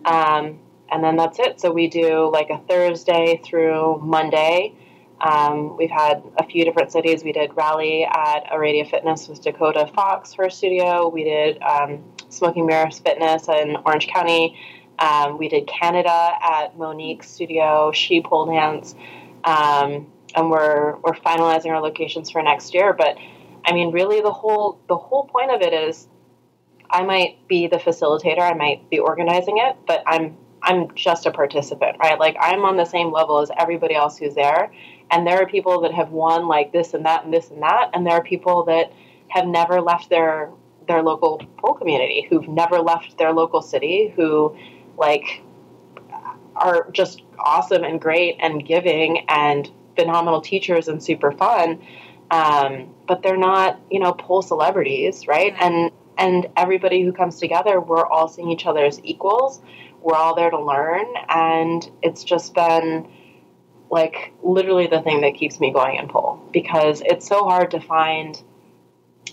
Um, 0.05 0.59
and 0.91 1.03
then 1.03 1.17
that's 1.17 1.39
it. 1.39 1.61
So 1.61 1.73
we 1.73 1.89
do 1.89 2.31
like 2.31 2.51
a 2.51 2.59
thursday 2.69 3.41
through 3.45 3.99
monday 4.03 4.75
um, 5.21 5.77
we've 5.77 5.91
had 5.91 6.23
a 6.39 6.45
few 6.45 6.65
different 6.65 6.93
cities. 6.93 7.25
We 7.25 7.33
did 7.33 7.57
Raleigh 7.57 8.05
at 8.05 8.45
Aradia 8.53 8.89
Fitness 8.89 9.29
with 9.29 9.43
Dakota 9.43 9.91
Fox 9.95 10.35
for 10.35 10.45
a 10.45 10.51
studio. 10.51 11.09
We 11.09 11.25
did 11.25 11.61
um, 11.63 12.05
Smoking 12.29 12.67
Mirrors 12.67 12.99
Fitness 12.99 13.49
in 13.49 13.77
Orange 13.85 14.09
County. 14.09 14.59
Um, 14.99 15.39
we 15.39 15.49
did 15.49 15.67
Canada 15.67 16.31
at 16.43 16.77
Monique's 16.77 17.29
studio, 17.29 17.93
She 17.93 18.21
Pole 18.21 18.47
Dance. 18.47 18.95
Um, 19.45 20.07
and 20.35 20.51
we're, 20.51 20.97
we're 20.97 21.15
finalizing 21.15 21.71
our 21.71 21.81
locations 21.81 22.31
for 22.31 22.43
next 22.43 22.75
year. 22.75 22.93
But 22.93 23.17
I 23.65 23.73
mean, 23.73 23.91
really, 23.91 24.21
the 24.21 24.33
whole 24.33 24.81
the 24.89 24.97
whole 24.97 25.25
point 25.25 25.51
of 25.51 25.61
it 25.61 25.73
is 25.73 26.07
I 26.89 27.03
might 27.03 27.49
be 27.49 27.67
the 27.67 27.79
facilitator, 27.79 28.41
I 28.41 28.55
might 28.55 28.89
be 28.91 28.99
organizing 28.99 29.59
it, 29.59 29.77
but 29.87 30.03
I'm 30.07 30.37
I'm 30.63 30.95
just 30.95 31.27
a 31.27 31.31
participant, 31.31 31.97
right? 32.01 32.19
Like 32.19 32.37
I'm 32.41 32.65
on 32.65 32.77
the 32.77 32.85
same 32.85 33.13
level 33.13 33.39
as 33.41 33.51
everybody 33.59 33.95
else 33.95 34.19
who's 34.19 34.35
there. 34.35 34.73
And 35.11 35.27
there 35.27 35.41
are 35.41 35.47
people 35.47 35.81
that 35.83 35.95
have 35.95 36.11
won 36.11 36.49
like 36.49 36.73
this 36.73 36.95
and 36.95 37.05
that 37.05 37.25
and 37.25 37.33
this 37.33 37.51
and 37.51 37.63
that, 37.63 37.91
and 37.95 38.07
there 38.07 38.15
are 38.15 38.23
people 38.23 38.65
that 38.65 38.93
have 39.29 39.47
never 39.47 39.81
left 39.81 40.11
their 40.11 40.51
their 40.89 41.03
local 41.03 41.39
pole 41.59 41.75
community, 41.75 42.27
who've 42.29 42.49
never 42.49 42.79
left 42.79 43.19
their 43.19 43.33
local 43.33 43.63
city, 43.63 44.13
who 44.17 44.57
like 44.97 45.43
are 46.55 46.91
just 46.91 47.23
awesome 47.39 47.85
and 47.85 48.01
great 48.01 48.37
and 48.41 48.67
giving 48.67 49.25
and 49.29 49.71
phenomenal 49.97 50.41
teachers 50.41 50.89
and 50.89 51.03
super 51.03 51.33
fun. 51.33 51.83
Um, 52.31 52.95
but 53.07 53.23
they're 53.23 53.37
not, 53.37 53.81
you 53.91 54.01
know, 54.01 54.13
pole 54.13 54.43
celebrities, 54.43 55.27
right? 55.27 55.55
And 55.61 55.93
and 56.19 56.49
everybody 56.57 57.03
who 57.03 57.13
comes 57.13 57.39
together, 57.39 57.79
we're 57.81 58.07
all 58.07 58.27
seeing 58.27 58.51
each 58.51 58.67
other 58.67 58.85
as 58.85 59.01
equals. 59.05 59.61
We're 60.01 60.17
all 60.17 60.35
there 60.35 60.51
to 60.51 60.59
learn, 60.59 61.05
and 61.29 61.89
it's 62.03 62.25
just 62.25 62.55
been 62.55 63.09
like 63.91 64.33
literally 64.43 64.87
the 64.87 65.01
thing 65.01 65.21
that 65.23 65.35
keeps 65.35 65.61
me 65.61 65.73
going 65.73 65.97
in 65.97 66.09
pole. 66.09 66.43
Because 66.53 67.03
it's 67.05 67.27
so 67.27 67.45
hard 67.45 67.71
to 67.73 67.81
find 67.81 68.41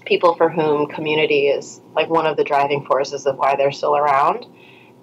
people 0.06 0.36
for 0.36 0.50
whom 0.50 0.88
community 0.88 1.48
is 1.48 1.80
like 1.96 2.10
one 2.10 2.26
of 2.26 2.38
the 2.38 2.44
driving 2.44 2.86
forces 2.86 3.26
of 3.26 3.38
why 3.38 3.56
they're 3.56 3.72
still 3.72 3.96
around. 3.96 4.46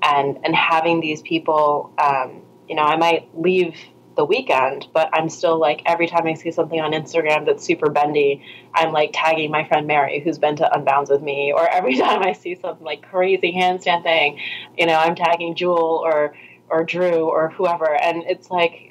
And 0.02 0.38
and 0.44 0.54
having 0.54 1.00
these 1.00 1.22
people 1.22 1.92
um, 2.02 2.42
you 2.68 2.74
know 2.74 2.82
i 2.82 2.96
might 2.96 3.28
leave 3.38 3.74
the 4.16 4.24
weekend 4.24 4.86
but 4.94 5.10
i'm 5.12 5.28
still 5.28 5.58
like 5.58 5.82
every 5.86 6.06
time 6.06 6.26
i 6.26 6.34
see 6.34 6.50
something 6.50 6.80
on 6.80 6.92
instagram 6.92 7.44
that's 7.44 7.64
super 7.64 7.90
bendy 7.90 8.42
i'm 8.74 8.92
like 8.92 9.10
tagging 9.12 9.50
my 9.50 9.66
friend 9.66 9.86
mary 9.86 10.20
who's 10.20 10.38
been 10.38 10.56
to 10.56 10.68
unbounds 10.72 11.10
with 11.10 11.20
me. 11.22 11.52
Or 11.52 11.68
every 11.68 11.96
time 11.98 12.22
i 12.22 12.32
see 12.32 12.54
something 12.54 12.84
like 12.84 13.02
crazy 13.02 13.52
handstand 13.52 14.04
thing 14.04 14.40
you 14.78 14.86
know 14.86 14.94
i'm 14.94 15.14
tagging 15.14 15.54
jewel 15.54 16.00
or 16.02 16.32
or 16.70 16.84
drew 16.84 17.28
or 17.28 17.50
whoever. 17.50 17.92
And 18.00 18.22
it's 18.26 18.50
like 18.50 18.89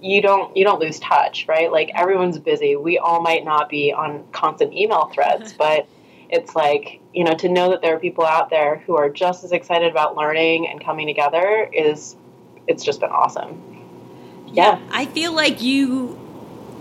you 0.00 0.22
don't 0.22 0.56
you 0.56 0.64
don't 0.64 0.80
lose 0.80 0.98
touch 1.00 1.46
right 1.48 1.72
like 1.72 1.90
everyone's 1.94 2.38
busy 2.38 2.76
we 2.76 2.98
all 2.98 3.20
might 3.20 3.44
not 3.44 3.68
be 3.68 3.92
on 3.92 4.24
constant 4.32 4.72
email 4.72 5.06
threads 5.06 5.52
but 5.58 5.88
it's 6.30 6.54
like 6.54 7.00
you 7.12 7.24
know 7.24 7.34
to 7.34 7.48
know 7.48 7.70
that 7.70 7.80
there 7.82 7.96
are 7.96 7.98
people 7.98 8.24
out 8.24 8.50
there 8.50 8.78
who 8.86 8.96
are 8.96 9.08
just 9.08 9.44
as 9.44 9.52
excited 9.52 9.90
about 9.90 10.16
learning 10.16 10.68
and 10.68 10.82
coming 10.84 11.06
together 11.06 11.68
is 11.72 12.16
it's 12.66 12.84
just 12.84 13.00
been 13.00 13.10
awesome 13.10 13.62
yeah, 14.52 14.80
I 14.90 15.06
feel 15.06 15.32
like 15.34 15.62
you 15.62 16.18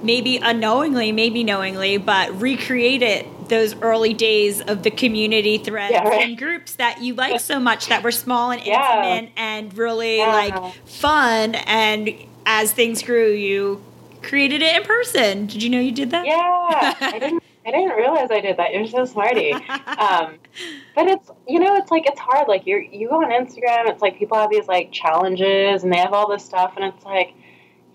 maybe 0.01 0.37
unknowingly, 0.37 1.11
maybe 1.11 1.43
knowingly, 1.43 1.97
but 1.97 2.39
recreated 2.39 3.25
those 3.49 3.75
early 3.81 4.13
days 4.13 4.61
of 4.61 4.83
the 4.83 4.91
community 4.91 5.57
threads 5.57 5.91
Yeah, 5.91 6.07
right. 6.07 6.21
and 6.21 6.37
groups 6.37 6.75
that 6.75 7.01
you 7.01 7.13
like 7.15 7.39
so 7.39 7.59
much 7.59 7.87
that 7.87 8.03
were 8.03 8.11
small 8.11 8.51
and 8.51 8.65
Yeah. 8.65 9.03
intimate 9.03 9.33
and 9.37 9.77
really 9.77 10.17
Yeah. 10.17 10.31
like 10.31 10.75
fun. 10.85 11.55
And 11.55 12.13
as 12.47 12.71
things 12.71 13.03
grew, 13.03 13.29
you 13.31 13.83
created 14.23 14.61
it 14.63 14.75
in 14.75 14.83
person. 14.83 15.45
Did 15.45 15.61
you 15.61 15.69
know 15.69 15.79
you 15.79 15.91
did 15.91 16.09
that? 16.11 16.25
yeah 16.25 16.95
i 17.01 17.19
didn't 17.19 17.43
i 17.65 17.71
didn't 17.71 17.95
realize 17.95 18.29
i 18.31 18.39
did 18.39 18.57
that 18.57 18.73
you're 18.73 18.87
so 18.87 19.03
smarty 19.05 19.51
um, 19.53 20.37
but 20.95 21.05
it's 21.07 21.29
you 21.47 21.59
know 21.59 21.75
it's 21.75 21.91
like 21.91 22.05
it's 22.07 22.19
hard 22.19 22.47
like 22.47 22.65
you're 22.65 22.81
you 22.81 23.09
go 23.09 23.17
on 23.21 23.29
instagram 23.31 23.89
it's 23.89 24.01
like 24.01 24.17
people 24.17 24.37
have 24.37 24.49
these 24.49 24.67
like 24.67 24.91
challenges 24.91 25.83
and 25.83 25.91
they 25.91 25.97
have 25.97 26.13
all 26.13 26.29
this 26.31 26.43
stuff 26.45 26.73
and 26.77 26.85
it's 26.93 27.03
like 27.05 27.33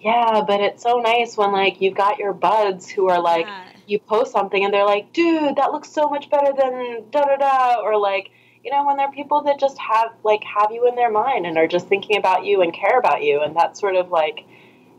yeah 0.01 0.43
but 0.47 0.61
it's 0.61 0.83
so 0.83 0.99
nice 1.01 1.37
when 1.37 1.53
like 1.53 1.81
you've 1.81 1.95
got 1.97 2.19
your 2.19 2.33
buds 2.35 2.89
who 2.89 3.09
are 3.09 3.21
like 3.21 3.47
Yeah. 3.47 3.65
you 3.87 3.99
post 3.99 4.31
something 4.33 4.63
and 4.65 4.73
they're 4.75 4.85
like 4.87 5.13
dude 5.15 5.57
that 5.57 5.73
looks 5.73 5.91
so 5.91 6.09
much 6.09 6.29
better 6.31 6.53
than 6.57 7.05
da 7.11 7.23
da 7.25 7.37
da 7.37 7.81
or 7.83 7.97
like 7.99 8.31
you 8.65 8.71
know 8.71 8.87
when 8.87 8.97
there 8.97 9.07
are 9.07 9.13
people 9.13 9.43
that 9.43 9.59
just 9.59 9.77
have 9.79 10.13
like 10.23 10.43
have 10.45 10.71
you 10.71 10.87
in 10.89 10.95
their 10.95 11.11
mind 11.11 11.47
and 11.47 11.57
are 11.59 11.67
just 11.67 11.89
thinking 11.89 12.17
about 12.17 12.45
you 12.45 12.63
and 12.63 12.73
care 12.73 12.99
about 12.99 13.23
you. 13.23 13.41
And 13.43 13.57
that's 13.57 13.81
sort 13.81 13.97
of 13.97 14.11
like 14.11 14.45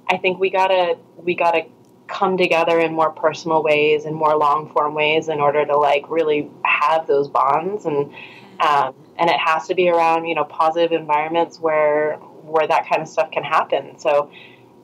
i 0.09 0.17
think 0.17 0.39
we 0.39 0.49
gotta 0.49 0.97
we 1.17 1.35
gotta 1.35 1.65
come 2.07 2.37
together 2.37 2.79
in 2.79 2.93
more 2.93 3.11
personal 3.11 3.63
ways 3.63 4.05
and 4.05 4.15
more 4.15 4.35
long 4.35 4.69
form 4.71 4.93
ways 4.93 5.29
in 5.29 5.39
order 5.39 5.65
to 5.65 5.77
like 5.77 6.09
really 6.09 6.49
have 6.63 7.07
those 7.07 7.29
bonds. 7.29 7.85
And 7.85 8.13
um, 8.59 8.93
and 9.17 9.29
it 9.29 9.39
has 9.39 9.67
to 9.67 9.75
be 9.75 9.89
around 9.89 10.25
you 10.25 10.35
know 10.35 10.43
positive 10.43 10.91
environments 10.91 11.59
where 11.59 12.15
where 12.43 12.67
that 12.67 12.87
kind 12.89 13.01
of 13.01 13.07
stuff 13.07 13.31
can 13.31 13.43
happen. 13.43 13.97
So 13.97 14.29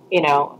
you 0.10 0.22
know 0.22 0.60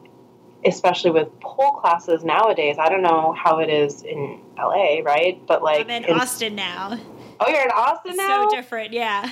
especially 0.66 1.12
with 1.12 1.40
pole 1.40 1.72
classes 1.72 2.22
nowadays 2.22 2.76
i 2.78 2.90
don't 2.90 3.02
know 3.02 3.32
how 3.32 3.60
it 3.60 3.70
is 3.70 4.04
in 4.04 4.42
la 4.58 5.00
right? 5.06 5.42
But 5.48 5.64
like 5.64 5.86
I'm 5.86 5.90
in 5.90 6.04
in- 6.04 6.20
Austin 6.20 6.56
now. 6.56 7.00
Oh 7.40 7.48
you're 7.50 7.62
in 7.64 7.72
austin 7.72 8.16
now 8.18 8.50
So 8.50 8.56
different, 8.56 8.94
yeah. 8.94 9.32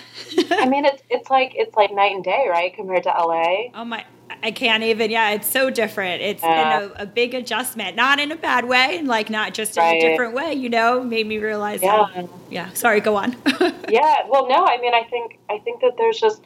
i 0.51 0.65
mean 0.67 0.85
it's 0.85 1.01
it's 1.09 1.29
like 1.29 1.51
it's 1.55 1.75
like 1.75 1.91
night 1.93 2.13
and 2.13 2.23
day 2.23 2.47
right 2.49 2.73
compared 2.73 3.03
to 3.03 3.09
la 3.09 3.43
Oh 3.75 3.85
my! 3.85 4.03
I 4.43 4.51
can't 4.51 4.83
even. 4.83 5.09
Yeah, 5.09 5.31
it's 5.31 5.49
so 5.49 5.69
different. 5.69 6.21
It's 6.21 6.43
Yeah. 6.43 6.79
been 6.79 6.91
a, 6.91 7.03
a 7.03 7.05
big 7.05 7.33
adjustment, 7.33 7.95
not 7.95 8.19
in 8.19 8.31
a 8.31 8.35
bad 8.35 8.65
way, 8.65 8.97
and 8.97 9.07
like 9.07 9.29
not 9.29 9.53
just 9.53 9.77
in 9.77 9.83
Right. 9.83 10.03
a 10.03 10.09
different 10.09 10.33
way. 10.35 10.53
You 10.53 10.69
know, 10.69 11.01
made 11.03 11.25
me 11.27 11.37
realize. 11.39 11.81
yeah 11.81 12.25
yeah. 12.49 12.69
Sorry. 12.73 12.99
Go 13.01 13.15
on. 13.15 13.35
yeah 13.89 14.15
well 14.29 14.47
no 14.47 14.65
i 14.65 14.77
mean 14.79 14.93
i 14.93 15.03
think 15.03 15.39
i 15.49 15.57
think 15.59 15.79
that 15.81 15.93
there's 15.97 16.19
just 16.19 16.43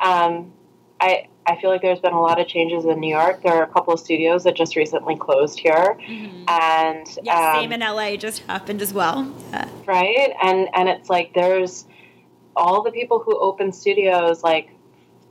um, 0.00 0.52
i 1.00 1.26
i 1.46 1.56
feel 1.60 1.70
like 1.70 1.82
there's 1.82 1.98
been 2.00 2.12
a 2.12 2.20
lot 2.20 2.40
of 2.40 2.46
changes 2.46 2.84
in 2.84 3.00
new 3.00 3.10
york 3.20 3.42
there 3.42 3.52
are 3.54 3.64
a 3.64 3.66
couple 3.66 3.92
of 3.92 3.98
studios 4.00 4.44
that 4.44 4.54
just 4.54 4.76
recently 4.76 5.16
closed 5.16 5.58
here 5.58 5.96
Mhm. 6.08 6.44
and 6.48 7.06
Yeah, 7.22 7.52
um, 7.56 7.60
same 7.62 7.72
in 7.72 7.80
LA. 7.80 8.16
Just 8.16 8.42
happened 8.46 8.80
as 8.80 8.92
well. 8.94 9.18
Yeah. 9.50 9.68
Right? 9.86 10.32
And 10.42 10.68
and 10.74 10.88
it's 10.88 11.08
like 11.08 11.34
there's 11.34 11.86
all 12.56 12.82
the 12.82 12.90
people 12.90 13.20
who 13.20 13.38
opened 13.38 13.74
studios 13.74 14.42
like 14.42 14.70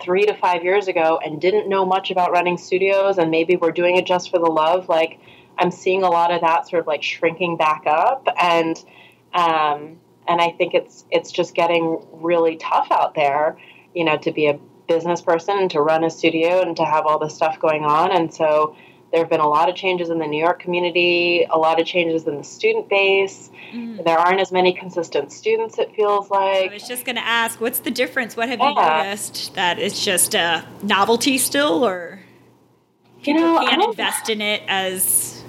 three 0.01 0.25
to 0.25 0.33
five 0.33 0.63
years 0.63 0.87
ago 0.87 1.19
and 1.23 1.39
didn't 1.39 1.69
know 1.69 1.85
much 1.85 2.11
about 2.11 2.31
running 2.31 2.57
studios 2.57 3.17
and 3.17 3.31
maybe 3.31 3.55
were 3.55 3.71
doing 3.71 3.95
it 3.95 4.05
just 4.05 4.29
for 4.29 4.39
the 4.39 4.49
love 4.49 4.89
like 4.89 5.19
i'm 5.57 5.71
seeing 5.71 6.03
a 6.03 6.09
lot 6.09 6.31
of 6.33 6.41
that 6.41 6.67
sort 6.67 6.81
of 6.81 6.87
like 6.87 7.01
shrinking 7.01 7.55
back 7.55 7.83
up. 7.85 8.27
And 8.41 8.75
um, 9.33 9.99
and 10.27 10.41
i 10.41 10.49
think 10.57 10.73
it's 10.73 11.05
it's 11.11 11.31
just 11.31 11.55
getting 11.55 12.05
really 12.11 12.57
tough 12.57 12.87
out 12.91 13.15
there 13.15 13.57
you 13.93 14.03
know 14.03 14.17
to 14.17 14.31
be 14.31 14.47
a 14.47 14.59
business 14.87 15.21
person 15.21 15.57
and 15.57 15.71
to 15.71 15.81
run 15.81 16.03
a 16.03 16.09
studio 16.09 16.61
and 16.61 16.75
to 16.77 16.85
have 16.85 17.05
all 17.05 17.19
this 17.19 17.35
stuff 17.35 17.59
going 17.59 17.83
on. 17.83 18.11
And 18.11 18.33
so 18.33 18.75
there 19.13 19.21
have 19.21 19.29
been 19.29 19.39
a 19.39 19.47
lot 19.47 19.69
of 19.69 19.75
changes 19.75 20.09
in 20.09 20.17
the 20.17 20.25
New 20.25 20.39
York 20.43 20.59
community, 20.59 21.45
a 21.51 21.55
lot 21.57 21.79
of 21.79 21.85
changes 21.85 22.25
in 22.27 22.35
the 22.35 22.43
student 22.43 22.89
base. 22.89 23.51
Mhm. 23.71 24.03
There 24.03 24.17
aren't 24.17 24.39
as 24.41 24.51
many 24.51 24.73
consistent 24.73 25.31
students, 25.31 25.77
it 25.77 25.93
feels 25.95 26.31
like. 26.31 26.71
I 26.71 26.73
was 26.73 26.87
just 26.87 27.05
going 27.05 27.17
to 27.17 27.25
ask, 27.25 27.61
what's 27.61 27.77
the 27.79 27.91
difference? 27.91 28.35
What 28.35 28.49
have 28.49 28.59
you 28.59 28.73
noticed? 28.73 29.53
That 29.53 29.77
it's 29.77 30.03
just 30.03 30.33
a 30.33 30.65
novelty 30.81 31.37
still, 31.37 31.85
or 31.85 32.21
You 33.19 33.35
people 33.35 33.41
know, 33.41 33.59
can't 33.67 33.83
invest 33.83 34.29
in 34.31 34.41
it 34.41 34.63
as 34.67 35.43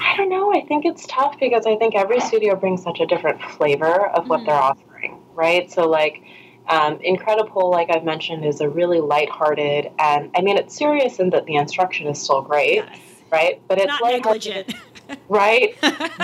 I 0.00 0.16
don't 0.16 0.28
know. 0.28 0.52
I 0.52 0.62
think 0.62 0.84
it's 0.84 1.06
tough 1.06 1.38
because 1.38 1.64
I 1.64 1.76
think 1.76 1.94
every 1.94 2.18
studio 2.20 2.56
brings 2.56 2.82
such 2.82 2.98
a 2.98 3.06
different 3.06 3.40
flavor 3.40 4.08
of 4.08 4.28
what 4.28 4.40
Mhm. 4.40 4.46
they're 4.46 4.54
offering, 4.62 5.16
right? 5.34 5.70
So, 5.70 5.88
like, 5.88 6.22
um, 6.68 6.98
Incredible, 7.00 7.70
like 7.70 7.90
I've 7.90 8.04
mentioned, 8.04 8.44
is 8.44 8.60
a 8.60 8.68
really 8.68 9.00
lighthearted, 9.00 9.90
and 9.98 10.30
I 10.34 10.40
mean, 10.40 10.56
it's 10.56 10.76
serious 10.76 11.18
in 11.18 11.30
that 11.30 11.46
the 11.46 11.56
instruction 11.56 12.06
is 12.08 12.20
still 12.20 12.42
great, 12.42 12.76
yes, 12.76 12.98
right? 13.30 13.62
But 13.68 13.78
it's 13.78 14.00
not 14.00 14.02
negligent. 14.02 14.74
right? 15.28 15.76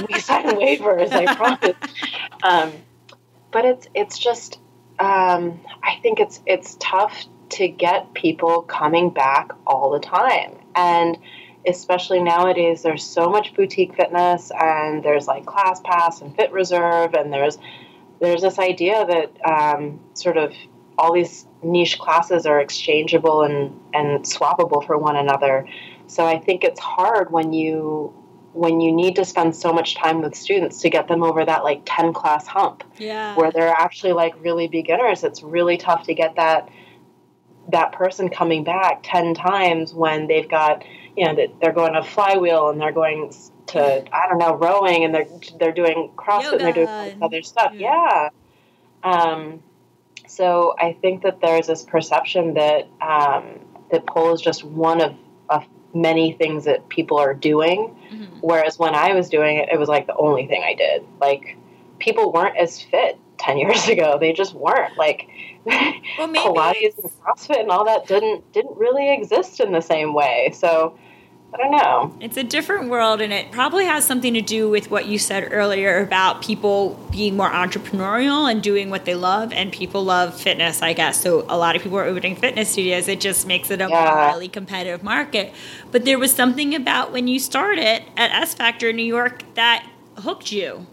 we 0.09 0.20
sign 0.20 0.47
waivers, 0.57 1.12
I 1.12 1.34
promise. 1.34 1.76
Um, 2.43 2.72
but 3.51 3.64
it's 3.64 3.86
it's 3.95 4.18
just 4.18 4.59
um, 4.99 5.61
I 5.82 5.99
think 6.03 6.20
it's 6.20 6.40
it's 6.47 6.76
tough 6.80 7.26
to 7.51 7.68
get 7.68 8.14
people 8.14 8.62
coming 8.62 9.11
back 9.11 9.53
all 9.66 9.90
the 9.90 10.01
time, 10.01 10.57
and 10.74 11.18
especially 11.66 12.20
nowadays, 12.20 12.82
there's 12.82 13.05
so 13.05 13.30
much 13.30 13.55
boutique 13.55 13.95
fitness, 13.95 14.51
and 14.59 15.03
there's 15.03 15.26
like 15.26 15.45
ClassPass 15.45 16.22
and 16.22 16.36
FitReserve, 16.36 17.18
and 17.18 17.32
there's 17.32 17.59
there's 18.22 18.40
this 18.40 18.58
idea 18.58 19.04
that 19.04 19.30
um, 19.44 20.00
sort 20.14 20.36
of 20.36 20.54
all 20.96 21.12
these 21.12 21.44
niche 21.62 21.98
classes 21.98 22.46
are 22.46 22.60
exchangeable 22.60 23.42
and, 23.42 23.78
and 23.92 24.24
swappable 24.24 24.86
for 24.86 24.96
one 24.96 25.16
another. 25.16 25.66
So 26.06 26.24
I 26.24 26.38
think 26.38 26.62
it's 26.62 26.80
hard 26.80 27.32
when 27.32 27.52
you 27.52 28.14
when 28.54 28.80
you 28.82 28.92
need 28.92 29.16
to 29.16 29.24
spend 29.24 29.56
so 29.56 29.72
much 29.72 29.96
time 29.96 30.20
with 30.20 30.34
students 30.34 30.82
to 30.82 30.90
get 30.90 31.08
them 31.08 31.22
over 31.22 31.42
that 31.42 31.64
like 31.64 31.80
10 31.86 32.12
class 32.12 32.46
hump 32.46 32.84
yeah, 32.98 33.34
where 33.34 33.50
they're 33.50 33.72
actually 33.72 34.12
like 34.12 34.34
really 34.44 34.68
beginners 34.68 35.24
it's 35.24 35.42
really 35.42 35.78
tough 35.78 36.02
to 36.02 36.12
get 36.12 36.36
that 36.36 36.68
that 37.70 37.92
person 37.92 38.28
coming 38.28 38.62
back 38.62 39.00
10 39.04 39.32
times 39.32 39.94
when 39.94 40.26
they've 40.26 40.50
got 40.50 40.84
you 41.16 41.24
know 41.24 41.34
that 41.34 41.48
they're 41.62 41.72
going 41.72 41.94
to 41.94 42.02
flywheel 42.02 42.68
and 42.68 42.78
they're 42.78 42.92
going 42.92 43.32
to 43.72 44.04
i 44.14 44.28
don't 44.28 44.38
know 44.38 44.54
rowing 44.54 45.04
and 45.04 45.14
they're 45.14 45.26
they're 45.58 45.72
doing 45.72 46.10
crossfit 46.16 46.52
and 46.52 46.60
they're 46.60 46.72
doing 46.72 46.88
all 46.88 47.04
this 47.04 47.14
other 47.22 47.42
stuff 47.42 47.72
yeah. 47.74 48.28
yeah, 49.04 49.10
um, 49.10 49.62
so 50.26 50.74
i 50.78 50.92
think 51.00 51.22
that 51.22 51.40
there's 51.40 51.66
this 51.66 51.82
perception 51.82 52.54
that 52.54 52.88
um, 53.00 53.58
that 53.90 54.06
pole 54.06 54.32
is 54.32 54.40
just 54.40 54.64
one 54.64 55.00
of, 55.00 55.14
of 55.50 55.64
many 55.94 56.32
things 56.32 56.64
that 56.64 56.88
people 56.88 57.18
are 57.18 57.34
doing 57.34 57.94
Mhm. 58.12 58.28
Whereas 58.40 58.78
when 58.78 58.94
I 58.94 59.14
was 59.14 59.28
doing 59.28 59.56
it, 59.56 59.68
it 59.72 59.78
was 59.78 59.88
like 59.88 60.06
the 60.06 60.16
only 60.16 60.46
thing 60.46 60.62
I 60.62 60.74
did. 60.74 61.04
Like 61.20 61.56
people 61.98 62.32
weren't 62.32 62.56
as 62.56 62.82
fit 62.82 63.18
10 63.38 63.58
years 63.62 63.88
ago. 63.88 64.18
They 64.18 64.32
just 64.32 64.54
weren't. 64.54 64.96
Like, 64.96 65.28
Well, 65.64 65.94
maybe 66.18 66.38
Pilates 66.38 66.98
and 66.98 67.10
CrossFit 67.20 67.60
and 67.60 67.70
all 67.70 67.84
that 67.86 68.06
didn't 68.06 68.52
didn't 68.52 68.76
really 68.76 69.12
exist 69.12 69.60
in 69.60 69.72
the 69.72 69.80
same 69.80 70.12
way. 70.12 70.52
So 70.54 70.98
I 71.55 71.59
don't 71.59 71.70
know. 71.70 72.14
It's 72.18 72.38
a 72.38 72.42
different 72.42 72.88
world, 72.88 73.20
and 73.20 73.30
it 73.30 73.50
probably 73.50 73.84
has 73.84 74.07
something 74.07 74.32
to 74.32 74.40
do 74.40 74.70
with 74.70 74.90
what 74.90 75.05
you 75.05 75.18
said 75.18 75.48
earlier 75.53 76.00
about 76.03 76.40
people 76.42 76.98
being 77.11 77.36
more 77.36 77.50
entrepreneurial 77.50 78.50
and 78.50 78.62
doing 78.62 78.88
what 78.88 79.05
they 79.05 79.14
love, 79.14 79.53
and 79.53 79.70
people 79.70 80.03
love 80.03 80.40
fitness, 80.40 80.80
I 80.80 80.94
guess. 80.94 81.20
So 81.20 81.44
a 81.50 81.57
lot 81.59 81.76
of 81.76 81.82
people 81.82 81.98
are 81.98 82.05
opening 82.07 82.36
fitness 82.36 82.70
studios. 82.70 83.07
It 83.07 83.20
just 83.20 83.46
makes 83.46 83.70
it 83.70 83.82
a 83.82 83.88
Yeah. 83.88 84.14
highly 84.30 84.48
competitive 84.48 85.03
market. 85.03 85.53
But 85.90 86.07
there 86.07 86.18
was 86.18 86.32
something 86.32 86.74
about 86.74 87.12
when 87.12 87.28
you 87.28 87.38
started 87.38 88.03
at 88.16 88.30
S 88.30 88.55
Factor 88.55 88.88
in 88.88 88.96
New 88.96 89.03
York 89.05 89.42
that 89.55 89.84
hooked 90.20 90.53
you, 90.53 90.86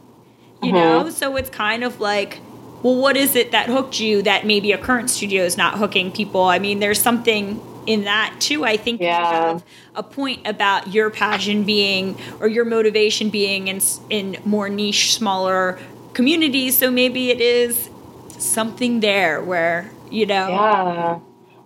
you 0.61 0.71
Mhm. 0.71 0.75
know. 0.75 1.09
So 1.09 1.35
it's 1.37 1.49
kind 1.49 1.83
of 1.85 2.01
like. 2.01 2.41
Well, 2.81 2.95
what 2.95 3.17
is 3.17 3.35
it 3.35 3.51
that 3.51 3.67
hooked 3.67 3.99
you 3.99 4.21
that 4.21 4.45
maybe 4.45 4.71
a 4.71 4.77
current 4.77 5.09
studio 5.09 5.43
is 5.43 5.57
not 5.57 5.77
hooking 5.79 6.11
people? 6.13 6.43
I 6.45 6.59
mean, 6.59 6.79
there's 6.79 7.01
something 7.01 7.59
in 7.85 8.03
that 8.03 8.35
too. 8.39 8.65
I 8.65 8.77
think 8.77 9.01
you 9.01 9.07
have 9.07 9.63
a 9.95 10.03
point 10.03 10.45
about 10.47 10.93
your 10.93 11.09
passion 11.09 11.63
being 11.63 12.17
or 12.39 12.47
your 12.47 12.65
motivation 12.65 13.29
being 13.29 13.67
in 13.67 13.81
in 14.09 14.37
more 14.45 14.69
niche, 14.69 15.13
smaller 15.15 15.79
communities. 16.13 16.77
So 16.77 16.91
maybe 16.91 17.29
it 17.31 17.41
is 17.41 17.89
something 18.37 18.99
there 18.99 19.41
where 19.41 19.89
you 20.11 20.25
know. 20.25 20.47
Yeah. 20.49 21.19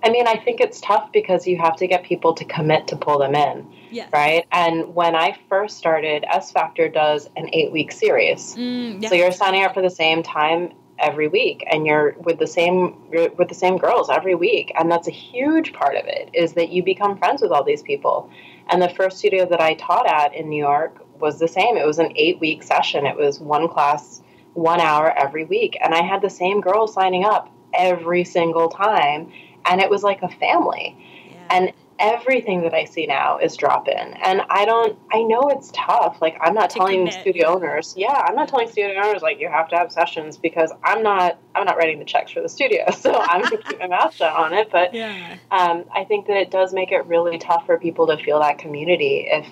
I 0.05 0.09
mean, 0.09 0.27
I 0.27 0.35
think 0.35 0.59
it's 0.59 0.81
tough 0.81 1.13
because 1.13 1.47
you 1.47 1.57
have 1.59 1.77
to 1.77 1.87
get 1.87 2.03
people 2.03 2.33
to 2.33 2.43
commit 2.43 2.87
to 2.87 2.97
pull 2.97 3.19
them 3.19 3.35
in, 3.35 3.65
Yes. 3.89 4.09
right? 4.11 4.45
And 4.51 4.93
when 4.93 5.15
I 5.15 5.37
first 5.47 5.77
started, 5.77 6.25
S 6.29 6.51
Factor 6.51 6.89
does 6.89 7.29
an 7.37 7.49
eight 7.53 7.71
week 7.71 7.93
series. 7.93 8.53
Mm, 8.57 9.07
So 9.07 9.15
you're 9.15 9.31
signing 9.31 9.63
up 9.63 9.73
for 9.73 9.81
the 9.81 9.89
same 9.89 10.21
time 10.21 10.73
every 11.03 11.27
week 11.27 11.63
and 11.69 11.85
you're 11.85 12.15
with 12.19 12.39
the 12.39 12.47
same 12.47 12.95
you're 13.11 13.29
with 13.31 13.49
the 13.49 13.55
same 13.55 13.77
girls 13.77 14.09
every 14.09 14.35
week 14.35 14.71
and 14.77 14.91
that's 14.91 15.07
a 15.07 15.11
huge 15.11 15.73
part 15.73 15.95
of 15.95 16.05
it 16.05 16.29
is 16.33 16.53
that 16.53 16.69
you 16.69 16.81
become 16.83 17.17
friends 17.17 17.41
with 17.41 17.51
all 17.51 17.63
these 17.63 17.83
people. 17.83 18.29
And 18.69 18.81
the 18.81 18.89
first 18.89 19.17
studio 19.17 19.45
that 19.45 19.61
i 19.61 19.73
taught 19.75 20.07
at 20.07 20.33
in 20.33 20.49
new 20.49 20.63
york 20.63 21.05
was 21.19 21.39
the 21.39 21.47
same. 21.47 21.77
It 21.77 21.85
was 21.85 21.99
an 21.99 22.11
eight 22.15 22.39
week 22.39 22.63
session. 22.63 23.05
It 23.05 23.17
was 23.17 23.39
one 23.39 23.67
class 23.67 24.21
one 24.53 24.79
hour 24.79 25.11
every 25.17 25.45
week 25.45 25.77
and 25.83 25.95
i 25.95 26.01
had 26.03 26.21
the 26.21 26.29
same 26.29 26.61
girls 26.61 26.93
signing 26.93 27.25
up 27.25 27.51
every 27.73 28.23
single 28.23 28.69
time 28.69 29.31
and 29.65 29.81
it 29.81 29.89
was 29.89 30.03
like 30.03 30.21
a 30.21 30.29
family. 30.29 30.95
Yeah. 31.31 31.47
and 31.49 31.73
everything 31.99 32.61
that 32.63 32.73
I 32.73 32.85
see 32.85 33.05
now 33.05 33.37
is 33.37 33.55
drop 33.55 33.87
in. 33.87 33.95
And 33.97 34.41
I 34.49 34.65
don't, 34.65 34.97
I 35.11 35.21
know 35.23 35.49
it's 35.49 35.71
tough. 35.73 36.17
Like, 36.21 36.37
I'm 36.41 36.53
not 36.53 36.69
telling 36.69 37.07
commit, 37.07 37.13
studio 37.21 37.55
owners, 37.55 37.93
yeah, 37.97 38.23
I'm 38.27 38.35
not 38.35 38.47
telling 38.47 38.67
studio 38.67 39.01
owners, 39.03 39.21
like, 39.21 39.39
you 39.39 39.47
have 39.49 39.69
to 39.69 39.77
have 39.77 39.91
sessions 39.91 40.37
because 40.37 40.71
I'm 40.83 41.03
not, 41.03 41.37
I'm 41.55 41.65
not 41.65 41.77
writing 41.77 41.99
the 41.99 42.05
checks 42.05 42.31
for 42.31 42.41
the 42.41 42.49
studio. 42.49 42.85
So 43.03 43.13
I'm 43.13 43.41
going 43.41 43.61
to 43.61 43.69
keep 43.69 43.79
my 43.79 43.87
mouth 43.87 44.15
shut 44.15 44.33
on 44.33 44.53
it. 44.53 44.69
But 44.71 44.93
yeah. 44.93 45.37
um, 45.51 45.83
I 45.93 46.05
think 46.05 46.27
that 46.27 46.37
it 46.37 46.51
does 46.51 46.73
make 46.73 46.93
it 46.93 47.05
really 47.05 47.37
tough 47.37 47.65
for 47.65 47.77
people 47.77 48.07
to 48.07 48.17
feel 48.17 48.39
that 48.39 48.59
community 48.59 49.27
if, 49.27 49.45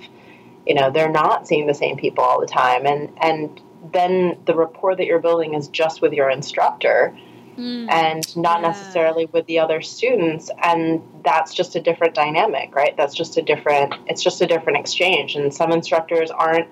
you 0.65 0.73
know, 0.73 0.89
they're 0.89 1.11
not 1.11 1.47
seeing 1.47 1.67
the 1.67 1.73
same 1.73 1.97
people 1.97 2.23
all 2.23 2.39
the 2.39 2.47
time. 2.47 2.85
And, 2.85 3.11
and, 3.21 3.61
then 3.93 4.37
the 4.45 4.55
rapport 4.55 4.95
that 4.95 5.05
you're 5.05 5.19
building 5.19 5.55
is 5.55 5.67
just 5.67 6.01
with 6.03 6.13
your 6.13 6.29
instructor 6.29 7.17
Mm. 7.57 7.89
and 7.89 8.37
not 8.37 8.61
Yeah. 8.61 8.67
necessarily 8.69 9.25
with 9.25 9.45
the 9.47 9.59
other 9.59 9.81
students 9.81 10.49
and 10.63 11.01
that's 11.23 11.53
just 11.53 11.75
a 11.75 11.81
different 11.81 12.13
dynamic 12.15 12.73
right 12.73 12.95
that's 12.95 13.13
just 13.13 13.37
a 13.37 13.41
different 13.41 13.93
it's 14.07 14.23
just 14.23 14.41
a 14.41 14.47
different 14.47 14.79
exchange 14.79 15.35
and 15.35 15.53
some 15.53 15.71
instructors 15.71 16.31
aren't 16.31 16.67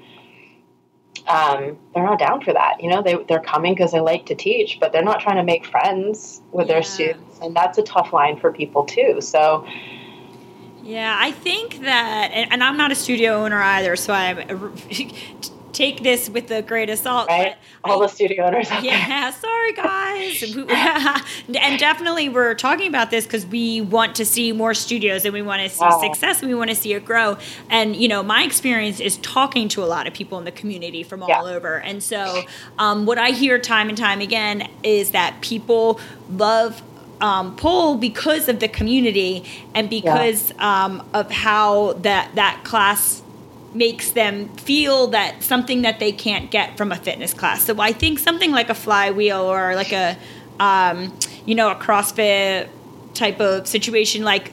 um, 1.28 1.78
they're 1.94 2.04
not 2.04 2.18
down 2.18 2.42
for 2.42 2.54
that 2.54 2.82
you 2.82 2.90
know 2.90 3.02
they, 3.04 3.16
they're 3.28 3.42
coming 3.42 3.76
because 3.76 3.92
they 3.92 4.00
like 4.00 4.26
to 4.28 4.36
teach 4.36 4.78
but 4.80 4.92
they're 4.92 5.04
not 5.04 5.20
trying 5.20 5.36
to 5.36 5.44
make 5.44 5.66
friends 5.66 6.42
with 6.52 6.68
Yeah. 6.68 6.76
their 6.76 6.84
students 6.84 7.40
and 7.42 7.56
that's 7.56 7.78
a 7.78 7.84
tough 7.84 8.14
line 8.14 8.40
for 8.40 8.52
people 8.52 8.86
too 8.86 9.20
so 9.22 9.66
Yeah, 10.82 11.16
I 11.20 11.32
think 11.32 11.82
that, 11.82 12.32
and, 12.34 12.52
and 12.54 12.64
I'm 12.64 12.78
not 12.78 12.92
a 12.92 12.96
studio 12.96 13.44
owner 13.44 13.62
either, 13.62 13.96
so 13.96 14.14
I'm 14.14 14.74
take 15.72 16.04
this 16.04 16.30
with 16.30 16.50
a 16.52 16.62
grain 16.62 16.90
of 16.90 17.00
salt. 17.00 17.28
right 17.28 17.56
all 17.84 18.02
I- 18.04 18.08
the 18.08 18.12
studio 18.12 18.46
owners 18.46 18.70
out 18.72 18.82
there. 18.82 18.92
Yeah, 18.92 19.32
sorry 19.32 19.74
guys. 19.74 20.44
and 21.62 21.80
definitely 21.80 22.30
we're 22.30 22.56
talking 22.56 22.88
about 22.88 23.12
this 23.12 23.26
because 23.26 23.46
we 23.46 23.82
want 23.82 24.16
to 24.16 24.26
see 24.26 24.52
more 24.52 24.74
studios 24.74 25.26
and 25.26 25.34
we 25.34 25.42
want 25.42 25.62
to 25.62 25.70
see 25.70 25.84
Wow. 25.86 26.02
success 26.02 26.42
and 26.42 26.50
we 26.50 26.56
want 26.56 26.70
to 26.70 26.76
see 26.76 26.94
it 26.94 27.06
grow. 27.06 27.38
And 27.70 27.96
you 27.96 28.08
know, 28.08 28.24
my 28.24 28.44
experience 28.44 29.00
is 29.00 29.18
talking 29.18 29.68
to 29.70 29.84
a 29.84 29.86
lot 29.88 30.08
of 30.08 30.14
people 30.14 30.38
in 30.40 30.46
the 30.46 30.52
community 30.52 31.04
from 31.04 31.24
all 31.24 31.30
Yeah. 31.30 31.42
over. 31.44 31.76
And 31.80 32.02
so, 32.04 32.42
um, 32.78 33.06
what 33.06 33.18
I 33.18 33.30
hear 33.30 33.60
time 33.60 33.90
and 33.90 33.98
time 33.98 34.22
again 34.22 34.68
is 34.84 35.12
that 35.12 35.42
people 35.42 36.00
love. 36.30 36.82
Um, 37.22 37.58
pole 37.58 37.98
because 37.98 38.48
of 38.48 38.62
the 38.62 38.70
community 38.70 39.44
and 39.76 39.90
because 39.90 40.54
um, 40.58 41.06
of 41.14 41.30
how 41.30 41.92
that 42.04 42.34
that 42.36 42.62
class 42.64 43.22
makes 43.74 44.12
them 44.12 44.50
feel 44.50 45.08
that 45.08 45.44
something 45.44 45.84
that 45.84 46.00
they 46.00 46.12
can't 46.12 46.50
get 46.52 46.78
from 46.78 46.92
a 46.92 46.96
fitness 46.96 47.34
class. 47.34 47.64
So 47.64 47.80
I 47.80 47.92
think 47.92 48.20
something 48.20 48.52
like 48.52 48.70
a 48.70 48.76
flywheel 48.76 49.42
or 49.42 49.76
like 49.76 49.92
a 49.92 50.18
um, 50.60 51.14
you 51.46 51.56
know 51.56 51.70
a 51.70 51.76
CrossFit 51.76 52.68
type 53.14 53.40
of 53.40 53.68
situation, 53.68 54.24
like 54.24 54.52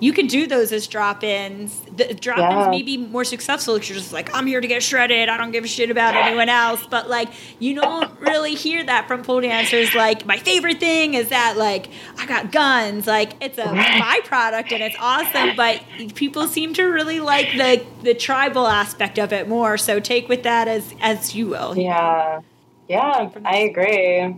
you 0.00 0.12
can 0.12 0.26
do 0.26 0.46
those 0.46 0.72
as 0.72 0.86
drop-ins. 0.86 1.80
The 1.96 2.14
drop-ins 2.14 2.66
Yeah. 2.66 2.70
may 2.70 2.82
be 2.82 2.96
more 2.96 3.24
successful 3.24 3.74
if 3.76 3.88
you're 3.88 3.98
just 3.98 4.12
like, 4.12 4.34
I'm 4.34 4.46
here 4.46 4.60
to 4.60 4.66
get 4.66 4.82
shredded. 4.82 5.28
I 5.28 5.36
don't 5.36 5.50
give 5.50 5.64
a 5.64 5.68
shit 5.68 5.90
about 5.90 6.14
anyone 6.14 6.48
else. 6.48 6.86
But 6.88 7.08
like, 7.08 7.28
you 7.58 7.74
don't 7.74 8.18
really 8.20 8.54
hear 8.54 8.84
that 8.84 9.08
from 9.08 9.22
pole 9.22 9.40
dancers. 9.40 9.94
Like, 9.94 10.24
my 10.26 10.38
favorite 10.38 10.80
thing 10.80 11.14
is 11.14 11.28
that 11.30 11.56
like 11.56 11.90
I 12.18 12.26
got 12.26 12.52
guns. 12.52 13.06
Like, 13.06 13.32
it's 13.42 13.58
a 13.58 13.62
mm-hmm. 13.64 13.76
byproduct 13.78 14.72
and 14.72 14.82
it's 14.82 14.96
awesome. 14.98 15.56
But 15.56 15.82
people 16.14 16.46
seem 16.46 16.74
to 16.74 16.84
really 16.84 17.20
like 17.20 17.48
the 17.52 17.84
the 18.02 18.14
tribal 18.14 18.66
aspect 18.66 19.18
of 19.18 19.32
it 19.32 19.48
more. 19.48 19.76
So 19.78 20.00
take 20.00 20.28
with 20.28 20.42
that 20.44 20.68
as 20.68 20.94
as 21.00 21.34
you 21.34 21.48
will. 21.48 21.76
yeah 21.76 22.40
yeah 22.88 23.28
i 23.44 23.56
agree 23.58 24.34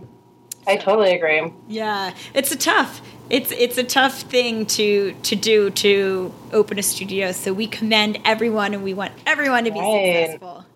i 0.67 0.75
totally 0.75 1.13
agree 1.15 1.51
Yeah, 1.67 2.13
it's 2.33 2.51
a 2.51 2.57
tough. 2.57 3.01
It's 3.31 3.51
it's 3.51 3.77
a 3.77 3.83
tough 3.83 4.21
thing 4.23 4.65
to 4.77 5.13
to 5.13 5.35
do 5.35 5.69
to 5.69 6.33
open 6.51 6.77
a 6.77 6.83
studio. 6.83 7.31
So 7.31 7.53
we 7.53 7.65
commend 7.67 8.19
everyone, 8.25 8.73
and 8.73 8.83
we 8.83 8.93
want 8.93 9.13
everyone 9.25 9.63
to 9.63 9.71
be 9.71 9.79
Right. 9.79 10.25
successful. 10.27 10.65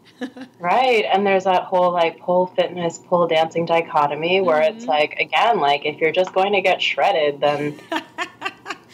Right. 0.59 1.03
And 1.11 1.27
there's 1.27 1.43
that 1.43 1.63
whole 1.63 1.91
like 1.91 2.19
pole 2.19 2.47
fitness, 2.47 2.97
pole 2.97 3.27
dancing 3.27 3.65
dichotomy 3.65 4.39
where 4.39 4.61
Mm-hmm. 4.61 4.77
it's 4.77 4.85
like, 4.85 5.19
again, 5.19 5.59
like 5.59 5.85
if 5.85 5.99
you're 5.99 6.13
just 6.13 6.33
going 6.33 6.53
to 6.53 6.61
get 6.61 6.81
shredded, 6.81 7.41
then 7.41 7.77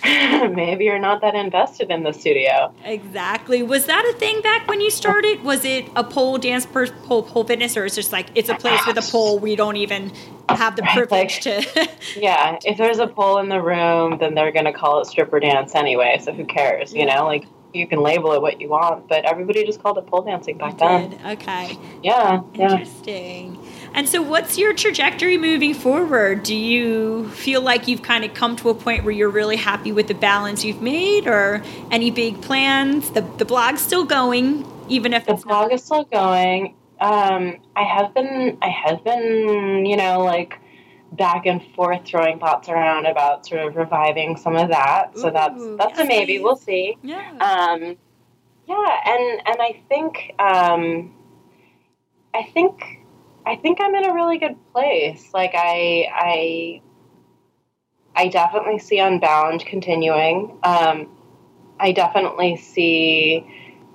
maybe 0.55 0.85
you're 0.85 0.99
not 0.99 1.21
that 1.21 1.35
invested 1.35 1.91
in 1.91 2.03
the 2.03 2.11
studio. 2.11 2.73
Exactly. 2.83 3.61
Was 3.63 3.85
that 3.85 4.05
a 4.05 4.17
thing 4.19 4.41
back 4.41 4.67
when 4.67 4.81
you 4.81 4.89
started? 4.91 5.43
Was 5.43 5.63
it 5.65 5.85
a 5.95 6.03
pole 6.03 6.37
dance 6.37 6.65
per 6.65 6.87
pole 6.87 7.23
pole 7.23 7.43
fitness, 7.43 7.77
or 7.77 7.85
is 7.85 7.93
it 7.93 8.01
just 8.01 8.11
like 8.11 8.27
it's 8.35 8.49
a 8.49 8.55
place 8.55 8.85
with 8.87 8.97
a 8.97 9.11
pole? 9.11 9.37
We 9.39 9.55
don't 9.55 9.75
even 9.77 10.11
have 10.49 10.75
the 10.75 10.81
privilege 10.93 11.45
like- 11.45 11.73
to. 11.73 11.89
Yeah. 12.19 12.57
If 12.65 12.77
there's 12.77 12.99
a 12.99 13.07
pole 13.07 13.37
in 13.37 13.49
the 13.49 13.61
room, 13.61 14.17
then 14.17 14.33
they're 14.35 14.51
going 14.51 14.65
to 14.65 14.73
call 14.73 15.01
it 15.01 15.05
stripper 15.05 15.39
dance 15.39 15.75
anyway. 15.75 16.19
So 16.21 16.33
who 16.33 16.45
cares? 16.45 16.93
You 16.93 17.05
know, 17.05 17.25
like 17.25 17.45
you 17.73 17.87
can 17.87 18.01
label 18.01 18.33
it 18.33 18.41
what 18.41 18.59
you 18.59 18.67
want, 18.69 19.07
but 19.07 19.23
everybody 19.25 19.63
just 19.65 19.81
called 19.81 19.97
it 19.97 20.05
pole 20.07 20.23
dancing 20.23 20.57
back 20.57 20.77
then. 20.77 21.17
Okay. 21.25 21.77
Yeah. 22.03 22.41
Yeah. 22.53 22.83
And 23.93 24.07
so, 24.07 24.21
what's 24.21 24.57
your 24.57 24.73
trajectory 24.73 25.37
moving 25.37 25.73
forward? 25.73 26.43
Do 26.43 26.55
you 26.55 27.27
feel 27.29 27.61
like 27.61 27.87
you've 27.87 28.01
kind 28.01 28.23
of 28.23 28.33
come 28.33 28.55
to 28.57 28.69
a 28.69 28.73
point 28.73 29.03
where 29.03 29.13
you're 29.13 29.29
really 29.29 29.57
happy 29.57 29.91
with 29.91 30.07
the 30.07 30.13
balance 30.13 30.63
you've 30.63 30.81
made, 30.81 31.27
or 31.27 31.61
any 31.91 32.09
big 32.09 32.41
plans? 32.41 33.09
The 33.11 33.21
the 33.37 33.45
blog's 33.45 33.81
still 33.81 34.05
going, 34.05 34.65
even 34.87 35.13
if 35.13 35.25
The 35.25 35.33
it's 35.33 35.45
not. 35.45 35.63
blog 35.63 35.73
is 35.73 35.83
still 35.83 36.05
going. 36.05 36.75
Um, 37.01 37.57
I 37.75 37.83
have 37.83 38.13
been, 38.13 38.57
I 38.61 38.69
have 38.69 39.03
been, 39.03 39.85
you 39.85 39.97
know, 39.97 40.19
like 40.21 40.57
back 41.13 41.45
and 41.45 41.61
forth 41.75 42.05
throwing 42.05 42.39
thoughts 42.39 42.69
around 42.69 43.07
about 43.07 43.45
sort 43.45 43.61
of 43.65 43.75
reviving 43.75 44.37
some 44.37 44.55
of 44.55 44.69
that. 44.69 45.17
So 45.17 45.31
that's 45.31 45.61
that's 45.77 45.97
yes, 45.97 45.99
a 45.99 46.05
maybe. 46.05 46.39
We'll 46.39 46.55
see. 46.55 46.97
Yeah. 47.03 47.19
Um, 47.41 47.97
yeah, 48.67 48.97
and 49.05 49.41
and 49.47 49.57
I 49.59 49.81
think 49.89 50.33
um, 50.39 51.13
I 52.33 52.43
think 52.53 53.00
I 53.45 53.55
think 53.55 53.79
I'm 53.81 53.95
in 53.95 54.05
a 54.05 54.13
really 54.13 54.37
good 54.37 54.55
place. 54.71 55.29
Like 55.33 55.51
I 55.55 56.07
I 56.13 56.81
I 58.15 58.27
definitely 58.27 58.79
see 58.79 58.99
Unbound 58.99 59.65
continuing. 59.65 60.57
Um, 60.63 61.09
I 61.79 61.91
definitely 61.91 62.57
see 62.57 63.45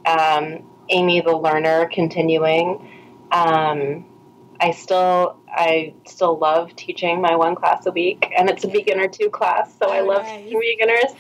um, 0.07 0.69
Amy 0.89 1.21
the 1.21 1.37
Learner 1.37 1.89
continuing. 1.93 2.91
Um, 3.31 4.07
I 4.61 4.71
still 4.73 5.39
I 5.49 5.95
still 6.07 6.39
love 6.39 6.75
teaching 6.77 7.21
my 7.21 7.37
one 7.37 7.55
class 7.55 7.87
a 7.87 7.91
week, 7.93 8.33
and 8.37 8.49
it's 8.49 8.65
a 8.65 8.69
beginner 8.69 9.09
two 9.09 9.31
class, 9.31 9.77
so 9.79 9.91
I 9.91 10.01
Oh, 10.01 10.07
love 10.07 10.23
nice. 10.23 10.45
teaching 10.45 10.61
beginners. 10.61 11.13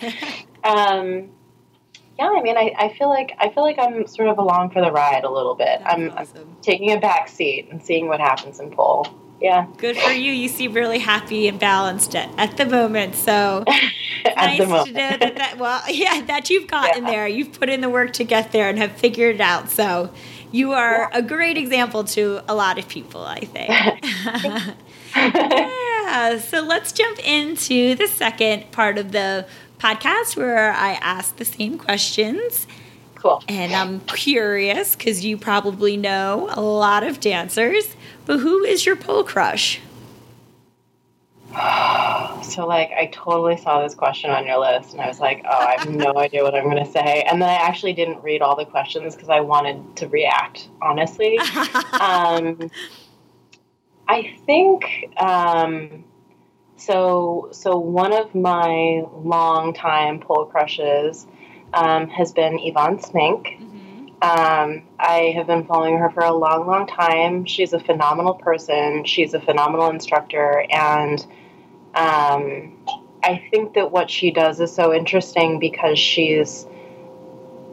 Yeah, 2.18 2.30
I 2.34 2.42
mean, 2.42 2.56
I, 2.56 2.72
I 2.78 2.94
feel 2.96 3.08
like 3.08 3.34
I 3.38 3.50
feel 3.50 3.62
like 3.62 3.78
I'm 3.78 4.06
sort 4.06 4.28
of 4.28 4.38
along 4.38 4.70
for 4.70 4.80
the 4.80 4.90
ride 4.90 5.24
a 5.24 5.30
little 5.30 5.54
bit. 5.54 5.80
I'm, 5.84 6.10
I'm 6.12 6.18
awesome. 6.18 6.56
taking 6.62 6.92
a 6.92 6.98
back 7.00 7.28
seat 7.28 7.68
and 7.70 7.82
seeing 7.82 8.08
what 8.08 8.20
happens 8.20 8.58
in 8.60 8.70
pole. 8.70 9.06
Yeah, 9.38 9.66
Good 9.76 9.98
for 9.98 10.12
you. 10.12 10.32
You 10.32 10.48
seem 10.48 10.72
really 10.72 10.98
happy 10.98 11.46
and 11.46 11.60
balanced 11.60 12.16
at, 12.16 12.30
at 12.38 12.56
the 12.56 12.64
moment. 12.64 13.16
So 13.16 13.64
at 14.24 14.34
nice 14.34 14.58
the 14.58 14.64
to 14.64 14.70
know 14.70 14.84
that, 14.94 15.36
that 15.36 15.58
well 15.58 15.82
yeah 15.90 16.22
that 16.22 16.48
you've 16.50 16.66
gotten 16.68 17.04
Yeah. 17.04 17.10
there 17.10 17.28
you've 17.28 17.52
put 17.52 17.68
in 17.68 17.80
the 17.82 17.90
work 17.90 18.12
to 18.14 18.24
get 18.24 18.50
there 18.52 18.68
and 18.68 18.78
have 18.78 18.92
figured 18.92 19.36
it 19.36 19.40
out 19.40 19.68
so 19.70 20.10
you 20.52 20.72
are 20.72 21.10
a 21.12 21.22
great 21.22 21.56
example 21.58 22.02
to 22.04 22.40
a 22.48 22.54
lot 22.54 22.78
of 22.78 22.88
people 22.88 23.22
i 23.22 23.40
think 23.40 23.68
yeah 25.16 26.38
so 26.38 26.60
let's 26.62 26.92
jump 26.92 27.18
into 27.26 27.94
the 27.94 28.06
second 28.08 28.70
part 28.72 28.98
of 28.98 29.12
the 29.12 29.46
podcast 29.78 30.36
where 30.36 30.72
i 30.72 30.92
ask 30.94 31.36
the 31.36 31.44
same 31.44 31.78
questions 31.78 32.66
cool. 33.14 33.42
and 33.48 33.72
i'm 33.72 34.00
curious 34.00 34.96
because 34.96 35.24
you 35.24 35.36
probably 35.36 35.96
know 35.96 36.48
a 36.52 36.60
lot 36.60 37.02
of 37.02 37.20
dancers 37.20 37.96
but 38.24 38.38
who 38.38 38.64
is 38.64 38.86
your 38.86 38.96
pole 38.96 39.24
crush 39.24 39.80
So 42.46 42.66
like 42.66 42.90
I 42.92 43.06
totally 43.06 43.56
saw 43.56 43.82
this 43.82 43.94
question 43.94 44.30
on 44.30 44.46
your 44.46 44.58
list 44.58 44.92
and 44.92 45.00
I 45.02 45.08
was 45.08 45.20
like, 45.20 45.44
oh, 45.44 45.50
I 45.50 45.76
have 45.78 45.90
no 45.90 46.14
idea 46.16 46.42
what 46.42 46.54
I'm 46.54 46.64
going 46.64 46.82
to 46.82 46.90
say. 46.90 47.22
And 47.28 47.42
then 47.42 47.48
I 47.48 47.54
actually 47.54 47.92
didn't 47.92 48.22
read 48.22 48.40
all 48.40 48.56
the 48.56 48.64
questions 48.64 49.14
because 49.14 49.28
I 49.28 49.40
wanted 49.40 49.96
to 49.96 50.08
react 50.08 50.68
honestly. 50.80 51.38
um, 52.00 52.70
I 54.08 54.38
think 54.46 55.12
um, 55.20 56.04
so. 56.76 57.48
So 57.52 57.78
one 57.78 58.12
of 58.12 58.34
my 58.34 59.04
longtime 59.14 60.20
pole 60.20 60.46
crushes 60.46 61.26
um, 61.72 62.08
has 62.08 62.32
been 62.32 62.58
Yvonne 62.60 62.98
Smink. 62.98 63.60
Um, 64.22 64.82
I 64.98 65.34
have 65.36 65.46
been 65.46 65.66
following 65.66 65.98
her 65.98 66.10
for 66.10 66.24
a 66.24 66.32
long, 66.32 66.66
long 66.66 66.86
time. 66.86 67.44
She's 67.44 67.74
a 67.74 67.78
phenomenal 67.78 68.34
person. 68.34 69.04
She's 69.04 69.34
a 69.34 69.40
phenomenal 69.40 69.90
instructor, 69.90 70.64
and 70.70 71.20
um, 71.94 72.78
I 73.22 73.46
think 73.50 73.74
that 73.74 73.92
what 73.92 74.10
she 74.10 74.30
does 74.30 74.60
is 74.60 74.72
so 74.72 74.94
interesting 74.94 75.58
because 75.58 75.98
she's 75.98 76.66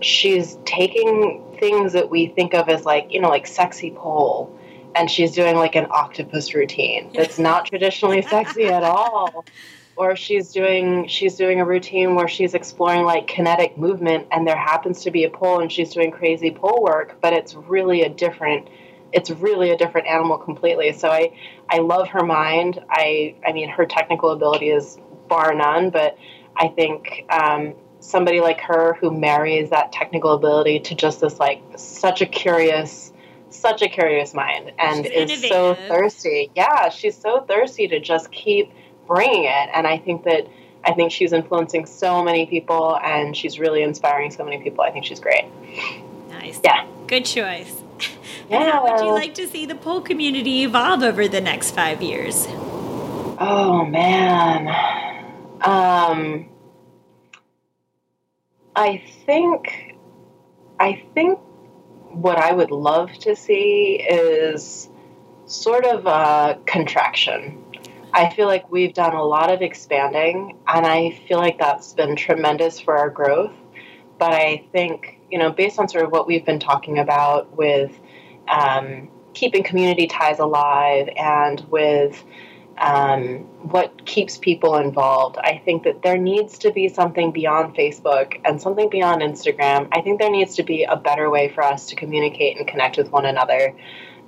she's 0.01 0.57
taking 0.65 1.43
things 1.59 1.93
that 1.93 2.09
we 2.09 2.27
think 2.27 2.53
of 2.53 2.67
as 2.67 2.83
like 2.83 3.13
you 3.13 3.21
know 3.21 3.29
like 3.29 3.47
sexy 3.47 3.91
pole, 3.91 4.57
and 4.95 5.09
she's 5.09 5.31
doing 5.31 5.55
like 5.55 5.75
an 5.75 5.87
octopus 5.89 6.53
routine 6.53 7.11
that's 7.13 7.39
not 7.39 7.65
traditionally 7.65 8.21
sexy 8.21 8.65
at 8.65 8.83
all. 8.83 9.45
Or 9.95 10.15
she's 10.15 10.51
doing 10.51 11.07
she's 11.07 11.35
doing 11.35 11.59
a 11.59 11.65
routine 11.65 12.15
where 12.15 12.27
she's 12.27 12.55
exploring 12.55 13.03
like 13.03 13.27
kinetic 13.27 13.77
movement 13.77 14.27
and 14.31 14.47
there 14.47 14.57
happens 14.57 15.03
to 15.03 15.11
be 15.11 15.23
a 15.23 15.29
pole 15.29 15.59
and 15.59 15.71
she's 15.71 15.93
doing 15.93 16.09
crazy 16.09 16.49
pole 16.49 16.81
work 16.81 17.17
but 17.21 17.33
it's 17.33 17.53
really 17.53 18.01
a 18.01 18.09
different 18.09 18.67
it's 19.11 19.29
really 19.29 19.69
a 19.69 19.77
different 19.77 20.07
animal 20.07 20.37
completely. 20.39 20.93
So 20.93 21.09
i 21.09 21.31
i 21.69 21.77
love 21.77 22.07
her 22.09 22.23
mind. 22.23 22.83
I 22.89 23.35
i 23.45 23.51
mean 23.51 23.69
her 23.69 23.85
technical 23.85 24.31
ability 24.31 24.69
is 24.69 24.97
bar 25.29 25.53
none 25.53 25.89
but 25.91 26.17
i 26.57 26.67
think 26.67 27.25
um, 27.29 27.75
somebody 27.99 28.41
like 28.41 28.59
her 28.59 28.97
who 28.99 29.11
marries 29.11 29.69
that 29.69 29.91
technical 29.91 30.33
ability 30.33 30.79
to 30.79 30.95
just 30.95 31.21
this 31.21 31.39
like 31.39 31.61
such 31.77 32.21
a 32.21 32.25
curious 32.25 33.12
such 33.53 33.81
a 33.81 33.87
curious 33.87 34.33
mind 34.33 34.71
and 34.77 35.05
She's 35.05 35.43
is 35.43 35.49
so 35.49 35.75
thirsty. 35.75 36.51
Yeah 36.55 36.89
she's 36.89 37.17
so 37.17 37.41
thirsty 37.41 37.87
to 37.87 37.99
just 37.99 38.31
keep 38.31 38.71
bringing 39.07 39.45
it. 39.45 39.69
And 39.73 39.87
i 39.87 39.97
think 39.97 40.23
that 40.23 40.47
i 40.85 40.93
think 40.93 41.11
she's 41.11 41.33
influencing 41.33 41.85
so 41.85 42.23
many 42.23 42.45
people 42.45 42.97
and 43.03 43.35
she's 43.35 43.59
really 43.59 43.83
inspiring 43.83 44.31
so 44.31 44.43
many 44.43 44.59
people. 44.61 44.83
I 44.83 44.91
think 44.91 45.05
she's 45.05 45.19
great. 45.19 45.45
Nice. 46.29 46.59
Yeah. 46.63 46.85
Good 47.07 47.25
choice. 47.25 47.81
And 48.49 48.69
how 48.69 48.83
would 48.83 49.03
you 49.05 49.11
like 49.13 49.33
to 49.35 49.47
see 49.47 49.65
the 49.65 49.75
pole 49.75 50.01
community 50.01 50.63
evolve 50.63 51.01
over 51.01 51.27
the 51.27 51.41
next 51.41 51.71
five 51.71 52.01
years? 52.01 52.47
oh 53.39 53.85
man. 53.85 54.67
Um 55.61 56.49
i 58.75 59.03
think 59.25 59.95
i 60.79 61.01
think 61.13 61.39
what 62.13 62.37
i 62.37 62.51
would 62.53 62.71
love 62.71 63.11
to 63.11 63.35
see 63.35 64.01
is 64.09 64.89
sort 65.45 65.85
of 65.85 66.05
a 66.05 66.59
contraction 66.65 67.63
I 68.13 68.29
feel 68.29 68.45
like 68.45 68.71
we've 68.71 68.93
done 68.93 69.15
a 69.15 69.23
lot 69.23 69.51
of 69.51 69.63
expanding, 69.63 70.59
and 70.67 70.85
I 70.85 71.19
feel 71.27 71.39
like 71.39 71.57
that's 71.57 71.93
been 71.93 72.15
tremendous 72.15 72.79
for 72.79 72.95
our 72.95 73.09
growth. 73.09 73.53
But 74.19 74.33
I 74.33 74.63
think, 74.71 75.19
you 75.31 75.39
know, 75.39 75.51
based 75.51 75.79
on 75.79 75.89
sort 75.89 76.05
of 76.05 76.11
what 76.11 76.27
we've 76.27 76.45
been 76.45 76.59
talking 76.59 76.99
about 76.99 77.57
with 77.57 77.91
um, 78.47 79.09
keeping 79.33 79.63
community 79.63 80.05
ties 80.05 80.37
alive 80.37 81.09
and 81.17 81.59
with 81.71 82.23
um, 82.77 83.39
what 83.69 84.05
keeps 84.05 84.37
people 84.37 84.77
involved, 84.77 85.37
I 85.37 85.61
think 85.63 85.83
that 85.83 86.01
there 86.01 86.17
needs 86.17 86.57
to 86.59 86.71
be 86.71 86.89
something 86.89 87.31
beyond 87.31 87.75
Facebook 87.75 88.39
and 88.45 88.61
something 88.61 88.89
beyond 88.89 89.21
Instagram. 89.21 89.87
I 89.91 90.01
think 90.01 90.19
there 90.19 90.31
needs 90.31 90.55
to 90.55 90.63
be 90.63 90.83
a 90.83 90.95
better 90.95 91.29
way 91.29 91.49
for 91.49 91.63
us 91.63 91.87
to 91.87 91.95
communicate 91.95 92.57
and 92.57 92.67
connect 92.67 92.97
with 92.97 93.11
one 93.11 93.25
another 93.25 93.75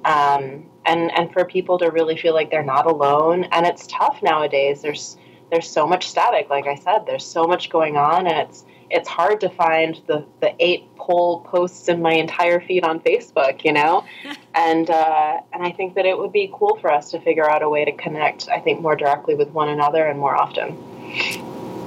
um, 0.06 0.66
and 0.86 1.12
and 1.18 1.34
for 1.34 1.46
people 1.46 1.80
to 1.80 1.90
really 1.90 2.16
feel 2.16 2.34
like 2.34 2.52
they're 2.52 2.64
not 2.64 2.86
alone. 2.86 3.46
And 3.46 3.66
it's 3.66 3.88
tough 3.88 4.20
nowadays. 4.22 4.82
There's 4.82 5.18
there's 5.52 5.70
so 5.70 5.86
much 5.86 6.08
static. 6.08 6.50
Like 6.50 6.68
I 6.68 6.76
said, 6.76 7.06
there's 7.06 7.26
so 7.26 7.46
much 7.46 7.70
going 7.70 7.98
on, 7.98 8.28
and 8.28 8.48
it's 8.48 8.64
it's 8.90 9.08
hard 9.10 9.40
to 9.42 9.50
find 9.50 10.00
the 10.08 10.26
the 10.42 10.54
eight 10.60 10.84
pole 10.96 11.42
posts 11.42 11.88
in 11.88 12.02
my 12.02 12.14
entire 12.14 12.60
feed 12.62 12.84
on 12.84 13.00
Facebook. 13.00 13.64
You 13.64 13.74
know, 13.74 14.04
and 14.56 14.90
uh, 14.90 15.42
and 15.54 15.64
I 15.64 15.72
think 15.72 15.96
that 15.96 16.06
it 16.06 16.18
would 16.18 16.32
be 16.32 16.50
cool 16.54 16.78
for 16.82 16.92
us 16.92 17.12
to 17.12 17.20
figure 17.20 17.50
out 17.50 17.62
a 17.64 17.70
way 17.70 17.86
to 17.86 17.92
connect. 17.92 18.48
I 18.50 18.60
think 18.60 18.82
more 18.82 18.96
directly 18.96 19.36
with 19.36 19.50
one 19.50 19.70
another 19.70 20.06
and 20.06 20.20
more 20.20 20.36
often. 20.36 20.78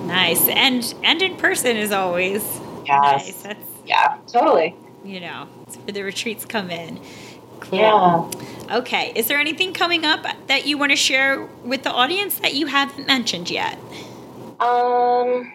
Nice. 0.07 0.49
And 0.49 0.94
and 1.05 1.20
in 1.22 1.36
person 1.36 1.76
is 1.76 1.92
always 1.92 2.42
Yes. 2.86 3.26
nice. 3.26 3.42
That's 3.42 3.68
Yeah, 3.84 4.16
totally. 4.26 4.74
you 5.05 5.20
know, 5.20 5.46
it's 5.66 5.76
where 5.76 5.92
the 5.92 6.03
retreats 6.03 6.44
come 6.46 6.70
in. 6.70 6.99
Cool. 7.61 7.78
Yeah. 7.80 8.30
Okay. 8.78 9.12
Is 9.14 9.26
there 9.26 9.38
anything 9.38 9.72
coming 9.74 10.05
up 10.07 10.24
that 10.46 10.66
you 10.66 10.78
want 10.78 10.92
to 10.92 10.96
share 10.96 11.44
with 11.64 11.82
the 11.82 11.90
audience 11.90 12.38
that 12.38 12.55
you 12.55 12.66
haven't 12.66 13.07
mentioned 13.07 13.51
yet? 13.51 13.76
Um, 14.61 15.53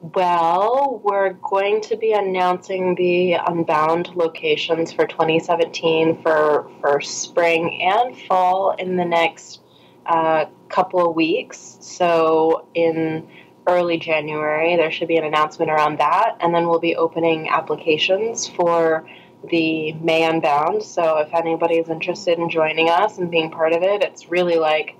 well, 0.00 1.00
we're 1.02 1.32
going 1.34 1.80
to 1.82 1.96
be 1.96 2.12
announcing 2.12 2.94
the 2.96 3.34
Unbound 3.34 4.14
locations 4.14 4.92
for 4.92 5.06
2017 5.06 6.22
for 6.22 6.70
for 6.80 7.00
spring 7.00 7.80
and 7.82 8.16
fall 8.16 8.72
in 8.72 8.96
the 8.96 9.04
next 9.04 9.60
uh, 10.04 10.46
couple 10.68 11.08
of 11.08 11.16
weeks. 11.16 11.78
So 11.80 12.66
in 12.74 13.26
early 13.66 13.98
January, 13.98 14.76
there 14.76 14.90
should 14.90 15.08
be 15.08 15.16
an 15.16 15.24
announcement 15.24 15.70
around 15.70 15.98
that, 15.98 16.36
and 16.40 16.54
then 16.54 16.68
we'll 16.68 16.78
be 16.78 16.94
opening 16.94 17.48
applications 17.48 18.46
for 18.46 19.08
the 19.50 19.92
May 19.94 20.24
Unbound. 20.24 20.82
So 20.82 21.18
if 21.18 21.32
anybody 21.34 21.76
is 21.76 21.88
interested 21.88 22.38
in 22.38 22.50
joining 22.50 22.90
us 22.90 23.18
and 23.18 23.30
being 23.30 23.50
part 23.50 23.72
of 23.72 23.82
it, 23.82 24.02
it's 24.02 24.30
really 24.30 24.56
like 24.56 24.96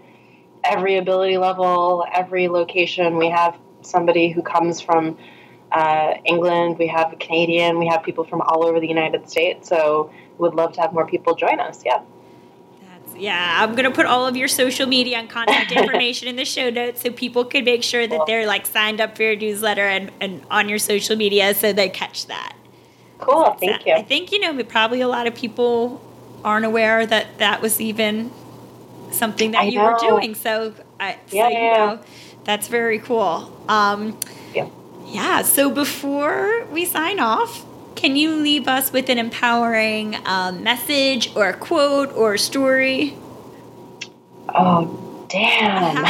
every 0.64 0.96
ability 0.96 1.38
level, 1.38 2.04
every 2.12 2.48
location. 2.48 3.16
We 3.18 3.28
have 3.30 3.56
somebody 3.86 4.28
who 4.28 4.42
comes 4.42 4.80
from 4.80 5.16
uh, 5.72 6.14
England, 6.24 6.78
we 6.78 6.86
have 6.86 7.12
a 7.12 7.16
Canadian, 7.16 7.78
we 7.78 7.86
have 7.86 8.02
people 8.02 8.24
from 8.24 8.40
all 8.42 8.64
over 8.64 8.80
the 8.80 8.88
United 8.88 9.28
States. 9.28 9.68
So 9.68 10.10
would 10.38 10.54
love 10.54 10.72
to 10.74 10.80
have 10.80 10.92
more 10.92 11.06
people 11.06 11.34
join 11.34 11.60
us. 11.60 11.82
Yeah. 11.84 12.00
That's, 12.82 13.16
yeah, 13.16 13.58
I'm 13.60 13.74
gonna 13.74 13.90
put 13.90 14.06
all 14.06 14.26
of 14.26 14.36
your 14.36 14.48
social 14.48 14.86
media 14.86 15.18
and 15.18 15.28
contact 15.28 15.72
information 15.76 16.28
in 16.28 16.36
the 16.36 16.44
show 16.44 16.70
notes 16.70 17.02
so 17.02 17.10
people 17.10 17.44
can 17.44 17.64
make 17.64 17.82
sure 17.82 18.06
that 18.06 18.16
Cool. 18.16 18.26
they're 18.26 18.46
like 18.46 18.66
signed 18.66 19.00
up 19.00 19.16
for 19.16 19.22
your 19.22 19.36
newsletter 19.36 19.86
and, 19.86 20.10
and 20.20 20.42
on 20.50 20.68
your 20.68 20.78
social 20.78 21.16
media 21.16 21.54
so 21.54 21.72
they 21.72 21.88
catch 21.88 22.26
that. 22.26 22.54
Cool. 23.18 23.54
Thank 23.54 23.82
I 23.82 23.84
you. 23.86 23.94
I 23.94 24.02
think 24.02 24.30
you 24.32 24.40
know 24.40 24.62
probably 24.64 25.00
a 25.00 25.08
lot 25.08 25.26
of 25.26 25.34
people 25.34 26.02
aren't 26.44 26.66
aware 26.66 27.06
that 27.06 27.38
that 27.38 27.60
was 27.62 27.80
even 27.80 28.30
something 29.10 29.52
that 29.52 29.62
I 29.62 29.64
you 29.64 29.80
were 29.80 29.96
doing. 29.98 30.34
So, 30.34 30.74
I, 31.00 31.14
so 31.26 31.36
Yeah, 31.36 31.48
you 31.48 31.78
know, 31.78 32.00
that's 32.46 32.68
very 32.68 32.98
cool. 33.00 33.52
Um, 33.68 34.16
Yeah. 34.54 34.68
yeah. 35.04 35.42
So 35.42 35.68
before 35.68 36.64
we 36.66 36.84
sign 36.84 37.18
off, 37.20 37.64
can 37.96 38.14
you 38.16 38.36
leave 38.36 38.68
us 38.68 38.92
with 38.92 39.08
an 39.10 39.18
empowering 39.18 40.16
um, 40.26 40.62
message 40.62 41.34
or 41.34 41.48
a 41.48 41.54
quote 41.54 42.12
or 42.14 42.34
a 42.34 42.38
story? 42.38 43.16
Oh, 44.54 45.26
damn. 45.28 45.96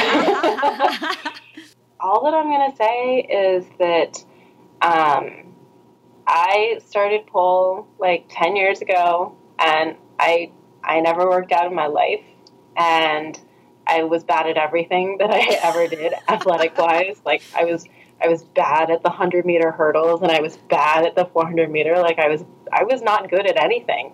all 2.00 2.24
that 2.24 2.34
I'm 2.34 2.48
going 2.50 2.70
to 2.70 2.76
say 2.76 3.20
is 3.20 3.64
that 3.78 4.22
um, 4.82 5.54
I 6.26 6.80
started 6.86 7.26
pole 7.26 7.86
like 7.98 8.26
10 8.30 8.56
years 8.56 8.82
ago 8.82 9.34
and 9.58 9.96
I 10.18 10.50
I 10.84 11.00
never 11.00 11.28
worked 11.28 11.50
out 11.50 11.66
in 11.66 11.74
my 11.74 11.86
life 11.86 12.22
and 12.76 13.38
I 13.86 14.04
was 14.04 14.24
bad 14.24 14.46
at 14.46 14.56
everything 14.56 15.18
that 15.18 15.30
I 15.30 15.58
ever 15.62 15.86
did 15.86 16.12
athletic 16.28 16.76
wise 16.76 17.20
like 17.24 17.42
I 17.54 17.64
was 17.64 17.86
I 18.22 18.28
was 18.28 18.42
bad 18.42 18.90
at 18.90 19.02
the 19.02 19.10
100 19.10 19.44
meter 19.44 19.70
hurdles 19.70 20.22
and 20.22 20.30
I 20.30 20.40
was 20.40 20.56
bad 20.56 21.04
at 21.04 21.14
the 21.14 21.26
400 21.26 21.70
meter. 21.70 21.96
Like 21.98 22.18
I 22.18 22.28
was, 22.28 22.44
I 22.72 22.84
was 22.84 23.02
not 23.02 23.30
good 23.30 23.46
at 23.46 23.62
anything. 23.62 24.12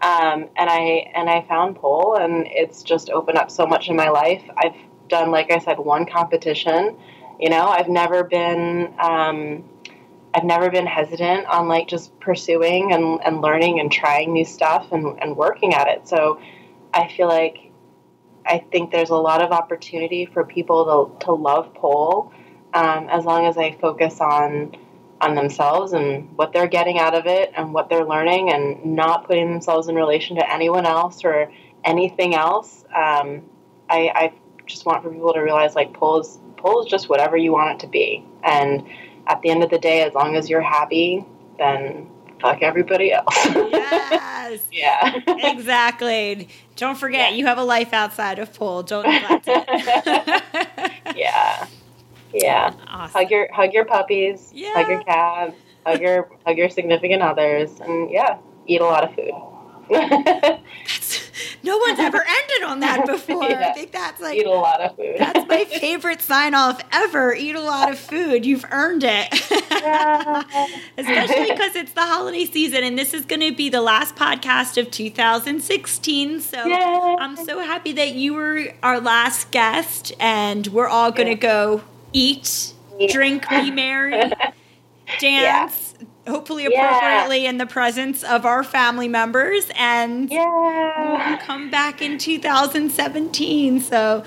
Um, 0.00 0.48
and 0.56 0.68
I 0.68 1.10
and 1.14 1.30
I 1.30 1.46
found 1.48 1.76
pole, 1.76 2.16
and 2.16 2.46
it's 2.48 2.82
just 2.82 3.08
opened 3.10 3.38
up 3.38 3.50
so 3.50 3.64
much 3.64 3.88
in 3.88 3.96
my 3.96 4.10
life. 4.10 4.42
I've 4.56 4.74
done, 5.08 5.30
like 5.30 5.50
I 5.50 5.58
said, 5.58 5.78
one 5.78 6.04
competition. 6.04 6.96
You 7.40 7.48
know, 7.48 7.68
I've 7.68 7.88
never 7.88 8.24
been 8.24 8.92
um, 8.98 9.64
I've 10.34 10.44
never 10.44 10.68
been 10.68 10.86
hesitant 10.86 11.46
on 11.46 11.68
like 11.68 11.88
just 11.88 12.18
pursuing 12.20 12.92
and, 12.92 13.20
and 13.24 13.40
learning 13.40 13.80
and 13.80 13.90
trying 13.90 14.32
new 14.32 14.44
stuff 14.44 14.88
and, 14.90 15.18
and 15.22 15.36
working 15.36 15.74
at 15.74 15.86
it. 15.86 16.08
So 16.08 16.40
I 16.92 17.08
feel 17.08 17.28
like 17.28 17.63
I 18.46 18.58
think 18.58 18.90
there's 18.90 19.10
a 19.10 19.16
lot 19.16 19.42
of 19.42 19.52
opportunity 19.52 20.26
for 20.26 20.44
people 20.44 21.10
to, 21.18 21.26
to 21.26 21.32
love 21.32 21.74
pole 21.74 22.32
um, 22.72 23.08
as 23.08 23.24
long 23.24 23.46
as 23.46 23.54
they 23.54 23.76
focus 23.80 24.20
on 24.20 24.76
on 25.20 25.34
themselves 25.36 25.92
and 25.92 26.36
what 26.36 26.52
they're 26.52 26.66
getting 26.66 26.98
out 26.98 27.14
of 27.14 27.26
it 27.26 27.52
and 27.56 27.72
what 27.72 27.88
they're 27.88 28.04
learning 28.04 28.52
and 28.52 28.84
not 28.84 29.26
putting 29.26 29.50
themselves 29.50 29.88
in 29.88 29.94
relation 29.94 30.36
to 30.36 30.52
anyone 30.52 30.84
else 30.84 31.24
or 31.24 31.50
anything 31.84 32.34
else. 32.34 32.84
Um, 32.94 33.42
I, 33.88 34.10
I 34.14 34.32
just 34.66 34.84
want 34.84 35.02
for 35.02 35.10
people 35.10 35.32
to 35.32 35.40
realize 35.40 35.74
like 35.74 35.94
pole 35.94 36.20
is 36.20 36.38
pole 36.56 36.82
is 36.82 36.90
just 36.90 37.08
whatever 37.08 37.36
you 37.36 37.52
want 37.52 37.76
it 37.76 37.86
to 37.86 37.90
be 37.90 38.26
and 38.42 38.84
at 39.26 39.40
the 39.42 39.50
end 39.50 39.62
of 39.62 39.70
the 39.70 39.78
day, 39.78 40.02
as 40.02 40.14
long 40.14 40.36
as 40.36 40.50
you're 40.50 40.60
happy, 40.60 41.24
then 41.58 42.08
fuck 42.40 42.62
everybody 42.62 43.12
else. 43.12 43.26
yes. 43.46 44.60
yeah. 44.72 45.20
exactly. 45.26 46.48
Don't 46.76 46.96
forget, 46.96 47.32
yeah. 47.32 47.36
you 47.36 47.46
have 47.46 47.58
a 47.58 47.64
life 47.64 47.92
outside 47.92 48.38
of 48.38 48.52
pole. 48.52 48.82
Don't 48.82 49.06
neglect 49.06 49.46
it. 49.48 50.42
yeah. 51.16 51.66
Yeah. 52.32 52.72
Awesome. 52.88 53.20
Hug 53.20 53.30
your 53.30 53.52
hug 53.52 53.72
your 53.72 53.84
puppies. 53.84 54.50
Yeah. 54.52 54.74
Hug 54.74 54.88
your 54.88 55.04
cat. 55.04 55.54
Hug 55.86 56.00
your 56.00 56.30
hug 56.44 56.56
your 56.56 56.68
significant 56.68 57.22
others, 57.22 57.78
and 57.80 58.10
yeah, 58.10 58.38
eat 58.66 58.80
a 58.80 58.84
lot 58.84 59.04
of 59.04 59.14
food. 59.14 59.32
no 61.64 61.78
one's 61.78 61.98
ever 61.98 62.18
ended 62.28 62.68
on 62.68 62.80
that 62.80 63.06
before. 63.06 63.44
Yeah. 63.44 63.70
I 63.70 63.72
think 63.72 63.90
that's 63.90 64.20
like 64.20 64.36
eat 64.36 64.46
a 64.46 64.50
lot 64.50 64.80
of 64.80 64.96
food. 64.96 65.16
that's 65.18 65.48
my 65.48 65.64
favorite 65.80 66.20
sign 66.20 66.54
off 66.54 66.80
ever. 66.92 67.34
Eat 67.34 67.56
a 67.56 67.60
lot 67.60 67.90
of 67.90 67.98
food. 67.98 68.44
You've 68.44 68.66
earned 68.70 69.02
it. 69.04 69.32
Especially 70.98 71.50
because 71.50 71.74
it's 71.74 71.92
the 71.92 72.02
holiday 72.02 72.44
season 72.44 72.84
and 72.84 72.98
this 72.98 73.14
is 73.14 73.24
going 73.24 73.40
to 73.40 73.52
be 73.52 73.70
the 73.70 73.80
last 73.80 74.14
podcast 74.14 74.80
of 74.80 74.90
2016. 74.90 76.40
So 76.40 76.64
Yay. 76.64 77.16
I'm 77.18 77.36
so 77.36 77.60
happy 77.60 77.92
that 77.92 78.14
you 78.14 78.34
were 78.34 78.74
our 78.82 79.00
last 79.00 79.50
guest 79.50 80.12
and 80.20 80.66
we're 80.68 80.88
all 80.88 81.10
going 81.10 81.38
to 81.38 81.46
yeah. 81.46 81.52
go 81.52 81.82
eat, 82.12 82.74
yeah. 82.98 83.10
drink, 83.10 83.48
be 83.48 83.70
merry, 83.70 84.30
dance 85.18 85.93
hopefully 86.26 86.66
appropriately 86.66 87.42
yeah. 87.42 87.50
in 87.50 87.58
the 87.58 87.66
presence 87.66 88.22
of 88.24 88.46
our 88.46 88.62
family 88.62 89.08
members 89.08 89.66
and 89.76 90.30
yeah. 90.30 91.28
we'll 91.28 91.38
come 91.38 91.70
back 91.70 92.00
in 92.00 92.18
2017 92.18 93.80
so 93.80 94.22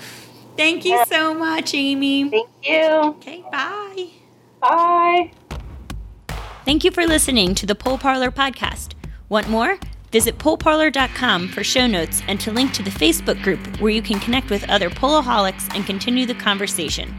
thank 0.56 0.84
you 0.84 0.92
yeah. 0.92 1.04
so 1.04 1.34
much 1.34 1.74
amy. 1.74 2.28
Thank 2.30 2.48
you. 2.62 2.84
Okay 2.84 3.44
bye. 3.50 4.08
Bye. 4.60 5.32
Thank 6.64 6.84
you 6.84 6.90
for 6.90 7.06
listening 7.06 7.54
to 7.54 7.66
the 7.66 7.74
Pole 7.74 7.96
Parlour 7.96 8.30
podcast. 8.30 8.92
Want 9.28 9.48
more? 9.48 9.78
Visit 10.10 10.38
poleparlour.com 10.38 11.48
for 11.48 11.62
show 11.62 11.86
notes 11.86 12.22
and 12.28 12.40
to 12.40 12.50
link 12.50 12.72
to 12.72 12.82
the 12.82 12.90
facebook 12.90 13.42
group 13.42 13.58
where 13.80 13.92
you 13.92 14.02
can 14.02 14.18
connect 14.20 14.50
with 14.50 14.68
other 14.70 14.88
poleaholics 14.88 15.74
and 15.74 15.84
continue 15.84 16.26
the 16.26 16.34
conversation. 16.34 17.14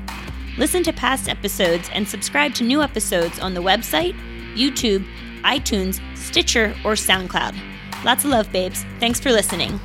Listen 0.58 0.84
to 0.84 0.92
past 0.92 1.30
episodes 1.30 1.90
and 1.94 2.08
subscribe 2.08 2.54
to 2.56 2.64
new 2.64 2.82
episodes 2.82 3.40
on 3.40 3.54
the 3.54 3.62
website 3.62 4.16
YouTube, 4.56 5.06
iTunes, 5.44 6.00
Stitcher, 6.18 6.76
or 6.84 6.94
SoundCloud. 6.94 7.56
Lots 8.04 8.24
of 8.24 8.32
love, 8.32 8.52
babes. 8.52 8.86
Thanks 9.00 9.20
for 9.20 9.32
listening. 9.32 9.80